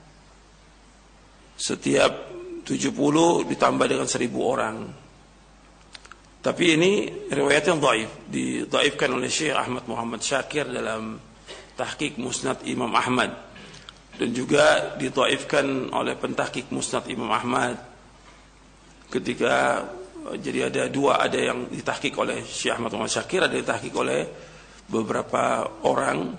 setiap 1.62 2.34
70 2.66 3.46
ditambah 3.46 3.86
dengan 3.86 4.10
1000 4.10 4.34
orang. 4.42 4.78
Tapi 6.42 6.64
ini 6.74 7.06
riwayat 7.30 7.70
yang 7.70 7.78
dhaif, 7.78 8.10
didhaifkan 8.26 9.14
oleh 9.14 9.30
Syekh 9.30 9.54
Ahmad 9.54 9.86
Muhammad 9.86 10.26
Syakir 10.26 10.66
dalam 10.66 11.22
tahqiq 11.78 12.18
Musnad 12.18 12.66
Imam 12.66 12.90
Ahmad. 12.98 13.30
Dan 14.18 14.34
juga 14.34 14.98
didhaifkan 14.98 15.94
oleh 15.94 16.18
pentahqiq 16.18 16.74
Musnad 16.74 17.06
Imam 17.14 17.30
Ahmad 17.30 17.78
ketika 19.14 19.86
jadi 20.42 20.70
ada 20.70 20.84
dua 20.90 21.22
ada 21.22 21.38
yang 21.38 21.70
ditahqiq 21.70 22.14
oleh 22.18 22.42
Syekh 22.42 22.74
Ahmad 22.74 22.90
Muhammad 22.90 23.14
Syakir 23.14 23.46
ada 23.46 23.54
ditahqiq 23.54 23.94
oleh 23.94 24.26
beberapa 24.90 25.70
orang. 25.86 26.34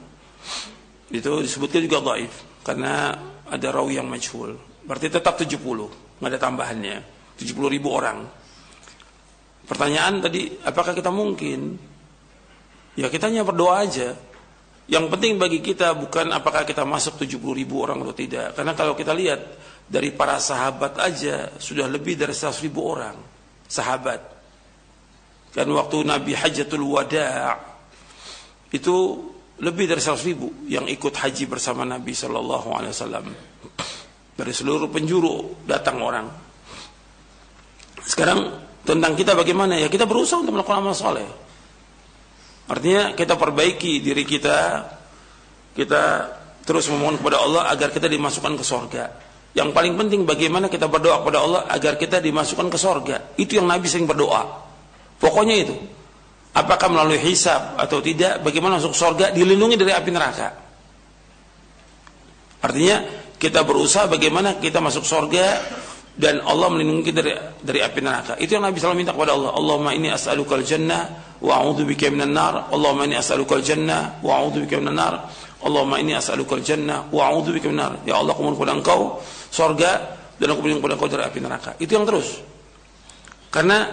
Itu 1.15 1.47
disebutkan 1.47 1.79
juga 1.79 2.03
dhaif 2.11 2.67
karena 2.67 3.15
ada 3.47 3.69
rawi 3.71 4.03
yang 4.03 4.11
majhul 4.11 4.72
berarti 4.87 5.09
tetap 5.11 5.39
70 5.39 5.59
nggak 6.23 6.31
ada 6.31 6.39
tambahannya. 6.39 6.97
70 7.39 7.75
ribu 7.75 7.89
orang. 7.91 8.23
Pertanyaan 9.67 10.23
tadi 10.23 10.53
apakah 10.63 10.95
kita 10.95 11.11
mungkin? 11.11 11.75
Ya 12.95 13.09
kita 13.09 13.27
hanya 13.31 13.43
berdoa 13.43 13.83
aja. 13.83 14.15
Yang 14.87 15.05
penting 15.15 15.39
bagi 15.39 15.59
kita 15.63 15.95
bukan 15.95 16.31
apakah 16.35 16.67
kita 16.67 16.87
masuk 16.87 17.19
70 17.19 17.39
ribu 17.59 17.83
orang 17.83 18.03
atau 18.03 18.15
tidak. 18.15 18.55
Karena 18.59 18.75
kalau 18.79 18.95
kita 18.95 19.15
lihat 19.15 19.41
dari 19.87 20.15
para 20.15 20.39
sahabat 20.39 20.99
aja 21.03 21.55
sudah 21.59 21.91
lebih 21.91 22.19
dari 22.19 22.35
100 22.35 22.63
ribu 22.63 22.87
orang. 22.87 23.17
Sahabat. 23.67 24.21
Kan 25.53 25.69
waktu 25.73 26.07
Nabi 26.07 26.33
Hajatul 26.37 26.85
Wada' 26.87 27.57
itu 28.73 28.97
lebih 29.63 29.85
dari 29.91 30.03
100 30.03 30.29
ribu 30.29 30.49
yang 30.67 30.89
ikut 30.91 31.13
haji 31.13 31.45
bersama 31.47 31.87
Nabi 31.87 32.13
Shallallahu 32.17 32.69
Alaihi 32.73 32.93
Wasallam 32.93 33.27
dari 34.33 34.53
seluruh 34.53 34.89
penjuru 34.89 35.65
datang 35.69 36.01
orang. 36.01 36.27
Sekarang 38.03 38.51
tentang 38.83 39.15
kita 39.15 39.37
bagaimana 39.37 39.79
ya? 39.79 39.87
Kita 39.87 40.09
berusaha 40.09 40.43
untuk 40.43 40.59
melakukan 40.59 40.83
amal 40.83 40.97
soleh. 40.97 41.29
Artinya 42.67 43.13
kita 43.13 43.39
perbaiki 43.39 44.03
diri 44.03 44.25
kita. 44.27 44.89
Kita 45.73 46.03
terus 46.63 46.89
memohon 46.93 47.17
kepada 47.17 47.41
Allah 47.41 47.63
agar 47.73 47.89
kita 47.93 48.09
dimasukkan 48.11 48.55
ke 48.61 48.65
sorga. 48.65 49.05
Yang 49.53 49.69
paling 49.77 49.95
penting 50.01 50.25
bagaimana 50.25 50.73
kita 50.73 50.89
berdoa 50.89 51.21
kepada 51.21 51.39
Allah 51.45 51.61
agar 51.69 52.01
kita 52.01 52.19
dimasukkan 52.25 52.73
ke 52.73 52.79
sorga. 52.81 53.17
Itu 53.37 53.61
yang 53.61 53.69
Nabi 53.69 53.85
sering 53.85 54.09
berdoa. 54.09 54.43
Pokoknya 55.21 55.57
itu. 55.61 55.77
Apakah 56.53 56.93
melalui 56.93 57.17
hisab 57.21 57.81
atau 57.81 58.05
tidak 58.05 58.45
bagaimana 58.45 58.77
masuk 58.77 58.93
sorga 58.93 59.33
dilindungi 59.33 59.77
dari 59.77 59.93
api 59.93 60.11
neraka. 60.13 60.49
Artinya 62.61 63.22
kita 63.43 63.67
berusaha 63.67 64.07
bagaimana 64.07 64.63
kita 64.63 64.79
masuk 64.79 65.03
sorga 65.03 65.59
dan 66.15 66.39
Allah 66.47 66.71
melindungi 66.71 67.11
kita 67.11 67.19
dari 67.19 67.35
dari 67.59 67.81
api 67.83 67.99
neraka. 67.99 68.33
Itu 68.39 68.55
yang 68.55 68.71
Nabi 68.71 68.79
selalu 68.79 69.03
minta 69.03 69.11
kepada 69.11 69.35
Allah. 69.35 69.51
Allahumma 69.59 69.91
inni 69.91 70.15
as'alukal 70.15 70.63
jannah 70.63 71.35
wa 71.43 71.59
a'udzu 71.59 71.83
bika 71.83 72.07
minan 72.15 72.31
nar. 72.31 72.71
Allahumma 72.71 73.03
inni 73.11 73.19
as'alukal 73.19 73.59
jannah 73.67 74.23
wa 74.23 74.39
a'udzu 74.39 74.63
bika 74.63 74.79
minan 74.79 74.95
nar. 74.95 75.15
Allahumma 75.59 75.99
inni 75.99 76.15
as'alukal 76.15 76.63
jannah 76.63 77.11
wa 77.11 77.35
a'udzu 77.35 77.51
bika 77.51 77.67
minan 77.67 77.99
nar. 77.99 78.07
Ya 78.07 78.15
Allah, 78.23 78.31
aku 78.31 78.55
kepada 78.55 78.79
Engkau 78.79 79.19
surga 79.51 79.91
dan 80.39 80.47
aku 80.55 80.61
berlindung 80.63 80.87
kepada 80.87 80.95
Engkau 80.95 81.11
dari 81.11 81.25
api 81.27 81.39
neraka. 81.43 81.71
Itu 81.83 81.99
yang 81.99 82.07
terus. 82.07 82.39
Karena 83.51 83.91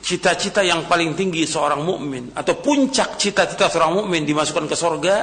cita-cita 0.00 0.64
yang 0.64 0.88
paling 0.88 1.12
tinggi 1.12 1.44
seorang 1.44 1.84
mukmin 1.84 2.32
atau 2.32 2.56
puncak 2.56 3.20
cita-cita 3.20 3.68
seorang 3.68 4.00
mukmin 4.00 4.24
dimasukkan 4.24 4.64
ke 4.64 4.76
surga 4.78 5.16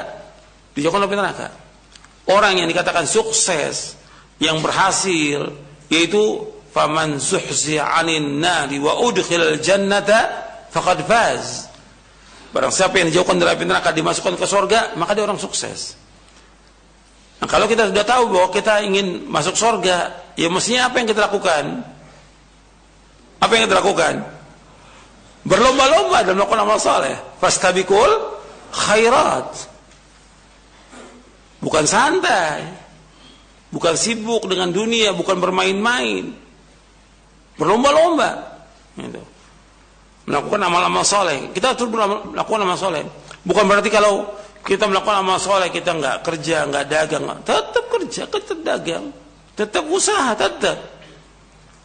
dijauhkan 0.77 1.01
dari 1.09 1.17
neraka. 1.17 1.64
Orang 2.25 2.57
yang 2.57 2.65
dikatakan 2.65 3.05
sukses, 3.05 3.93
yang 4.41 4.57
berhasil, 4.65 5.53
yaitu 5.93 6.49
faman 6.73 7.21
nari 8.35 8.77
wa 8.81 8.99
udkhilal 8.99 9.61
jannata 9.61 10.19
faqad 10.73 11.05
faz. 11.05 11.69
Barang 12.49 12.71
siapa 12.71 12.97
yang 12.99 13.11
dijauhkan 13.11 13.37
dari 13.37 13.67
neraka 13.67 13.91
dimasukkan 13.91 14.39
ke 14.39 14.45
surga, 14.47 14.79
maka 14.95 15.11
dia 15.13 15.23
orang 15.27 15.37
sukses. 15.37 15.99
Nah, 17.43 17.47
kalau 17.51 17.67
kita 17.67 17.91
sudah 17.91 18.05
tahu 18.07 18.31
bahwa 18.31 18.47
kita 18.49 18.79
ingin 18.81 19.27
masuk 19.27 19.59
surga, 19.59 20.15
ya 20.39 20.47
mestinya 20.47 20.87
apa 20.87 21.03
yang 21.03 21.07
kita 21.11 21.27
lakukan? 21.27 21.83
Apa 23.43 23.51
yang 23.59 23.67
kita 23.67 23.77
lakukan? 23.83 24.13
Berlomba-lomba 25.45 26.25
dalam 26.25 26.41
melakukan 26.41 26.63
amal 26.63 26.79
saleh. 26.81 27.13
Fastabikul 27.37 28.39
khairat. 28.71 29.74
Bukan 31.65 31.89
santai 31.89 32.85
bukan 33.75 33.93
sibuk 33.99 34.47
dengan 34.47 34.71
dunia, 34.71 35.11
bukan 35.11 35.35
bermain-main, 35.35 36.31
berlomba-lomba, 37.59 38.63
gitu. 38.95 39.19
melakukan 40.23 40.61
amal-amal 40.63 41.03
soleh. 41.03 41.51
Kita 41.51 41.75
terus 41.75 41.91
melakukan 41.91 42.61
amal 42.63 42.79
soleh. 42.79 43.03
Bukan 43.43 43.67
berarti 43.67 43.91
kalau 43.91 44.31
kita 44.63 44.87
melakukan 44.87 45.19
amal 45.19 45.37
soleh 45.43 45.67
kita 45.69 45.91
nggak 45.91 46.23
kerja, 46.23 46.63
nggak 46.71 46.85
dagang, 46.87 47.23
tetap 47.43 47.85
kerja, 47.91 48.23
tetap 48.31 48.57
dagang, 48.63 49.11
tetap 49.59 49.83
usaha, 49.91 50.31
tetap. 50.39 50.79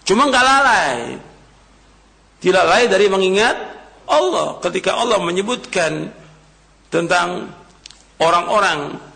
Cuma 0.07 0.31
nggak 0.31 0.45
lalai, 0.47 1.19
tidak 2.39 2.63
lalai 2.65 2.87
dari 2.87 3.07
mengingat 3.11 3.57
Allah. 4.07 4.63
Ketika 4.63 4.95
Allah 4.95 5.19
menyebutkan 5.19 6.09
tentang 6.89 7.51
orang-orang 8.23 9.10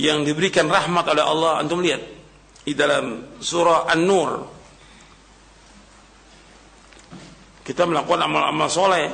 yang 0.00 0.24
diberikan 0.24 0.64
rahmat 0.64 1.04
oleh 1.12 1.20
Allah. 1.20 1.60
Antum 1.60 1.84
lihat 1.84 2.00
di 2.64 2.72
dalam 2.72 3.36
surah 3.36 3.84
An-Nur. 3.92 4.48
Kita 7.60 7.84
melakukan 7.84 8.24
amal-amal 8.24 8.72
soleh. 8.72 9.12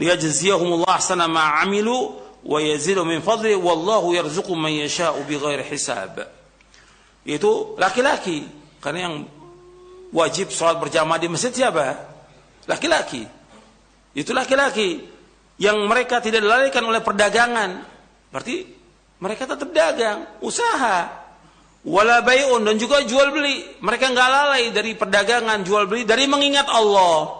Liyajziyahum 0.00 0.80
Allah 0.80 0.96
ahsana 0.96 1.28
ma 1.28 1.60
'amilu 1.60 2.16
wa 2.40 2.56
yazidu 2.56 3.04
min 3.04 3.20
fadli 3.20 3.52
wallahu 3.52 4.16
yarzuqu 4.16 4.56
man 4.56 4.72
yasha'u 4.72 5.28
bighairi 5.28 5.60
hisab. 5.68 6.24
Itu 7.28 7.76
laki-laki 7.76 8.48
karena 8.80 9.12
yang 9.12 9.28
wajib 10.08 10.48
sholat 10.48 10.80
berjamaah 10.80 11.20
di 11.20 11.28
masjid 11.28 11.52
siapa? 11.52 12.00
Laki-laki. 12.64 13.28
Itu 14.16 14.32
laki-laki 14.32 15.04
yang 15.60 15.84
mereka 15.84 16.24
tidak 16.24 16.40
dilalaikan 16.40 16.80
oleh 16.88 17.04
perdagangan. 17.04 17.70
Berarti 18.30 18.56
mereka 19.20 19.44
tetap 19.44 19.68
dagang, 19.74 20.40
usaha. 20.40 21.20
Wala 21.80 22.20
bay'un 22.24 22.64
dan 22.64 22.76
juga 22.80 23.04
jual 23.04 23.32
beli. 23.32 23.80
Mereka 23.80 24.12
nggak 24.12 24.28
lalai 24.28 24.64
dari 24.72 24.96
perdagangan, 24.96 25.60
jual 25.64 25.84
beli, 25.84 26.08
dari 26.08 26.24
mengingat 26.24 26.68
Allah. 26.72 27.36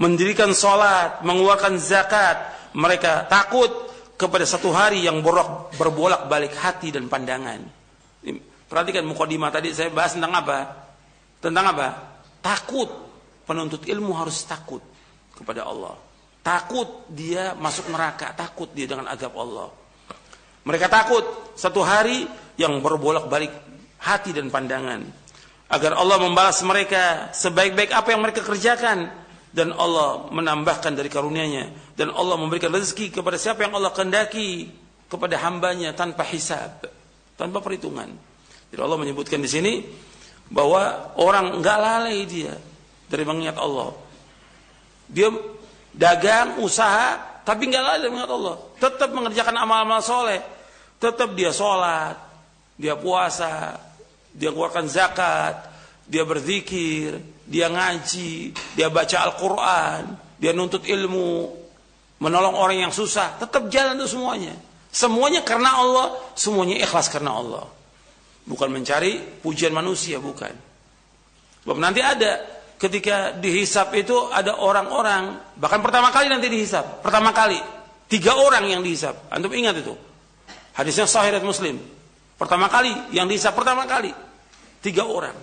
Mendirikan 0.00 0.56
sholat, 0.56 1.20
mengeluarkan 1.20 1.76
zakat. 1.76 2.48
Mereka 2.72 3.28
takut 3.28 3.68
kepada 4.16 4.48
satu 4.48 4.72
hari 4.72 5.04
yang 5.04 5.20
borok 5.20 5.76
berbolak 5.76 6.30
balik 6.30 6.56
hati 6.56 6.88
dan 6.88 7.12
pandangan. 7.12 7.60
Perhatikan 8.72 9.04
mukadimah 9.04 9.52
tadi 9.52 9.76
saya 9.76 9.92
bahas 9.92 10.16
tentang 10.16 10.32
apa? 10.32 10.58
Tentang 11.44 11.64
apa? 11.76 11.88
Takut. 12.40 12.88
Penuntut 13.44 13.84
ilmu 13.84 14.16
harus 14.16 14.48
takut 14.48 14.80
kepada 15.36 15.68
Allah. 15.68 15.98
Takut 16.40 17.04
dia 17.12 17.52
masuk 17.58 17.90
neraka, 17.92 18.32
takut 18.32 18.70
dia 18.72 18.88
dengan 18.88 19.10
azab 19.12 19.34
Allah. 19.36 19.81
Mereka 20.62 20.86
takut 20.86 21.24
satu 21.58 21.82
hari 21.82 22.26
yang 22.54 22.78
berbolak-balik 22.78 23.50
hati 23.98 24.30
dan 24.30 24.50
pandangan. 24.50 25.02
Agar 25.72 25.96
Allah 25.96 26.20
membalas 26.20 26.60
mereka 26.62 27.32
sebaik-baik 27.32 27.90
apa 27.90 28.12
yang 28.12 28.20
mereka 28.22 28.44
kerjakan. 28.44 29.22
Dan 29.52 29.68
Allah 29.76 30.32
menambahkan 30.32 30.96
dari 30.96 31.12
karunia-Nya. 31.12 31.96
Dan 31.96 32.12
Allah 32.12 32.40
memberikan 32.40 32.72
rezeki 32.72 33.12
kepada 33.12 33.36
siapa 33.36 33.68
yang 33.68 33.76
Allah 33.76 33.92
kehendaki. 33.92 34.68
Kepada 35.12 35.36
hambanya 35.44 35.92
tanpa 35.92 36.24
hisab, 36.24 36.88
tanpa 37.36 37.60
perhitungan. 37.60 38.08
Jadi 38.72 38.80
Allah 38.80 38.96
menyebutkan 38.96 39.44
di 39.44 39.50
sini 39.52 39.84
bahwa 40.48 41.12
orang 41.20 41.60
enggak 41.60 41.76
lalai 41.76 42.24
dia 42.24 42.56
dari 43.12 43.24
mengingat 43.28 43.60
Allah. 43.60 43.92
Dia 45.12 45.28
dagang, 45.92 46.64
usaha, 46.64 47.20
tapi 47.42 47.66
nggak 47.66 47.82
lalai 47.82 48.08
mengingat 48.10 48.30
Allah. 48.30 48.56
Tetap 48.78 49.10
mengerjakan 49.10 49.54
amal-amal 49.58 50.00
soleh. 50.02 50.38
Tetap 51.02 51.34
dia 51.34 51.50
sholat, 51.50 52.14
dia 52.78 52.94
puasa, 52.94 53.74
dia 54.30 54.54
keluarkan 54.54 54.86
zakat, 54.86 55.66
dia 56.06 56.22
berzikir, 56.22 57.18
dia 57.42 57.66
ngaji, 57.66 58.54
dia 58.78 58.86
baca 58.86 59.16
Al-Quran, 59.26 60.02
dia 60.38 60.54
nuntut 60.54 60.86
ilmu, 60.86 61.50
menolong 62.22 62.54
orang 62.54 62.86
yang 62.86 62.92
susah. 62.94 63.42
Tetap 63.42 63.66
jalan 63.66 63.98
itu 63.98 64.14
semuanya. 64.14 64.54
Semuanya 64.92 65.42
karena 65.42 65.74
Allah, 65.74 66.06
semuanya 66.38 66.78
ikhlas 66.78 67.10
karena 67.10 67.34
Allah. 67.34 67.64
Bukan 68.46 68.70
mencari 68.70 69.18
pujian 69.42 69.74
manusia, 69.74 70.22
bukan. 70.22 70.52
Sebab 71.66 71.78
nanti 71.78 72.02
ada 72.02 72.51
ketika 72.82 73.38
dihisap 73.38 73.94
itu 73.94 74.26
ada 74.34 74.58
orang-orang 74.58 75.38
bahkan 75.54 75.78
pertama 75.78 76.10
kali 76.10 76.26
nanti 76.26 76.50
dihisap. 76.50 76.98
Pertama 76.98 77.30
kali. 77.30 77.62
Tiga 78.10 78.34
orang 78.34 78.66
yang 78.66 78.82
dihisap. 78.82 79.30
Antum 79.30 79.54
ingat 79.54 79.78
itu? 79.78 79.94
Hadisnya 80.74 81.06
sahih 81.06 81.38
muslim. 81.46 81.78
Pertama 82.34 82.66
kali 82.66 82.90
yang 83.14 83.30
dihisap 83.30 83.54
pertama 83.54 83.86
kali. 83.86 84.10
Tiga 84.82 85.06
orang. 85.06 85.38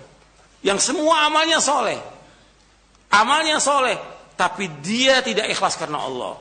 Yang 0.60 0.92
semua 0.92 1.24
amalnya 1.24 1.64
soleh. 1.64 1.96
Amalnya 3.08 3.56
soleh. 3.56 3.96
Tapi 4.36 4.68
dia 4.84 5.24
tidak 5.24 5.48
ikhlas 5.48 5.80
karena 5.80 6.04
Allah. 6.04 6.36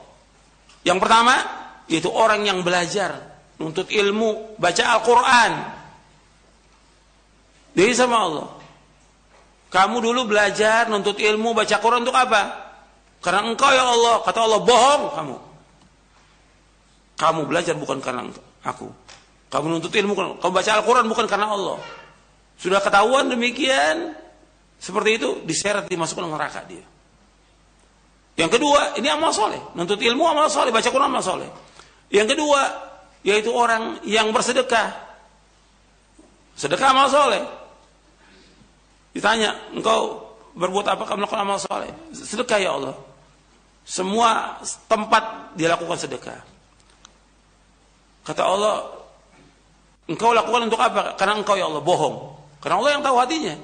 Yang 0.84 1.00
pertama 1.00 1.36
yaitu 1.88 2.12
orang 2.12 2.43
yang 2.43 2.60
belajar. 2.60 3.39
Nuntut 3.56 3.88
ilmu. 3.88 4.60
Baca 4.60 4.84
Al-Quran. 5.00 5.52
Dia 7.72 7.88
sama 7.95 8.18
Allah 8.20 8.59
kamu 9.70 9.95
dulu 10.01 10.34
belajar, 10.34 10.89
nuntut 10.89 11.22
ilmu, 11.22 11.53
baca 11.53 11.78
Quran 11.78 12.01
untuk 12.01 12.17
apa? 12.17 12.74
Karena 13.22 13.45
engkau 13.45 13.70
ya 13.70 13.86
Allah, 13.86 14.26
kata 14.26 14.39
Allah, 14.41 14.59
bohong 14.65 15.03
kamu. 15.13 15.36
Kamu 17.20 17.41
belajar 17.45 17.76
bukan 17.78 18.01
karena 18.01 18.26
aku. 18.65 18.89
Kamu 19.49 19.65
nuntut 19.70 19.93
ilmu, 19.93 20.13
kamu 20.41 20.51
baca 20.53 20.72
Al-Quran 20.78 21.05
bukan 21.05 21.26
karena 21.30 21.53
Allah. 21.53 21.78
Sudah 22.57 22.82
ketahuan 22.82 23.30
demikian, 23.30 24.17
seperti 24.82 25.22
itu, 25.22 25.30
diseret 25.45 25.86
dimasukkan 25.91 26.26
neraka 26.26 26.65
dia. 26.65 26.86
Yang 28.39 28.55
kedua, 28.55 28.95
ini 28.95 29.11
amal 29.11 29.36
soleh. 29.36 29.59
Nuntut 29.76 29.99
ilmu 29.99 30.24
amal 30.24 30.47
soleh, 30.47 30.72
baca 30.72 30.88
Quran 30.88 31.11
amal 31.11 31.22
soleh. 31.22 31.49
Yang 32.07 32.39
kedua, 32.39 32.61
yaitu 33.22 33.51
orang 33.51 33.99
yang 34.07 34.32
bersedekah. 34.32 34.95
Sedekah 36.55 36.95
amal 36.95 37.11
soleh. 37.11 37.43
Ditanya, 39.14 39.57
engkau 39.74 40.30
berbuat 40.53 40.86
apa 40.86 41.03
kamu 41.05 41.26
melakukan 41.26 41.41
amal 41.41 41.57
soleh? 41.57 41.89
Sedekah 42.14 42.60
ya 42.62 42.78
Allah. 42.78 42.95
Semua 43.86 44.62
tempat 44.86 45.55
dia 45.57 45.72
lakukan 45.74 45.97
sedekah. 45.97 46.39
Kata 48.22 48.41
Allah, 48.45 48.76
engkau 50.05 50.30
lakukan 50.30 50.70
untuk 50.70 50.78
apa? 50.78 51.18
Karena 51.18 51.41
engkau 51.41 51.57
ya 51.57 51.66
Allah 51.66 51.82
bohong. 51.82 52.38
Karena 52.62 52.78
Allah 52.78 52.91
yang 52.93 53.01
tahu 53.01 53.18
hatinya. 53.18 53.55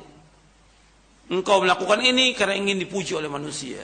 Engkau 1.29 1.61
melakukan 1.61 2.01
ini 2.01 2.33
karena 2.33 2.57
ingin 2.57 2.81
dipuji 2.81 3.13
oleh 3.17 3.29
manusia. 3.29 3.81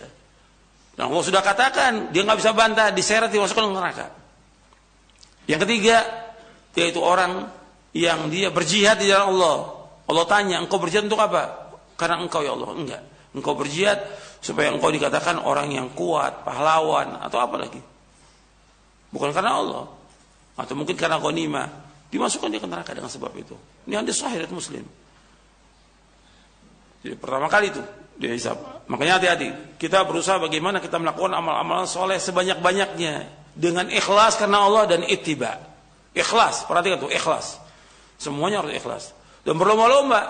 Dan 0.97 1.09
Allah 1.09 1.23
sudah 1.25 1.41
katakan, 1.41 2.09
dia 2.13 2.21
nggak 2.25 2.39
bisa 2.41 2.51
bantah, 2.53 2.89
diseret, 2.93 3.29
dimasukkan 3.29 3.65
ke 3.69 3.73
neraka. 3.73 4.07
Yang 5.49 5.59
ketiga, 5.65 5.97
yaitu 6.77 7.01
orang 7.01 7.49
yang 7.91 8.29
dia 8.29 8.53
berjihad 8.53 9.01
di 9.01 9.09
jalan 9.09 9.35
Allah. 9.35 9.80
Allah 10.11 10.27
tanya, 10.27 10.59
engkau 10.59 10.75
berjihad 10.75 11.07
untuk 11.07 11.23
apa? 11.23 11.71
Karena 11.95 12.19
engkau 12.19 12.43
ya 12.43 12.51
Allah. 12.51 12.75
Enggak. 12.75 13.01
Engkau 13.31 13.55
berjihad 13.55 14.03
supaya 14.43 14.67
engkau 14.75 14.91
dikatakan 14.91 15.39
orang 15.39 15.71
yang 15.71 15.87
kuat, 15.95 16.43
pahlawan, 16.43 17.15
atau 17.23 17.39
apa 17.39 17.55
lagi. 17.55 17.79
Bukan 19.07 19.31
karena 19.31 19.55
Allah. 19.55 19.87
Atau 20.59 20.75
mungkin 20.75 20.99
karena 20.99 21.15
ghanimah. 21.15 21.67
Dimasukkan 22.11 22.51
dia 22.51 22.59
ke 22.59 22.67
neraka 22.67 22.91
dengan 22.91 23.07
sebab 23.07 23.31
itu. 23.39 23.55
Ini 23.87 24.03
hadis 24.03 24.19
sahih 24.19 24.43
muslim. 24.51 24.83
Jadi 27.01 27.15
pertama 27.15 27.47
kali 27.47 27.71
itu 27.71 27.79
dia 28.19 28.35
hisap. 28.35 28.59
Makanya 28.91 29.15
hati-hati. 29.15 29.79
Kita 29.79 30.03
berusaha 30.03 30.35
bagaimana 30.43 30.83
kita 30.83 30.99
melakukan 30.99 31.31
amal-amal 31.31 31.87
soleh 31.87 32.19
sebanyak-banyaknya. 32.19 33.39
Dengan 33.55 33.87
ikhlas 33.87 34.35
karena 34.35 34.67
Allah 34.67 34.91
dan 34.91 35.07
ittiba. 35.07 35.55
Ikhlas. 36.11 36.67
Perhatikan 36.67 36.99
tuh 36.99 37.11
ikhlas. 37.15 37.63
Semuanya 38.19 38.59
harus 38.59 38.75
ikhlas 38.75 39.15
dan 39.41 39.55
berlomba-lomba. 39.57 40.21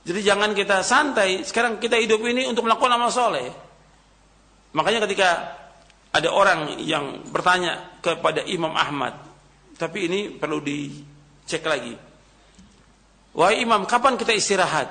Jadi 0.00 0.20
jangan 0.24 0.56
kita 0.56 0.80
santai. 0.80 1.44
Sekarang 1.44 1.76
kita 1.76 2.00
hidup 2.00 2.24
ini 2.24 2.48
untuk 2.48 2.64
melakukan 2.64 2.92
amal 2.96 3.12
soleh. 3.12 3.48
Makanya 4.72 5.04
ketika 5.04 5.28
ada 6.10 6.28
orang 6.32 6.80
yang 6.82 7.26
bertanya 7.28 8.00
kepada 8.00 8.42
Imam 8.46 8.72
Ahmad, 8.72 9.14
tapi 9.76 10.08
ini 10.08 10.20
perlu 10.32 10.62
dicek 10.62 11.62
lagi. 11.66 11.94
Wahai 13.36 13.62
Imam, 13.62 13.86
kapan 13.86 14.18
kita 14.18 14.34
istirahat? 14.34 14.90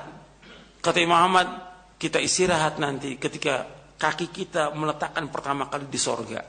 Kata 0.80 0.97
Imam 1.03 1.20
Ahmad, 1.20 1.47
kita 1.99 2.24
istirahat 2.24 2.80
nanti 2.80 3.20
ketika 3.20 3.67
kaki 3.99 4.32
kita 4.32 4.72
meletakkan 4.72 5.28
pertama 5.28 5.67
kali 5.67 5.91
di 5.91 5.99
sorga. 5.99 6.39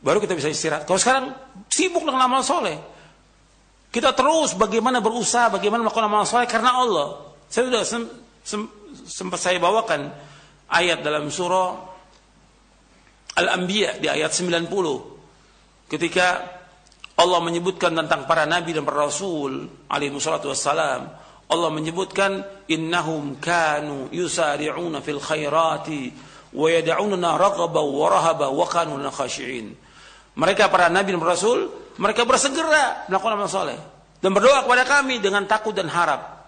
Baru 0.00 0.22
kita 0.22 0.38
bisa 0.38 0.48
istirahat. 0.48 0.86
Kalau 0.86 0.96
sekarang 0.96 1.26
sibuk 1.66 2.06
dengan 2.06 2.30
amal 2.30 2.46
soleh, 2.46 2.78
kita 3.90 4.14
terus 4.14 4.54
bagaimana 4.54 5.02
berusaha, 5.02 5.50
bagaimana 5.50 5.82
melakukan 5.82 6.06
amal 6.06 6.22
soleh 6.22 6.46
karena 6.46 6.78
Allah. 6.78 7.34
Saya 7.50 7.66
sudah 7.66 7.82
sem, 7.82 8.02
sem, 8.46 8.62
sempat 9.06 9.42
saya 9.42 9.58
bawakan 9.58 10.14
ayat 10.70 11.02
dalam 11.02 11.26
surah 11.26 11.74
Al-Anbiya 13.34 13.98
di 13.98 14.06
ayat 14.06 14.30
90. 14.30 14.70
Ketika 15.90 16.26
Allah 17.20 17.40
menyebutkan 17.44 17.92
tentang 17.92 18.24
para 18.24 18.48
nabi 18.48 18.72
dan 18.72 18.88
para 18.88 19.04
rasul 19.04 19.68
alaihi 19.92 20.16
wassalatu 20.16 20.48
wassalam. 20.48 21.12
Allah 21.50 21.70
menyebutkan 21.74 22.46
innahum 22.70 23.36
kanu 23.42 24.08
yusari'una 24.14 25.02
fil 25.02 25.18
khairati 25.20 26.14
wa 26.54 26.66
yad'unana 26.70 27.36
raghaban 27.36 27.86
wa 27.90 28.06
rahaba 28.08 28.48
wa 28.48 28.64
kanu 28.64 28.96
khashi'in. 29.10 29.74
Mereka 30.38 30.70
para 30.72 30.88
nabi 30.88 31.12
dan 31.12 31.20
rasul 31.20 31.68
mereka 31.98 32.22
bersegera 32.28 33.08
melakukan 33.10 33.34
amal 33.34 33.50
soleh 33.50 33.80
dan 34.20 34.30
berdoa 34.36 34.68
kepada 34.68 34.84
kami 34.84 35.18
dengan 35.18 35.48
takut 35.48 35.72
dan 35.72 35.88
harap. 35.88 36.38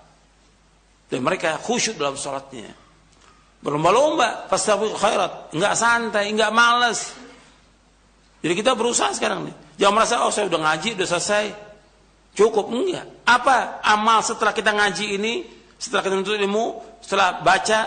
Dan 1.09 1.25
mereka 1.25 1.61
khusyuk 1.61 2.01
dalam 2.01 2.17
sholatnya. 2.17 2.73
Berlomba-lomba, 3.63 4.49
pasti 4.49 4.73
khairat, 4.73 5.55
enggak 5.55 5.75
santai, 5.77 6.33
enggak 6.33 6.51
malas. 6.51 7.15
Jadi 8.43 8.55
kita 8.59 8.75
berusaha 8.75 9.13
sekarang 9.15 9.47
nih. 9.47 9.55
Jangan 9.79 9.95
merasa 9.95 10.15
oh 10.25 10.33
saya 10.35 10.49
udah 10.51 10.61
ngaji, 10.67 10.99
udah 10.99 11.09
selesai. 11.09 11.45
Cukup 12.33 12.73
enggak? 12.73 13.07
Apa 13.29 13.85
amal 13.85 14.25
setelah 14.25 14.57
kita 14.57 14.73
ngaji 14.73 15.21
ini, 15.21 15.35
setelah 15.77 16.01
kita 16.03 16.15
menuntut 16.17 16.41
ilmu, 16.41 16.65
setelah 17.05 17.45
baca 17.45 17.81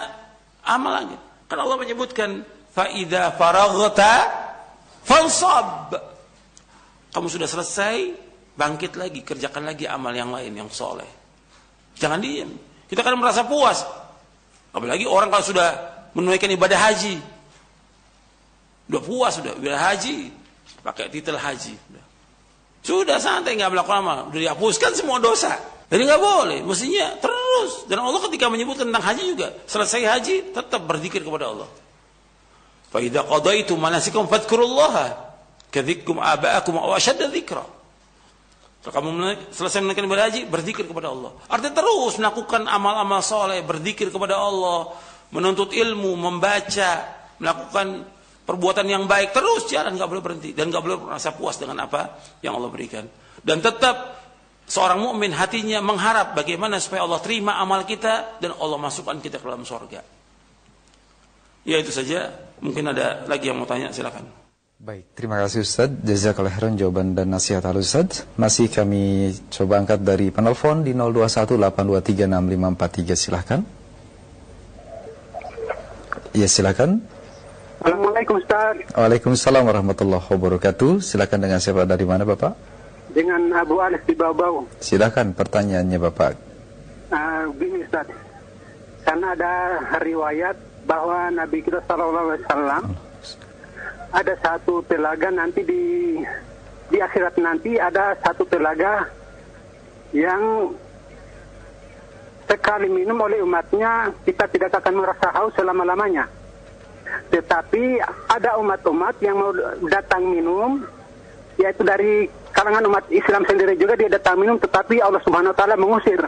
amal 0.63 0.91
lagi. 0.95 1.17
Kan 1.49 1.57
Allah 1.59 1.77
menyebutkan 1.77 2.29
idza 2.75 3.35
faraghta 3.35 4.13
fansab. 5.05 5.93
Kamu 7.15 7.31
sudah 7.31 7.47
selesai, 7.47 8.11
bangkit 8.59 8.99
lagi, 8.99 9.23
kerjakan 9.23 9.63
lagi 9.63 9.87
amal 9.87 10.11
yang 10.11 10.35
lain 10.35 10.51
yang 10.51 10.67
soleh. 10.67 11.07
Jangan 11.95 12.19
diam. 12.19 12.51
Kita 12.91 12.99
kan 12.99 13.15
merasa 13.15 13.47
puas. 13.47 13.87
Apalagi 14.75 15.07
orang 15.07 15.31
kalau 15.31 15.47
sudah 15.47 15.67
menunaikan 16.11 16.51
ibadah 16.51 16.75
haji. 16.75 17.15
Sudah 18.91 18.99
puas 18.99 19.31
sudah 19.39 19.55
ibadah 19.55 19.79
haji, 19.95 20.27
pakai 20.83 21.07
titel 21.07 21.39
haji. 21.39 21.79
Sudah 22.83 23.15
santai 23.23 23.55
nggak 23.55 23.71
melakukan 23.71 24.03
amal, 24.03 24.19
sudah 24.27 24.51
dihapuskan 24.51 24.91
semua 24.91 25.17
dosa. 25.23 25.55
Jadi 25.87 26.03
nggak 26.03 26.19
boleh, 26.19 26.59
mestinya 26.67 27.15
terus. 27.23 27.87
Dan 27.87 28.03
Allah 28.03 28.19
ketika 28.27 28.51
menyebutkan 28.51 28.91
tentang 28.91 29.07
haji 29.07 29.23
juga, 29.23 29.55
selesai 29.65 30.03
haji 30.03 30.35
tetap 30.51 30.83
berzikir 30.83 31.23
kepada 31.23 31.47
Allah. 31.47 31.69
Fa 32.91 32.99
idza 32.99 33.23
qadaitum 33.23 33.79
manasikum 33.79 34.27
fadhkurullaha 34.27 35.24
kadzikum 35.75 36.23
aba'akum 36.23 36.79
aw 36.79 36.95
ashadda 36.95 37.27
dzikra. 37.27 37.75
Kalau 38.85 38.93
kamu 39.01 39.09
selesai 39.49 39.81
menunaikan 39.81 40.05
ibadah 40.05 40.25
haji, 40.29 40.41
berzikir 40.45 40.85
kepada 40.85 41.09
Allah. 41.09 41.33
Artinya 41.49 41.73
terus 41.81 42.21
melakukan 42.21 42.69
amal-amal 42.69 43.17
soleh, 43.25 43.65
berzikir 43.65 44.13
kepada 44.13 44.37
Allah, 44.37 44.93
menuntut 45.33 45.73
ilmu, 45.73 46.13
membaca, 46.13 46.91
melakukan 47.41 48.05
perbuatan 48.45 48.85
yang 48.85 49.09
baik. 49.09 49.33
Terus 49.33 49.65
jalan 49.73 49.97
nggak 49.97 50.05
boleh 50.05 50.21
berhenti. 50.21 50.53
Dan 50.53 50.69
nggak 50.69 50.83
boleh 50.85 50.97
merasa 51.01 51.33
puas 51.33 51.57
dengan 51.57 51.81
apa 51.81 52.21
yang 52.45 52.61
Allah 52.61 52.69
berikan. 52.69 53.09
Dan 53.41 53.57
tetap 53.57 54.21
seorang 54.69 55.01
mukmin 55.01 55.33
hatinya 55.33 55.81
mengharap 55.81 56.37
bagaimana 56.37 56.77
supaya 56.77 57.09
Allah 57.09 57.17
terima 57.25 57.57
amal 57.57 57.89
kita 57.89 58.37
dan 58.37 58.53
Allah 58.53 58.77
masukkan 58.77 59.17
kita 59.17 59.41
ke 59.41 59.45
dalam 59.49 59.65
sorga. 59.65 60.05
Ya 61.65 61.81
itu 61.81 61.89
saja. 61.89 62.29
Mungkin 62.61 62.85
ada 62.93 63.25
lagi 63.25 63.49
yang 63.49 63.57
mau 63.57 63.65
tanya 63.65 63.89
silakan 63.89 64.44
Baik, 64.75 65.07
terima 65.15 65.39
kasih 65.39 65.63
Ustaz. 65.63 65.87
Jazakallah 66.03 66.51
khairan 66.51 66.75
jawaban 66.75 67.15
dan 67.15 67.31
nasihat 67.31 67.63
al 67.63 67.79
Ustaz. 67.79 68.27
Masih 68.35 68.67
kami 68.67 69.31
coba 69.47 69.79
angkat 69.79 70.03
dari 70.03 70.35
penelpon 70.35 70.83
di 70.83 70.91
0218236543 70.91 73.15
silahkan. 73.15 73.63
Iya 76.35 76.51
silakan. 76.51 76.99
Assalamualaikum 77.79 78.35
Ustaz. 78.35 78.75
Waalaikumsalam 78.91 79.63
warahmatullahi 79.63 80.27
wabarakatuh. 80.27 80.99
Silakan 80.99 81.39
dengan 81.39 81.63
siapa 81.63 81.87
dari 81.87 82.03
mana 82.03 82.27
Bapak? 82.27 82.59
Dengan 83.15 83.47
Abu 83.55 83.79
Anas 83.79 84.03
di 84.03 84.11
Bau-Bau. 84.11 84.67
Silakan 84.83 85.31
pertanyaannya 85.31 86.03
Bapak. 86.03 86.35
Uh, 87.15 87.47
begini 87.55 87.87
Ustaz. 87.87 88.11
Karena 89.07 89.39
ada 89.39 89.79
riwayat 90.03 90.59
bahwa 90.83 91.31
Nabi 91.31 91.63
kita 91.63 91.79
Sallallahu 91.87 92.35
Alaihi 92.35 92.43
Wasallam 92.43 93.14
ada 94.15 94.33
satu 94.39 94.79
telaga 94.87 95.27
nanti 95.27 95.59
di 95.67 95.83
di 96.87 96.97
akhirat 97.03 97.35
nanti 97.35 97.75
ada 97.75 98.15
satu 98.23 98.47
telaga 98.47 99.11
yang 100.15 100.71
sekali 102.47 102.87
minum 102.87 103.19
oleh 103.19 103.43
umatnya 103.43 104.15
kita 104.23 104.47
tidak 104.47 104.71
akan 104.79 105.03
merasa 105.03 105.27
haus 105.35 105.51
selama-lamanya. 105.59 106.31
Tetapi 107.27 107.99
ada 108.31 108.55
umat-umat 108.61 109.19
yang 109.19 109.35
mau 109.35 109.51
datang 109.89 110.23
minum, 110.29 110.81
yaitu 111.59 111.83
dari 111.83 112.31
kalangan 112.55 112.87
umat 112.87 113.05
Islam 113.11 113.43
sendiri 113.43 113.75
juga 113.75 113.99
dia 113.99 114.07
datang 114.07 114.39
minum, 114.39 114.55
tetapi 114.55 115.03
Allah 115.03 115.21
Subhanahu 115.25 115.51
Wa 115.51 115.57
Taala 115.57 115.75
mengusir 115.75 116.21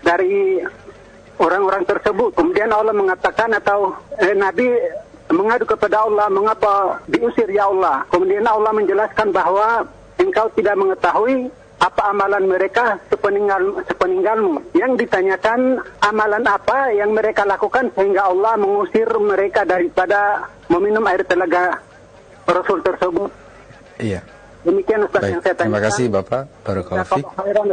dari 0.00 0.62
orang-orang 1.36 1.84
tersebut. 1.84 2.32
Kemudian 2.38 2.70
Allah 2.70 2.94
mengatakan 2.94 3.50
atau 3.58 3.98
eh, 4.22 4.32
Nabi 4.32 4.68
mengadu 5.34 5.66
kepada 5.66 6.06
Allah, 6.06 6.26
mengapa 6.30 7.02
diusir 7.10 7.50
ya 7.50 7.66
Allah? 7.68 8.06
Kemudian 8.08 8.46
Allah 8.46 8.70
menjelaskan 8.70 9.34
bahwa 9.34 9.82
engkau 10.16 10.46
tidak 10.54 10.74
mengetahui 10.78 11.50
apa 11.82 12.02
amalan 12.14 12.44
mereka 12.46 12.96
sepeninggal 13.10 13.84
sepeninggalmu. 13.90 14.62
Yang 14.72 15.04
ditanyakan 15.04 15.82
amalan 16.00 16.44
apa 16.46 16.94
yang 16.94 17.12
mereka 17.12 17.42
lakukan 17.44 17.90
sehingga 17.92 18.30
Allah 18.30 18.54
mengusir 18.56 19.10
mereka 19.20 19.66
daripada 19.66 20.48
meminum 20.70 21.04
air 21.10 21.26
telaga 21.26 21.82
Rasul 22.48 22.80
tersebut. 22.80 23.30
Iya. 24.00 24.24
Demikian 24.64 25.04
Ustaz 25.04 25.20
Baik, 25.20 25.32
yang 25.36 25.42
saya 25.44 25.54
tanyakan. 25.60 25.68
terima 25.68 25.80
kasih 25.84 26.04
Bapak. 26.08 26.42
Barakallahu 26.64 27.08
fiik. 27.20 27.26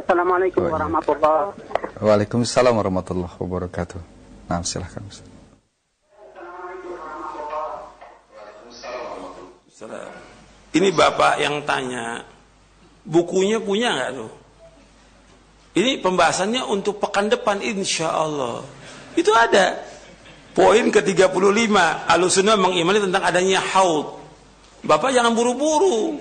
Assalamualaikum 0.04 0.62
warahmatullahi 0.68 1.56
Waalaikumsalam 2.04 2.74
warahmatullahi 2.76 3.36
wabarakatuh. 3.40 4.00
Nah, 4.52 4.60
silahkan 4.68 5.00
Ustaz. 5.08 5.31
Ini 10.72 10.90
bapak 10.94 11.42
yang 11.42 11.66
tanya, 11.66 12.22
bukunya 13.04 13.58
punya 13.58 13.98
nggak 13.98 14.12
tuh? 14.14 14.32
Ini 15.72 16.04
pembahasannya 16.04 16.68
untuk 16.68 17.00
pekan 17.00 17.32
depan 17.32 17.64
insya 17.64 18.12
Allah. 18.12 18.62
Itu 19.16 19.32
ada. 19.32 19.80
Poin 20.52 20.92
ke-35, 20.92 21.72
Alusuna 22.12 22.60
mengimani 22.60 23.00
tentang 23.00 23.24
adanya 23.24 23.64
haud. 23.64 24.20
Bapak 24.84 25.16
jangan 25.16 25.32
buru-buru. 25.32 26.20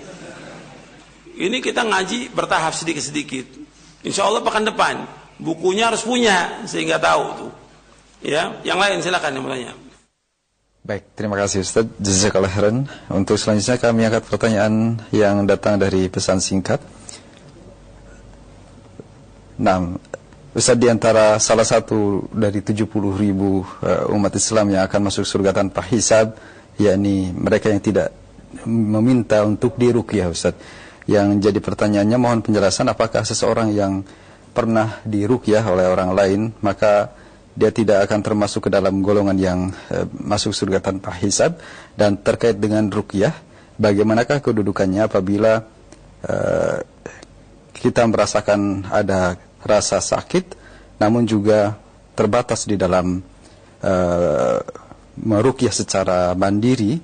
Ini 1.34 1.58
kita 1.58 1.82
ngaji 1.82 2.30
bertahap 2.30 2.70
sedikit-sedikit. 2.78 3.58
Insya 4.06 4.30
Allah 4.30 4.44
pekan 4.46 4.62
depan. 4.62 5.02
Bukunya 5.40 5.90
harus 5.90 6.06
punya, 6.06 6.62
sehingga 6.70 7.02
tahu 7.02 7.24
tuh. 7.42 7.52
Ya, 8.22 8.60
yang 8.62 8.78
lain 8.78 9.02
silakan 9.02 9.34
yang 9.34 9.42
mau 9.42 9.50
tanya. 9.50 9.72
Baik, 10.80 11.12
terima 11.12 11.36
kasih 11.36 11.60
Ustaz. 11.60 11.84
Jazakallah 12.00 12.48
khairan. 12.48 12.88
Untuk 13.12 13.36
selanjutnya 13.36 13.76
kami 13.76 14.08
angkat 14.08 14.24
pertanyaan 14.24 14.96
yang 15.12 15.44
datang 15.44 15.76
dari 15.76 16.08
pesan 16.08 16.40
singkat. 16.40 16.80
Nah, 19.60 19.92
Ustaz 20.56 20.80
di 20.80 20.88
antara 20.88 21.36
salah 21.36 21.68
satu 21.68 22.24
dari 22.32 22.64
70 22.64 22.88
ribu 23.12 23.60
eh, 23.84 24.08
umat 24.08 24.32
Islam 24.32 24.72
yang 24.72 24.88
akan 24.88 25.12
masuk 25.12 25.28
surga 25.28 25.52
tanpa 25.52 25.84
hisab, 25.84 26.40
yakni 26.80 27.28
mereka 27.28 27.68
yang 27.68 27.84
tidak 27.84 28.16
meminta 28.64 29.44
untuk 29.44 29.76
diruqyah 29.76 30.32
Ustaz. 30.32 30.56
Yang 31.04 31.44
jadi 31.44 31.60
pertanyaannya 31.60 32.16
mohon 32.16 32.40
penjelasan 32.40 32.88
apakah 32.88 33.20
seseorang 33.28 33.68
yang 33.76 34.00
pernah 34.56 34.96
diruqyah 35.04 35.62
oleh 35.68 35.86
orang 35.92 36.10
lain 36.16 36.40
maka 36.64 37.19
dia 37.54 37.70
tidak 37.74 38.06
akan 38.08 38.20
termasuk 38.22 38.66
ke 38.66 38.70
dalam 38.70 39.02
golongan 39.02 39.38
yang 39.38 39.60
eh, 39.90 40.06
masuk 40.10 40.54
surga 40.54 40.80
tanpa 40.80 41.14
hisab. 41.18 41.58
Dan 41.94 42.20
terkait 42.20 42.56
dengan 42.56 42.86
ruqyah 42.86 43.34
bagaimanakah 43.80 44.44
kedudukannya 44.44 45.08
apabila 45.08 45.64
eh, 46.24 46.78
kita 47.80 48.04
merasakan 48.04 48.86
ada 48.92 49.40
rasa 49.64 50.00
sakit 50.00 50.56
namun 51.00 51.24
juga 51.24 51.80
terbatas 52.12 52.68
di 52.68 52.76
dalam 52.76 53.24
uh, 53.80 54.58
merukyah 55.16 55.72
secara 55.72 56.36
mandiri 56.36 57.00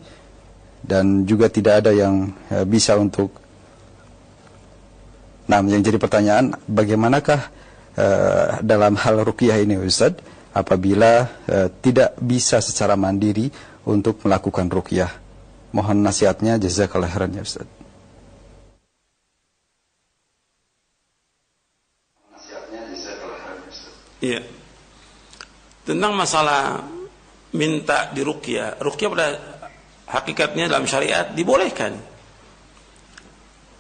dan 0.85 1.25
juga 1.25 1.49
tidak 1.49 1.81
ada 1.81 1.97
yang 1.97 2.29
uh, 2.53 2.69
bisa 2.69 2.93
untuk 3.01 3.33
Nah, 5.47 5.63
yang 5.63 5.79
jadi 5.79 5.95
pertanyaan 5.95 6.59
bagaimanakah 6.67 7.41
uh, 7.95 8.47
dalam 8.67 8.99
hal 8.99 9.23
rukyah 9.23 9.63
ini 9.63 9.79
Ustaz 9.79 10.19
apabila 10.57 11.29
uh, 11.45 11.69
tidak 11.85 12.17
bisa 12.17 12.65
secara 12.65 12.97
mandiri 12.97 13.53
untuk 13.85 14.25
melakukan 14.25 14.73
rukyah. 14.73 15.13
Mohon 15.77 16.09
nasihatnya 16.09 16.57
jazakallahu 16.57 17.13
khairan 17.13 17.37
ya 17.37 17.45
Ustaz. 17.45 17.69
Iya. 24.17 24.41
Tentang 25.85 26.17
masalah 26.17 26.81
minta 27.53 28.11
di 28.11 28.25
ruqyah. 28.25 28.81
Ruqyah 28.81 29.09
pada 29.13 29.29
hakikatnya 30.09 30.73
dalam 30.73 30.89
syariat 30.89 31.31
dibolehkan. 31.31 31.95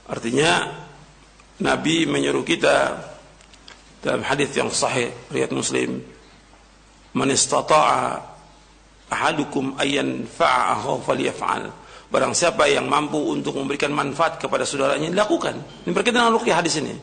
Artinya 0.06 0.70
Nabi 1.66 2.06
menyuruh 2.06 2.46
kita 2.46 3.00
dalam 4.04 4.22
hadis 4.22 4.54
yang 4.54 4.70
sahih 4.70 5.10
riwayat 5.32 5.50
Muslim, 5.50 5.98
"Man 7.16 7.32
istata'a 7.32 8.20
ahadukum 9.08 9.80
ayyan 9.80 10.28
fa'ahu 10.28 11.00
falyaf'al." 11.00 11.72
Barang 12.06 12.36
siapa 12.36 12.70
yang 12.70 12.86
mampu 12.86 13.18
untuk 13.18 13.58
memberikan 13.58 13.90
manfaat 13.90 14.38
kepada 14.38 14.62
saudaranya, 14.62 15.10
lakukan. 15.10 15.58
Ini 15.82 15.90
berkaitan 15.90 16.22
dengan 16.22 16.38
ruqyah 16.38 16.56
hadis 16.62 16.78
ini. 16.78 16.94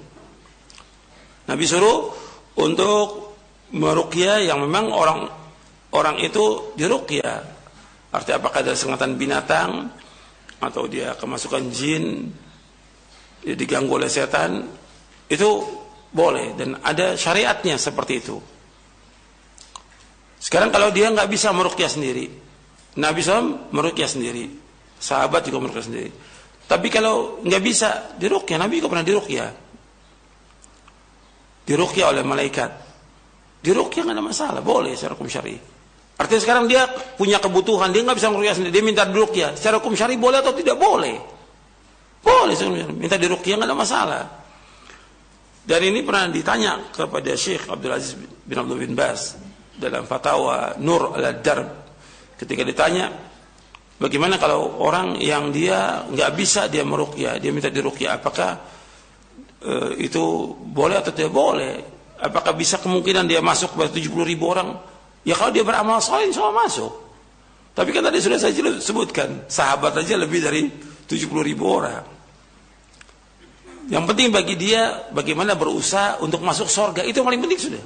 Nabi 1.43 1.67
suruh 1.67 2.07
untuk 2.55 3.35
meruqyah 3.75 4.47
yang 4.47 4.63
memang 4.63 4.93
orang 4.93 5.27
orang 5.91 6.15
itu 6.23 6.71
diruqyah. 6.79 7.39
Artinya 8.15 8.37
apakah 8.39 8.63
ada 8.63 8.73
sengatan 8.77 9.19
binatang 9.19 9.91
atau 10.63 10.87
dia 10.87 11.17
kemasukan 11.19 11.67
jin 11.73 12.31
dia 13.43 13.59
diganggu 13.59 13.99
oleh 13.99 14.07
setan, 14.07 14.63
itu 15.27 15.49
boleh 16.15 16.55
dan 16.55 16.79
ada 16.79 17.19
syariatnya 17.19 17.75
seperti 17.75 18.23
itu. 18.23 18.39
Sekarang 20.43 20.75
kalau 20.75 20.91
dia 20.91 21.07
nggak 21.07 21.31
bisa 21.31 21.55
merukyah 21.55 21.87
sendiri, 21.87 22.27
Nabi 22.99 23.23
SAW 23.23 23.71
merukyah 23.71 24.11
sendiri, 24.11 24.51
sahabat 24.99 25.47
juga 25.47 25.63
merukyah 25.63 25.87
sendiri. 25.87 26.11
Tapi 26.67 26.87
kalau 26.91 27.39
nggak 27.47 27.61
bisa 27.63 28.11
dirukyah, 28.19 28.59
Nabi 28.59 28.83
juga 28.83 28.91
pernah 28.91 29.07
dirukyah. 29.07 29.49
Dirukyah 31.63 32.05
oleh 32.11 32.27
malaikat. 32.27 32.71
Dirukyah 33.63 34.03
nggak 34.03 34.17
ada 34.19 34.25
masalah, 34.27 34.59
boleh 34.59 34.91
secara 34.99 35.15
hukum 35.15 35.31
syari. 35.31 35.55
Artinya 36.19 36.41
sekarang 36.43 36.67
dia 36.67 36.91
punya 37.15 37.39
kebutuhan, 37.39 37.95
dia 37.95 38.03
nggak 38.03 38.19
bisa 38.19 38.27
merukyah 38.27 38.55
sendiri, 38.59 38.71
dia 38.75 38.83
minta 38.83 39.07
dirukyah. 39.07 39.55
Secara 39.55 39.79
hukum 39.79 39.95
syari 39.95 40.19
boleh 40.19 40.43
atau 40.43 40.51
tidak 40.51 40.75
boleh? 40.75 41.15
Boleh 42.19 42.55
minta 42.91 43.15
dirukyah 43.15 43.63
nggak 43.63 43.69
ada 43.71 43.77
masalah. 43.79 44.23
Dan 45.63 45.79
ini 45.87 46.03
pernah 46.03 46.27
ditanya 46.27 46.91
kepada 46.91 47.31
Syekh 47.39 47.71
Abdul 47.71 47.95
Aziz 47.95 48.19
bin 48.19 48.59
Abdul 48.59 48.83
bin 48.83 48.91
Bas 48.91 49.39
dalam 49.77 50.05
fatwa 50.05 50.77
Nur 50.77 51.17
al-Darb 51.17 51.67
ketika 52.37 52.61
ditanya 52.65 53.09
bagaimana 53.97 54.35
kalau 54.35 54.83
orang 54.83 55.19
yang 55.23 55.53
dia 55.53 56.03
nggak 56.07 56.31
bisa 56.35 56.67
dia 56.67 56.83
merukyah, 56.83 57.39
dia 57.39 57.55
minta 57.55 57.71
dirukyah, 57.71 58.19
apakah 58.19 58.51
e, 59.63 60.03
itu 60.03 60.53
boleh 60.59 60.99
atau 60.99 61.15
tidak 61.15 61.31
boleh? 61.31 61.73
Apakah 62.23 62.55
bisa 62.55 62.79
kemungkinan 62.79 63.27
dia 63.27 63.43
masuk 63.43 63.75
kepada 63.75 63.91
70 63.91 64.27
ribu 64.27 64.51
orang? 64.51 64.75
Ya 65.23 65.35
kalau 65.39 65.51
dia 65.55 65.63
beramal 65.63 66.03
soleh 66.03 66.31
insya 66.31 66.43
Allah 66.43 66.67
masuk. 66.67 66.91
Tapi 67.73 67.89
kan 67.89 68.05
tadi 68.05 68.21
sudah 68.21 68.37
saya 68.37 68.53
sebutkan, 68.77 69.49
sahabat 69.49 69.97
aja 69.97 70.13
lebih 70.13 70.45
dari 70.45 70.69
70 71.09 71.25
ribu 71.41 71.65
orang. 71.65 72.05
Yang 73.89 74.03
penting 74.13 74.29
bagi 74.31 74.55
dia 74.55 75.09
bagaimana 75.11 75.59
berusaha 75.59 76.21
untuk 76.23 76.39
masuk 76.39 76.71
surga 76.71 77.03
itu 77.03 77.19
yang 77.19 77.27
paling 77.27 77.43
penting 77.43 77.59
sudah. 77.59 77.83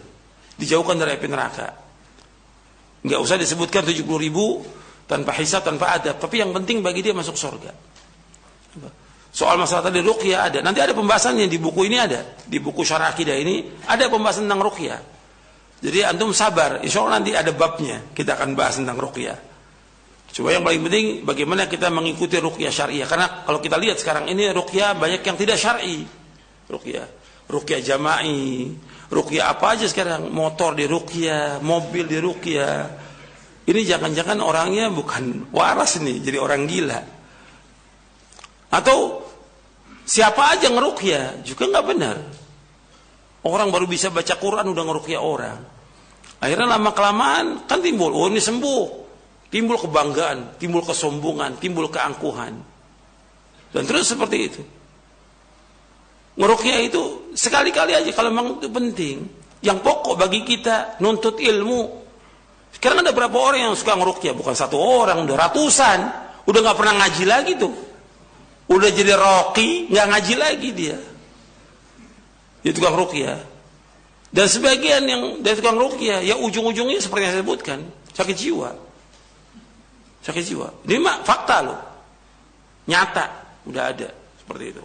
Dijauhkan 0.57 0.97
dari 0.97 1.15
api 1.15 1.27
neraka. 1.29 1.67
Enggak 3.05 3.19
usah 3.21 3.38
disebutkan 3.38 3.85
70 3.85 4.03
ribu 4.17 4.65
tanpa 5.05 5.31
hisab 5.38 5.63
tanpa 5.63 5.95
adab, 5.95 6.17
tapi 6.19 6.41
yang 6.41 6.51
penting 6.51 6.84
bagi 6.84 7.05
dia 7.05 7.13
masuk 7.13 7.38
surga. 7.38 7.71
Soal 9.31 9.61
masalah 9.61 9.93
tadi 9.93 10.01
ruqyah 10.01 10.49
ada. 10.49 10.59
Nanti 10.65 10.81
ada 10.81 10.97
pembahasannya 10.97 11.45
di 11.45 11.61
buku 11.61 11.85
ini 11.85 12.01
ada. 12.01 12.25
Di 12.41 12.57
buku 12.57 12.81
syarah 12.81 13.13
akidah 13.13 13.38
ini 13.38 13.85
ada 13.85 14.09
pembahasan 14.09 14.49
tentang 14.49 14.65
ruqyah. 14.65 14.99
Jadi 15.77 16.01
antum 16.01 16.34
sabar, 16.34 16.81
insya 16.81 17.05
Allah 17.05 17.21
nanti 17.21 17.38
ada 17.38 17.53
babnya. 17.53 18.01
Kita 18.17 18.34
akan 18.34 18.57
bahas 18.57 18.81
tentang 18.81 18.97
ruqyah. 18.97 19.38
Cuma 20.34 20.51
yang 20.51 20.65
paling 20.65 20.81
penting 20.89 21.05
bagaimana 21.23 21.69
kita 21.69 21.88
mengikuti 21.93 22.41
rukyah 22.41 22.73
syariah. 22.73 23.05
Karena 23.05 23.45
kalau 23.45 23.61
kita 23.61 23.77
lihat 23.77 24.01
sekarang 24.01 24.25
ini 24.27 24.49
rukyah 24.51 24.97
banyak 24.97 25.21
yang 25.21 25.38
tidak 25.38 25.57
syar'i. 25.61 26.03
Rukyah, 26.67 27.05
rukyah 27.47 27.79
jama'i, 27.79 28.73
rukyah 29.07 29.55
apa 29.55 29.75
aja 29.75 29.85
sekarang, 29.88 30.29
motor 30.31 30.75
di 30.75 30.84
rukyah, 30.88 31.63
mobil 31.63 32.07
di 32.07 32.19
rukyah. 32.19 33.07
Ini 33.67 33.81
jangan-jangan 33.84 34.39
orangnya 34.39 34.88
bukan 34.88 35.51
waras 35.51 35.99
nih, 35.99 36.23
jadi 36.23 36.38
orang 36.39 36.63
gila. 36.67 36.99
Atau 38.71 39.23
siapa 40.07 40.55
aja 40.55 40.71
ngerukyah 40.71 41.43
juga 41.43 41.67
nggak 41.67 41.85
benar. 41.88 42.17
Orang 43.47 43.71
baru 43.71 43.88
bisa 43.88 44.11
baca 44.11 44.35
Quran 44.35 44.71
udah 44.71 44.84
ngerukyah 44.88 45.21
orang. 45.23 45.59
Akhirnya 46.38 46.77
lama 46.77 46.91
kelamaan 46.91 47.67
kan 47.67 47.79
timbul, 47.79 48.11
oh 48.11 48.27
ini 48.27 48.39
sembuh. 48.43 49.07
Timbul 49.47 49.79
kebanggaan, 49.79 50.59
timbul 50.59 50.84
kesombongan, 50.84 51.55
timbul 51.55 51.88
keangkuhan. 51.88 52.53
Dan 53.71 53.84
terus 53.88 54.11
seperti 54.11 54.38
itu. 54.43 54.61
Ngerukyah 56.38 56.80
itu 56.85 57.34
sekali-kali 57.34 57.97
aja 57.97 58.11
kalau 58.14 58.30
memang 58.30 58.61
itu 58.61 58.69
penting. 58.69 59.26
Yang 59.65 59.77
pokok 59.81 60.15
bagi 60.22 60.45
kita 60.45 61.01
nuntut 61.01 61.41
ilmu. 61.41 62.05
Sekarang 62.77 63.01
ada 63.01 63.09
berapa 63.09 63.34
orang 63.34 63.69
yang 63.69 63.73
suka 63.73 63.97
ngerukyah? 63.97 64.38
Bukan 64.38 64.53
satu 64.53 64.77
orang, 64.77 65.26
udah 65.26 65.38
ratusan. 65.49 65.99
Udah 66.45 66.59
nggak 66.61 66.77
pernah 66.77 66.93
ngaji 67.01 67.23
lagi 67.26 67.53
tuh. 67.57 67.73
Udah 68.69 68.89
jadi 68.93 69.18
roki, 69.18 69.89
nggak 69.89 70.05
ngaji 70.14 70.34
lagi 70.38 70.69
dia. 70.72 70.97
Dia 72.61 72.72
tukang 72.72 72.93
rukyah. 72.93 73.39
Dan 74.30 74.45
sebagian 74.45 75.03
yang 75.09 75.22
dari 75.41 75.57
tukang 75.57 75.80
rukyah, 75.80 76.22
ya 76.22 76.38
ujung-ujungnya 76.38 77.01
seperti 77.01 77.22
yang 77.26 77.34
saya 77.34 77.43
sebutkan, 77.43 77.80
sakit 78.14 78.35
jiwa 78.38 78.88
sakit 80.27 80.43
jiwa. 80.43 80.68
Ini 80.84 80.99
mah 80.99 81.23
fakta 81.23 81.57
loh. 81.64 81.80
Nyata, 82.91 83.26
udah 83.64 83.84
ada 83.88 84.09
seperti 84.35 84.76
itu. 84.76 84.84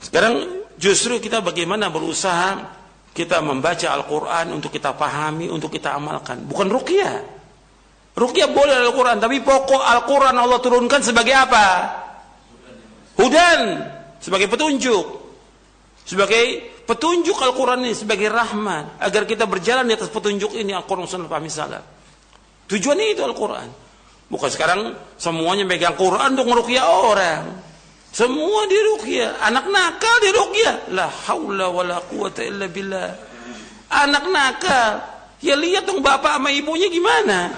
Sekarang 0.00 0.64
justru 0.76 1.16
kita 1.18 1.40
bagaimana 1.40 1.88
berusaha 1.88 2.76
kita 3.16 3.40
membaca 3.40 3.88
Al-Quran 3.96 4.52
untuk 4.52 4.68
kita 4.68 4.92
pahami, 4.92 5.48
untuk 5.48 5.72
kita 5.72 5.96
amalkan. 5.96 6.44
Bukan 6.44 6.68
rukyah. 6.68 7.24
Rukyah 8.12 8.48
boleh 8.52 8.76
Al-Quran, 8.84 9.16
tapi 9.16 9.40
pokok 9.40 9.80
Al-Quran 9.80 10.36
Allah 10.36 10.60
turunkan 10.60 11.00
sebagai 11.00 11.32
apa? 11.32 11.66
Hudan. 13.16 13.60
Sebagai 14.20 14.52
petunjuk. 14.52 15.04
Sebagai 16.04 16.44
petunjuk 16.84 17.40
Al-Quran 17.40 17.88
ini, 17.88 17.96
sebagai 17.96 18.28
rahmat. 18.28 19.00
Agar 19.00 19.24
kita 19.24 19.48
berjalan 19.48 19.88
di 19.88 19.96
atas 19.96 20.12
petunjuk 20.12 20.52
ini, 20.52 20.76
Al-Quran 20.76 21.08
Sunnah 21.08 21.28
Fahmi 21.28 21.48
Salah. 21.48 21.80
Tujuannya 22.68 23.16
itu 23.16 23.24
Al-Quran. 23.24 23.68
Bukan 24.26 24.50
sekarang 24.50 24.80
semuanya 25.16 25.62
megang 25.62 25.94
Quran 25.94 26.34
untuk 26.36 26.52
merukyah 26.52 26.84
orang. 26.84 27.42
Semua 28.16 28.64
dirukyah. 28.64 29.44
Anak 29.44 29.68
nakal 29.68 30.16
dirukyah. 30.24 30.88
La 30.96 31.04
haula 31.28 31.68
wa 31.68 31.84
la 31.84 32.00
quwata 32.00 32.40
illa 32.40 32.64
billah. 32.64 33.12
Anak 33.92 34.24
nakal. 34.32 34.92
Ya 35.44 35.52
lihat 35.52 35.84
dong 35.84 36.00
bapak 36.00 36.40
sama 36.40 36.48
ibunya 36.48 36.88
gimana. 36.88 37.52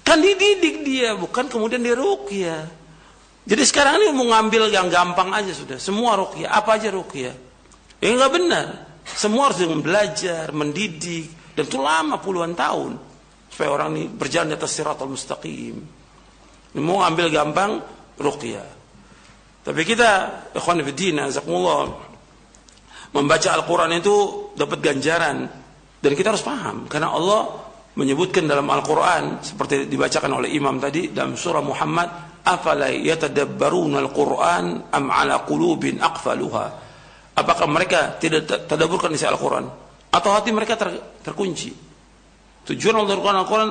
Kan 0.00 0.24
dididik 0.24 0.88
dia. 0.88 1.12
Bukan 1.12 1.52
kemudian 1.52 1.84
dirukyah. 1.84 2.64
Jadi 3.44 3.62
sekarang 3.68 4.00
ini 4.00 4.16
mau 4.16 4.32
ngambil 4.32 4.72
yang 4.72 4.88
gampang 4.88 5.36
aja 5.36 5.52
sudah. 5.52 5.76
Semua 5.76 6.16
rukyah. 6.16 6.56
Apa 6.56 6.80
aja 6.80 6.88
rukyah. 6.88 7.36
Ya 8.00 8.08
enggak 8.08 8.32
benar. 8.32 8.66
Semua 9.04 9.52
harus 9.52 9.60
belajar, 9.84 10.48
mendidik. 10.56 11.28
Dan 11.52 11.68
itu 11.68 11.76
lama 11.76 12.16
puluhan 12.16 12.56
tahun 12.56 12.96
supaya 13.52 13.68
orang 13.68 14.00
ini 14.00 14.08
berjalan 14.08 14.48
di 14.48 14.56
atas 14.56 14.72
siratul 14.72 15.12
mustaqim. 15.12 15.76
Ini 16.72 16.80
mau 16.80 17.04
ambil 17.04 17.28
gampang 17.28 18.00
ruqyah. 18.22 18.68
Tapi 19.62 19.80
kita 19.86 20.10
ikhwan 20.54 20.82
fillah 20.82 21.86
membaca 23.12 23.48
Al-Qur'an 23.52 23.92
itu 23.94 24.48
dapat 24.56 24.78
ganjaran 24.80 25.46
dan 26.02 26.12
kita 26.16 26.34
harus 26.34 26.42
paham 26.42 26.88
karena 26.88 27.12
Allah 27.12 27.70
menyebutkan 27.94 28.48
dalam 28.48 28.66
Al-Qur'an 28.72 29.44
seperti 29.44 29.86
dibacakan 29.86 30.42
oleh 30.42 30.50
imam 30.56 30.80
tadi 30.80 31.12
dalam 31.12 31.36
surah 31.36 31.60
Muhammad 31.60 32.08
afala 32.42 32.88
yatadabbaruna 32.88 34.00
al-Qur'an 34.00 34.88
am 34.90 35.04
ala 35.12 35.44
qulubin 35.44 36.00
aqfaluha 36.00 36.66
apakah 37.36 37.66
mereka 37.68 38.16
tidak 38.16 38.48
tadabburkan 38.66 39.12
isi 39.12 39.28
Al-Qur'an 39.28 39.68
atau 40.08 40.30
hati 40.32 40.50
mereka 40.50 40.74
ter, 40.80 40.88
terkunci 41.20 41.92
Tujuan 42.62 42.94
Allah 42.94 43.18
Al-Quran 43.18 43.70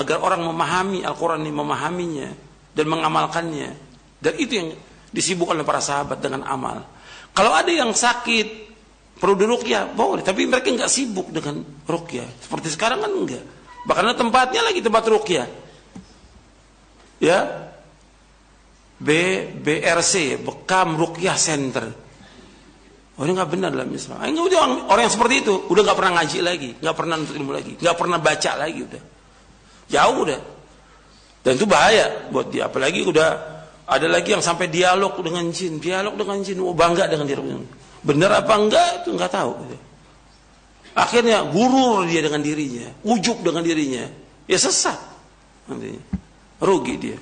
agar 0.00 0.16
orang 0.24 0.40
memahami 0.48 1.04
Al-Quran 1.04 1.44
ini, 1.44 1.52
memahaminya 1.52 2.28
dan 2.72 2.86
mengamalkannya. 2.88 3.89
Dan 4.20 4.36
itu 4.36 4.52
yang 4.52 4.68
disibukkan 5.10 5.56
oleh 5.56 5.66
para 5.66 5.80
sahabat 5.80 6.20
dengan 6.20 6.44
amal. 6.44 6.84
Kalau 7.32 7.56
ada 7.56 7.72
yang 7.72 7.90
sakit, 7.90 8.70
perlu 9.16 9.34
dirukyah, 9.34 9.90
boleh. 9.90 10.20
Tapi 10.20 10.44
mereka 10.44 10.68
nggak 10.68 10.92
sibuk 10.92 11.32
dengan 11.32 11.64
rukyah. 11.88 12.28
Seperti 12.44 12.68
sekarang 12.72 13.00
kan 13.00 13.10
enggak. 13.10 13.44
Bahkan 13.88 14.16
tempatnya 14.16 14.60
lagi 14.60 14.84
tempat 14.84 15.04
rukyah. 15.08 15.48
Ya, 17.20 17.68
B, 19.00 19.08
BRC, 19.60 20.40
Bekam 20.40 20.96
Rukyah 20.96 21.36
Center. 21.36 21.88
Oh 23.20 23.28
ini 23.28 23.36
nggak 23.36 23.50
benar 23.52 23.68
dalam 23.72 23.92
Islam. 23.92 24.16
Ah, 24.16 24.28
ini 24.28 24.40
udah 24.40 24.58
orang, 24.60 24.74
orang 24.88 25.02
yang 25.04 25.12
seperti 25.12 25.44
itu 25.44 25.52
udah 25.68 25.82
nggak 25.84 25.98
pernah 26.00 26.12
ngaji 26.20 26.38
lagi, 26.40 26.70
nggak 26.80 26.96
pernah 26.96 27.14
nuntut 27.20 27.36
ilmu 27.36 27.52
lagi, 27.52 27.72
nggak 27.76 27.96
pernah 28.00 28.16
baca 28.16 28.50
lagi 28.56 28.80
udah. 28.80 29.02
Jauh 29.92 30.16
udah. 30.24 30.40
Dan 31.44 31.52
itu 31.56 31.66
bahaya 31.68 32.32
buat 32.32 32.48
dia. 32.48 32.72
Apalagi 32.72 33.04
udah 33.04 33.59
ada 33.90 34.06
lagi 34.06 34.30
yang 34.30 34.40
sampai 34.40 34.70
dialog 34.70 35.18
dengan 35.18 35.50
jin, 35.50 35.82
dialog 35.82 36.14
dengan 36.14 36.38
jin, 36.46 36.62
oh 36.62 36.70
bangga 36.70 37.10
dengan 37.10 37.26
diri. 37.26 37.42
Benar 38.06 38.46
apa 38.46 38.54
enggak 38.54 39.02
itu 39.02 39.10
nggak 39.18 39.32
tahu. 39.34 39.52
Akhirnya 40.94 41.42
gurur 41.50 42.06
dia 42.06 42.22
dengan 42.22 42.38
dirinya, 42.38 42.86
ujub 43.02 43.42
dengan 43.42 43.66
dirinya, 43.66 44.06
ya 44.46 44.58
sesat 44.58 44.98
nantinya, 45.66 46.02
rugi 46.62 46.94
dia. 46.98 47.18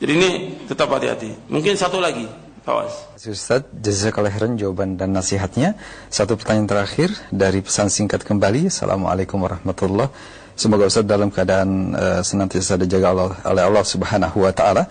Jadi 0.00 0.12
ini 0.12 0.30
tetap 0.68 0.92
hati-hati. 0.92 1.48
Mungkin 1.48 1.80
satu 1.80 1.96
lagi, 1.96 2.28
Awas. 2.64 3.08
Ustaz, 3.20 3.64
jazakallah 3.72 4.32
khairan 4.32 4.56
jawaban 4.56 4.96
dan 4.96 5.12
nasihatnya. 5.12 5.76
Satu 6.08 6.36
pertanyaan 6.36 6.68
terakhir 6.68 7.12
dari 7.28 7.60
pesan 7.60 7.92
singkat 7.92 8.24
kembali. 8.24 8.72
Assalamualaikum 8.72 9.40
warahmatullahi 9.40 10.08
Semoga 10.54 10.86
Ustaz 10.86 11.02
dalam 11.02 11.34
keadaan 11.34 11.98
uh, 11.98 12.22
senantiasa 12.22 12.78
dijaga 12.78 13.10
Allah, 13.10 13.30
oleh 13.42 13.62
Allah 13.66 13.84
Subhanahu 13.84 14.38
wa 14.46 14.52
taala. 14.54 14.86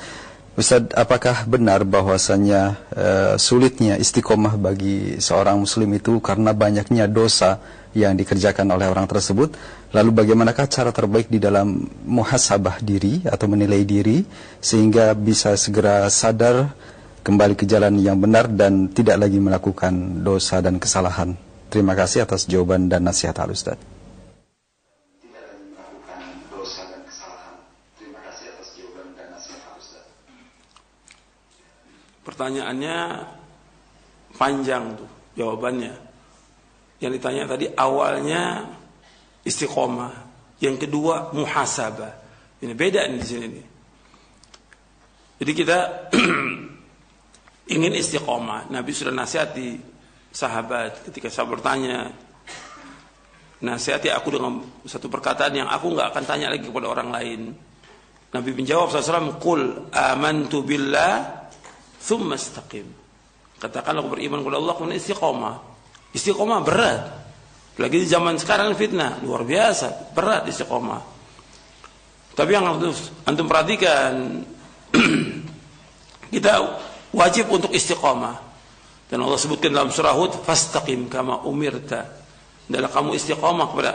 Ustaz, 0.54 0.86
apakah 0.94 1.50
benar 1.50 1.82
bahwasannya 1.82 2.78
uh, 2.94 3.34
sulitnya 3.42 3.98
istiqomah 3.98 4.54
bagi 4.62 5.18
seorang 5.18 5.58
muslim 5.58 5.90
itu 5.98 6.22
karena 6.22 6.54
banyaknya 6.54 7.10
dosa 7.10 7.58
yang 7.98 8.14
dikerjakan 8.14 8.70
oleh 8.70 8.86
orang 8.86 9.10
tersebut? 9.10 9.58
Lalu 9.98 10.14
bagaimanakah 10.14 10.70
cara 10.70 10.94
terbaik 10.94 11.34
di 11.34 11.42
dalam 11.42 11.90
muhasabah 12.06 12.86
diri 12.86 13.26
atau 13.26 13.50
menilai 13.50 13.82
diri 13.82 14.22
sehingga 14.62 15.18
bisa 15.18 15.58
segera 15.58 16.06
sadar 16.14 16.70
kembali 17.26 17.58
ke 17.58 17.66
jalan 17.66 17.98
yang 17.98 18.22
benar 18.22 18.46
dan 18.46 18.94
tidak 18.94 19.26
lagi 19.26 19.42
melakukan 19.42 20.22
dosa 20.22 20.62
dan 20.62 20.78
kesalahan? 20.78 21.34
Terima 21.74 21.98
kasih 21.98 22.30
atas 22.30 22.46
jawaban 22.46 22.94
dan 22.94 23.10
nasihat 23.10 23.34
Al 23.42 23.58
Ustaz. 23.58 23.93
Pertanyaannya 32.24 32.98
panjang 34.40 34.96
tuh 34.96 35.10
jawabannya. 35.36 35.94
Yang 37.04 37.12
ditanya 37.20 37.44
tadi 37.44 37.68
awalnya 37.76 38.64
istiqomah, 39.44 40.14
yang 40.64 40.80
kedua 40.80 41.36
muhasabah. 41.36 42.24
Ini 42.64 42.74
beda 42.74 43.04
nih 43.12 43.20
di 43.20 43.28
sini 43.28 43.48
nih. 43.52 43.66
Jadi 45.44 45.52
kita 45.52 45.80
ingin 47.76 47.92
istiqomah. 47.92 48.72
Nabi 48.72 48.92
sudah 48.96 49.12
nasihati 49.12 49.76
sahabat 50.32 51.04
ketika 51.12 51.28
saya 51.28 51.52
bertanya, 51.52 52.08
nasihati 53.60 54.08
aku 54.08 54.40
dengan 54.40 54.64
satu 54.88 55.12
perkataan 55.12 55.60
yang 55.60 55.68
aku 55.68 55.92
nggak 55.92 56.16
akan 56.16 56.24
tanya 56.24 56.48
lagi 56.48 56.64
kepada 56.64 56.88
orang 56.88 57.12
lain. 57.12 57.42
Nabi 58.32 58.50
menjawab 58.56 58.90
SAW, 58.90 59.38
Kul 59.44 59.92
amantu 59.92 60.64
billah 60.64 61.43
Thumma 62.04 62.36
istaqim. 62.36 62.84
Katakanlah 63.64 64.04
beriman 64.04 64.44
kepada 64.44 64.60
Allah, 64.60 64.74
kemudian 64.76 65.00
istiqomah. 65.00 65.56
Istiqomah 66.12 66.60
berat. 66.68 67.04
Lagi 67.80 68.04
di 68.04 68.08
zaman 68.12 68.36
sekarang 68.36 68.76
fitnah, 68.76 69.24
luar 69.24 69.48
biasa, 69.48 70.12
berat 70.12 70.44
istiqomah. 70.52 71.02
Tapi 72.36 72.50
yang 72.52 72.68
harus 72.68 73.08
antum 73.24 73.48
perhatikan, 73.48 74.44
kita 76.34 76.54
wajib 77.16 77.48
untuk 77.56 77.72
istiqomah. 77.72 78.52
Dan 79.08 79.24
Allah 79.24 79.40
sebutkan 79.40 79.72
dalam 79.72 79.94
surah 79.94 80.12
Hud, 80.12 80.44
fastaqim 80.44 81.08
kama 81.08 81.48
umirta. 81.48 82.04
Adalah 82.68 82.92
kamu 82.92 83.16
istiqomah 83.16 83.66
kepada 83.72 83.92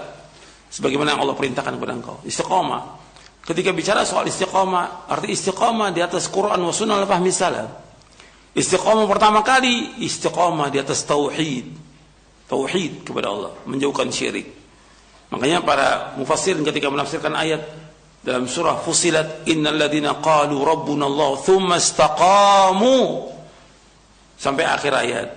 sebagaimana 0.72 1.12
yang 1.12 1.20
Allah 1.28 1.36
perintahkan 1.36 1.76
kepada 1.76 1.92
engkau. 1.92 2.16
Istiqomah. 2.24 2.82
Ketika 3.44 3.74
bicara 3.76 4.04
soal 4.08 4.30
istiqomah, 4.32 5.10
arti 5.12 5.34
istiqomah 5.34 5.92
di 5.92 6.00
atas 6.00 6.24
Quran 6.32 6.60
wa 6.62 6.72
sunnah 6.72 7.04
fahmi 7.04 7.32
salaf. 7.34 7.87
Istiqomah 8.56 9.04
pertama 9.04 9.44
kali 9.44 10.00
istiqomah 10.00 10.72
di 10.72 10.80
atas 10.80 11.04
tauhid. 11.04 11.68
Tauhid 12.48 13.04
kepada 13.04 13.28
Allah, 13.28 13.52
menjauhkan 13.68 14.08
syirik. 14.08 14.48
Makanya 15.28 15.60
para 15.60 16.16
mufassir 16.16 16.56
ketika 16.56 16.88
menafsirkan 16.88 17.36
ayat 17.36 17.60
dalam 18.24 18.48
surah 18.48 18.80
Fusilat 18.80 19.44
innal 19.44 19.76
ladzina 19.76 20.16
qalu 20.24 20.56
rabbuna 20.64 21.04
Allah 21.04 21.30
thumma 21.44 21.76
istaqamu 21.76 23.28
sampai 24.40 24.64
akhir 24.64 24.92
ayat. 24.96 25.28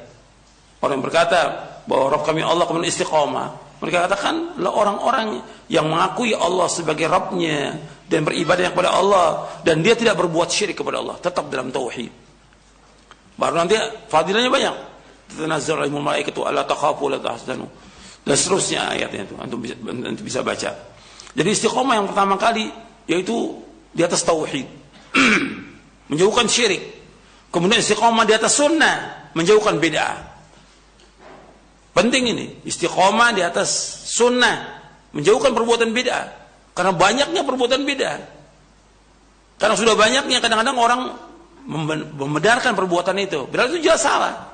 Orang 0.80 0.98
yang 0.98 1.06
berkata 1.06 1.40
bahwa 1.86 2.16
Rabb 2.16 2.24
kami 2.24 2.42
Allah 2.42 2.64
kemudian 2.64 2.90
istiqomah. 2.90 3.48
Mereka 3.82 4.06
katakan 4.08 4.62
orang-orang 4.62 5.42
yang 5.66 5.90
mengakui 5.90 6.38
Allah 6.38 6.70
sebagai 6.70 7.10
Rabbnya 7.10 7.82
dan 8.06 8.22
beribadah 8.22 8.70
kepada 8.70 8.94
Allah 8.94 9.28
dan 9.66 9.82
dia 9.82 9.98
tidak 9.98 10.22
berbuat 10.22 10.54
syirik 10.54 10.78
kepada 10.78 11.02
Allah, 11.02 11.18
tetap 11.18 11.50
dalam 11.50 11.74
tauhid. 11.74 12.31
Baru 13.42 13.58
nanti 13.58 13.74
fadilahnya 14.06 14.54
banyak. 14.54 14.76
Tanazzal 15.34 15.82
ilmu 15.90 15.98
malaikatu 15.98 16.46
alla 16.46 16.62
takhafu 16.62 17.10
la 17.10 17.18
tahzanu. 17.18 17.66
Dan 18.22 18.38
seterusnya 18.38 18.94
ayatnya 18.94 19.26
itu 19.26 19.34
antum 19.42 19.58
bisa, 19.58 19.74
antum 19.82 20.22
bisa 20.22 20.46
baca. 20.46 20.70
Jadi 21.34 21.50
istiqomah 21.50 21.98
yang 21.98 22.06
pertama 22.06 22.38
kali 22.38 22.70
yaitu 23.10 23.58
di 23.90 24.06
atas 24.06 24.22
tauhid. 24.22 24.70
menjauhkan 26.12 26.46
syirik. 26.46 26.84
Kemudian 27.50 27.80
istiqomah 27.80 28.28
di 28.28 28.36
atas 28.36 28.60
sunnah, 28.60 29.32
menjauhkan 29.34 29.80
bid'ah. 29.80 30.16
Penting 31.92 32.32
ini, 32.32 32.64
istiqomah 32.68 33.36
di 33.36 33.42
atas 33.44 33.72
sunnah, 34.08 34.84
menjauhkan 35.16 35.56
perbuatan 35.56 35.92
bid'ah. 35.96 36.26
Karena 36.72 36.92
banyaknya 36.96 37.42
perbuatan 37.44 37.82
bid'ah. 37.84 38.20
Karena 39.60 39.76
sudah 39.76 39.96
banyaknya 39.96 40.40
kadang-kadang 40.40 40.78
orang 40.80 41.02
membenarkan 41.68 42.74
perbuatan 42.74 43.16
itu. 43.22 43.46
Berarti 43.46 43.78
itu 43.78 43.90
jelas 43.90 44.02
salah. 44.02 44.50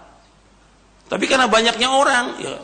Tapi 1.08 1.24
karena 1.24 1.48
banyaknya 1.48 1.88
orang, 1.88 2.26
ya 2.44 2.56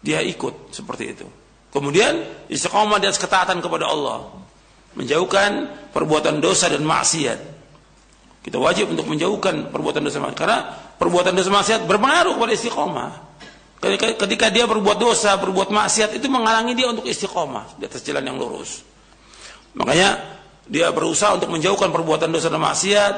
dia 0.00 0.18
ikut 0.24 0.72
seperti 0.72 1.04
itu. 1.12 1.26
Kemudian 1.72 2.48
istiqomah 2.52 3.00
atas 3.00 3.20
ketaatan 3.20 3.60
kepada 3.60 3.88
Allah, 3.88 4.28
menjauhkan 4.96 5.68
perbuatan 5.92 6.40
dosa 6.40 6.68
dan 6.68 6.84
maksiat. 6.84 7.40
Kita 8.42 8.58
wajib 8.58 8.90
untuk 8.92 9.06
menjauhkan 9.06 9.70
perbuatan 9.70 10.02
dosa 10.02 10.18
maksiat 10.20 10.36
karena 10.36 10.58
perbuatan 10.96 11.32
dosa 11.32 11.48
maksiat 11.52 11.80
berpengaruh 11.88 12.36
pada 12.36 12.52
istiqomah. 12.52 13.10
Ketika 13.82 14.46
dia 14.52 14.62
berbuat 14.68 14.94
dosa, 14.94 15.34
berbuat 15.42 15.74
maksiat 15.74 16.14
itu 16.14 16.30
menghalangi 16.30 16.72
dia 16.78 16.86
untuk 16.86 17.02
istiqomah 17.02 17.78
di 17.80 17.84
atas 17.88 18.02
jalan 18.06 18.22
yang 18.22 18.38
lurus. 18.38 18.86
Makanya 19.74 20.38
dia 20.68 20.92
berusaha 20.94 21.34
untuk 21.34 21.50
menjauhkan 21.50 21.90
perbuatan 21.90 22.30
dosa 22.30 22.46
dan 22.46 22.62
maksiat, 22.62 23.14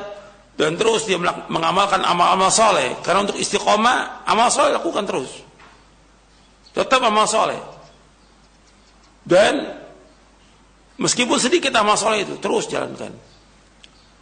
dan 0.55 0.79
terus 0.79 1.03
dia 1.11 1.19
mengamalkan 1.51 1.99
amal-amal 2.07 2.47
soleh. 2.47 2.95
Karena 3.03 3.27
untuk 3.27 3.35
istiqomah 3.35 4.23
amal 4.23 4.49
soleh 4.55 4.79
lakukan 4.79 5.03
terus. 5.03 5.43
Tetap 6.71 7.03
amal 7.03 7.27
soleh. 7.27 7.59
Dan 9.27 9.75
meskipun 10.95 11.43
sedikit 11.43 11.75
amal 11.75 11.99
soleh 11.99 12.23
itu 12.23 12.39
terus 12.39 12.71
jalankan. 12.71 13.11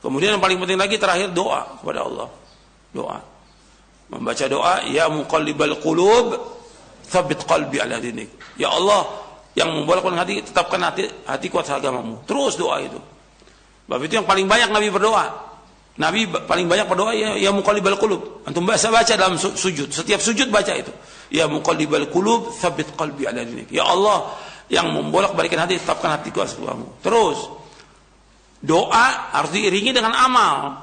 Kemudian 0.01 0.41
yang 0.41 0.43
paling 0.43 0.57
penting 0.57 0.81
lagi 0.81 0.97
terakhir 0.97 1.37
doa 1.37 1.69
kepada 1.85 2.01
Allah. 2.01 2.29
Doa. 2.97 3.19
Membaca 4.09 4.45
doa 4.49 4.75
ya 4.89 5.13
muqallibal 5.13 5.77
qulub 5.85 6.33
tsabbit 7.05 7.45
qalbi 7.45 7.77
ala 7.77 8.01
dinik. 8.01 8.57
Ya 8.57 8.73
Allah 8.73 9.05
yang 9.53 9.69
membolakkan 9.69 10.17
hati 10.17 10.41
tetapkan 10.41 10.81
hati 10.81 11.13
hati 11.29 11.53
kuat 11.53 11.69
agamamu 11.69 12.25
terus 12.25 12.57
doa 12.57 12.81
itu. 12.81 12.97
Sebab 13.85 14.01
itu 14.01 14.17
yang 14.17 14.25
paling 14.25 14.49
banyak 14.49 14.73
Nabi 14.73 14.89
berdoa 14.89 15.52
Nabi 15.93 16.25
paling 16.25 16.73
banyak 16.73 16.89
berdoa 16.89 17.13
ya, 17.13 17.37
ya 17.37 17.53
muqallibal 17.53 18.01
qulub. 18.01 18.49
Antum 18.49 18.65
baca 18.65 18.89
baca 18.89 19.13
dalam 19.13 19.37
sujud. 19.37 19.93
Setiap 19.93 20.25
sujud 20.25 20.49
baca 20.49 20.73
itu. 20.73 20.89
Ya 21.29 21.45
muqallibal 21.45 22.09
qulub, 22.09 22.57
tsabbit 22.57 22.97
qalbi 22.97 23.29
ala 23.29 23.45
dinik. 23.45 23.69
Ya 23.69 23.85
Allah 23.85 24.33
yang 24.73 24.89
membolak-balikan 24.89 25.69
hati, 25.69 25.77
tetapkan 25.77 26.17
hatiku 26.17 26.41
atas 26.41 26.57
kamu. 26.57 27.05
Terus 27.05 27.39
doa 28.65 29.37
harus 29.37 29.53
diiringi 29.53 29.93
dengan 29.93 30.17
amal. 30.17 30.81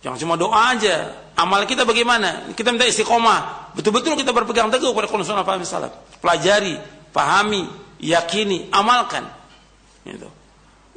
Jangan 0.00 0.16
cuma 0.16 0.34
doa 0.40 0.72
aja. 0.72 1.28
Amal 1.36 1.68
kita 1.68 1.84
bagaimana? 1.84 2.48
Kita 2.56 2.72
minta 2.72 2.88
istiqomah. 2.88 3.72
Betul-betul 3.76 4.16
kita 4.16 4.32
berpegang 4.32 4.72
teguh 4.72 4.96
pada 4.96 5.04
Sunnah 5.08 5.44
Fahmi 5.44 5.68
Salaf. 5.68 5.92
Pelajari, 6.16 6.80
pahami, 7.12 7.68
yakini, 8.00 8.72
amalkan. 8.72 9.28
Itu. 10.08 10.28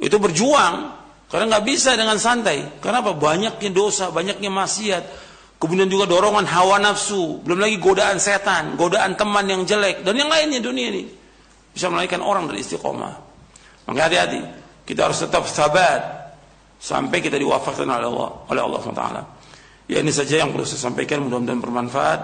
Itu 0.00 0.16
berjuang 0.16 1.03
karena 1.34 1.50
nggak 1.50 1.66
bisa 1.66 1.98
dengan 1.98 2.14
santai. 2.14 2.78
Kenapa? 2.78 3.10
Banyaknya 3.10 3.74
dosa, 3.74 4.14
banyaknya 4.14 4.54
maksiat. 4.54 5.04
Kemudian 5.58 5.90
juga 5.90 6.06
dorongan 6.06 6.46
hawa 6.46 6.78
nafsu. 6.78 7.42
Belum 7.42 7.58
lagi 7.58 7.82
godaan 7.82 8.22
setan, 8.22 8.78
godaan 8.78 9.18
teman 9.18 9.42
yang 9.50 9.66
jelek. 9.66 10.06
Dan 10.06 10.14
yang 10.14 10.30
lainnya 10.30 10.62
dunia 10.62 10.94
ini. 10.94 11.10
Bisa 11.74 11.90
melahirkan 11.90 12.22
orang 12.22 12.46
dari 12.46 12.62
istiqomah. 12.62 13.14
Maka 13.90 14.00
hati-hati. 14.06 14.46
Kita 14.86 15.10
harus 15.10 15.18
tetap 15.26 15.42
sabar. 15.50 16.30
Sampai 16.78 17.18
kita 17.18 17.34
diwafatkan 17.34 17.82
oleh 17.82 18.06
Allah, 18.06 18.30
oleh 18.54 18.62
Allah 18.62 18.78
SWT. 18.78 19.04
Ya 19.90 20.06
ini 20.06 20.14
saja 20.14 20.38
yang 20.38 20.54
perlu 20.54 20.62
saya 20.62 20.86
sampaikan. 20.86 21.18
Mudah-mudahan 21.26 21.58
bermanfaat. 21.58 22.20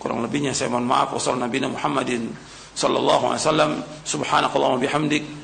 Kurang 0.00 0.24
lebihnya 0.24 0.56
saya 0.56 0.72
mohon 0.72 0.88
maaf. 0.88 1.12
Wassalamualaikum 1.12 1.76
Muhammadin 1.76 2.32
sallallahu 2.72 3.28
alaihi 3.28 3.44
wasallam. 3.44 3.70
Subhanakallahumma 4.08 4.80
bihamdik. 4.80 5.43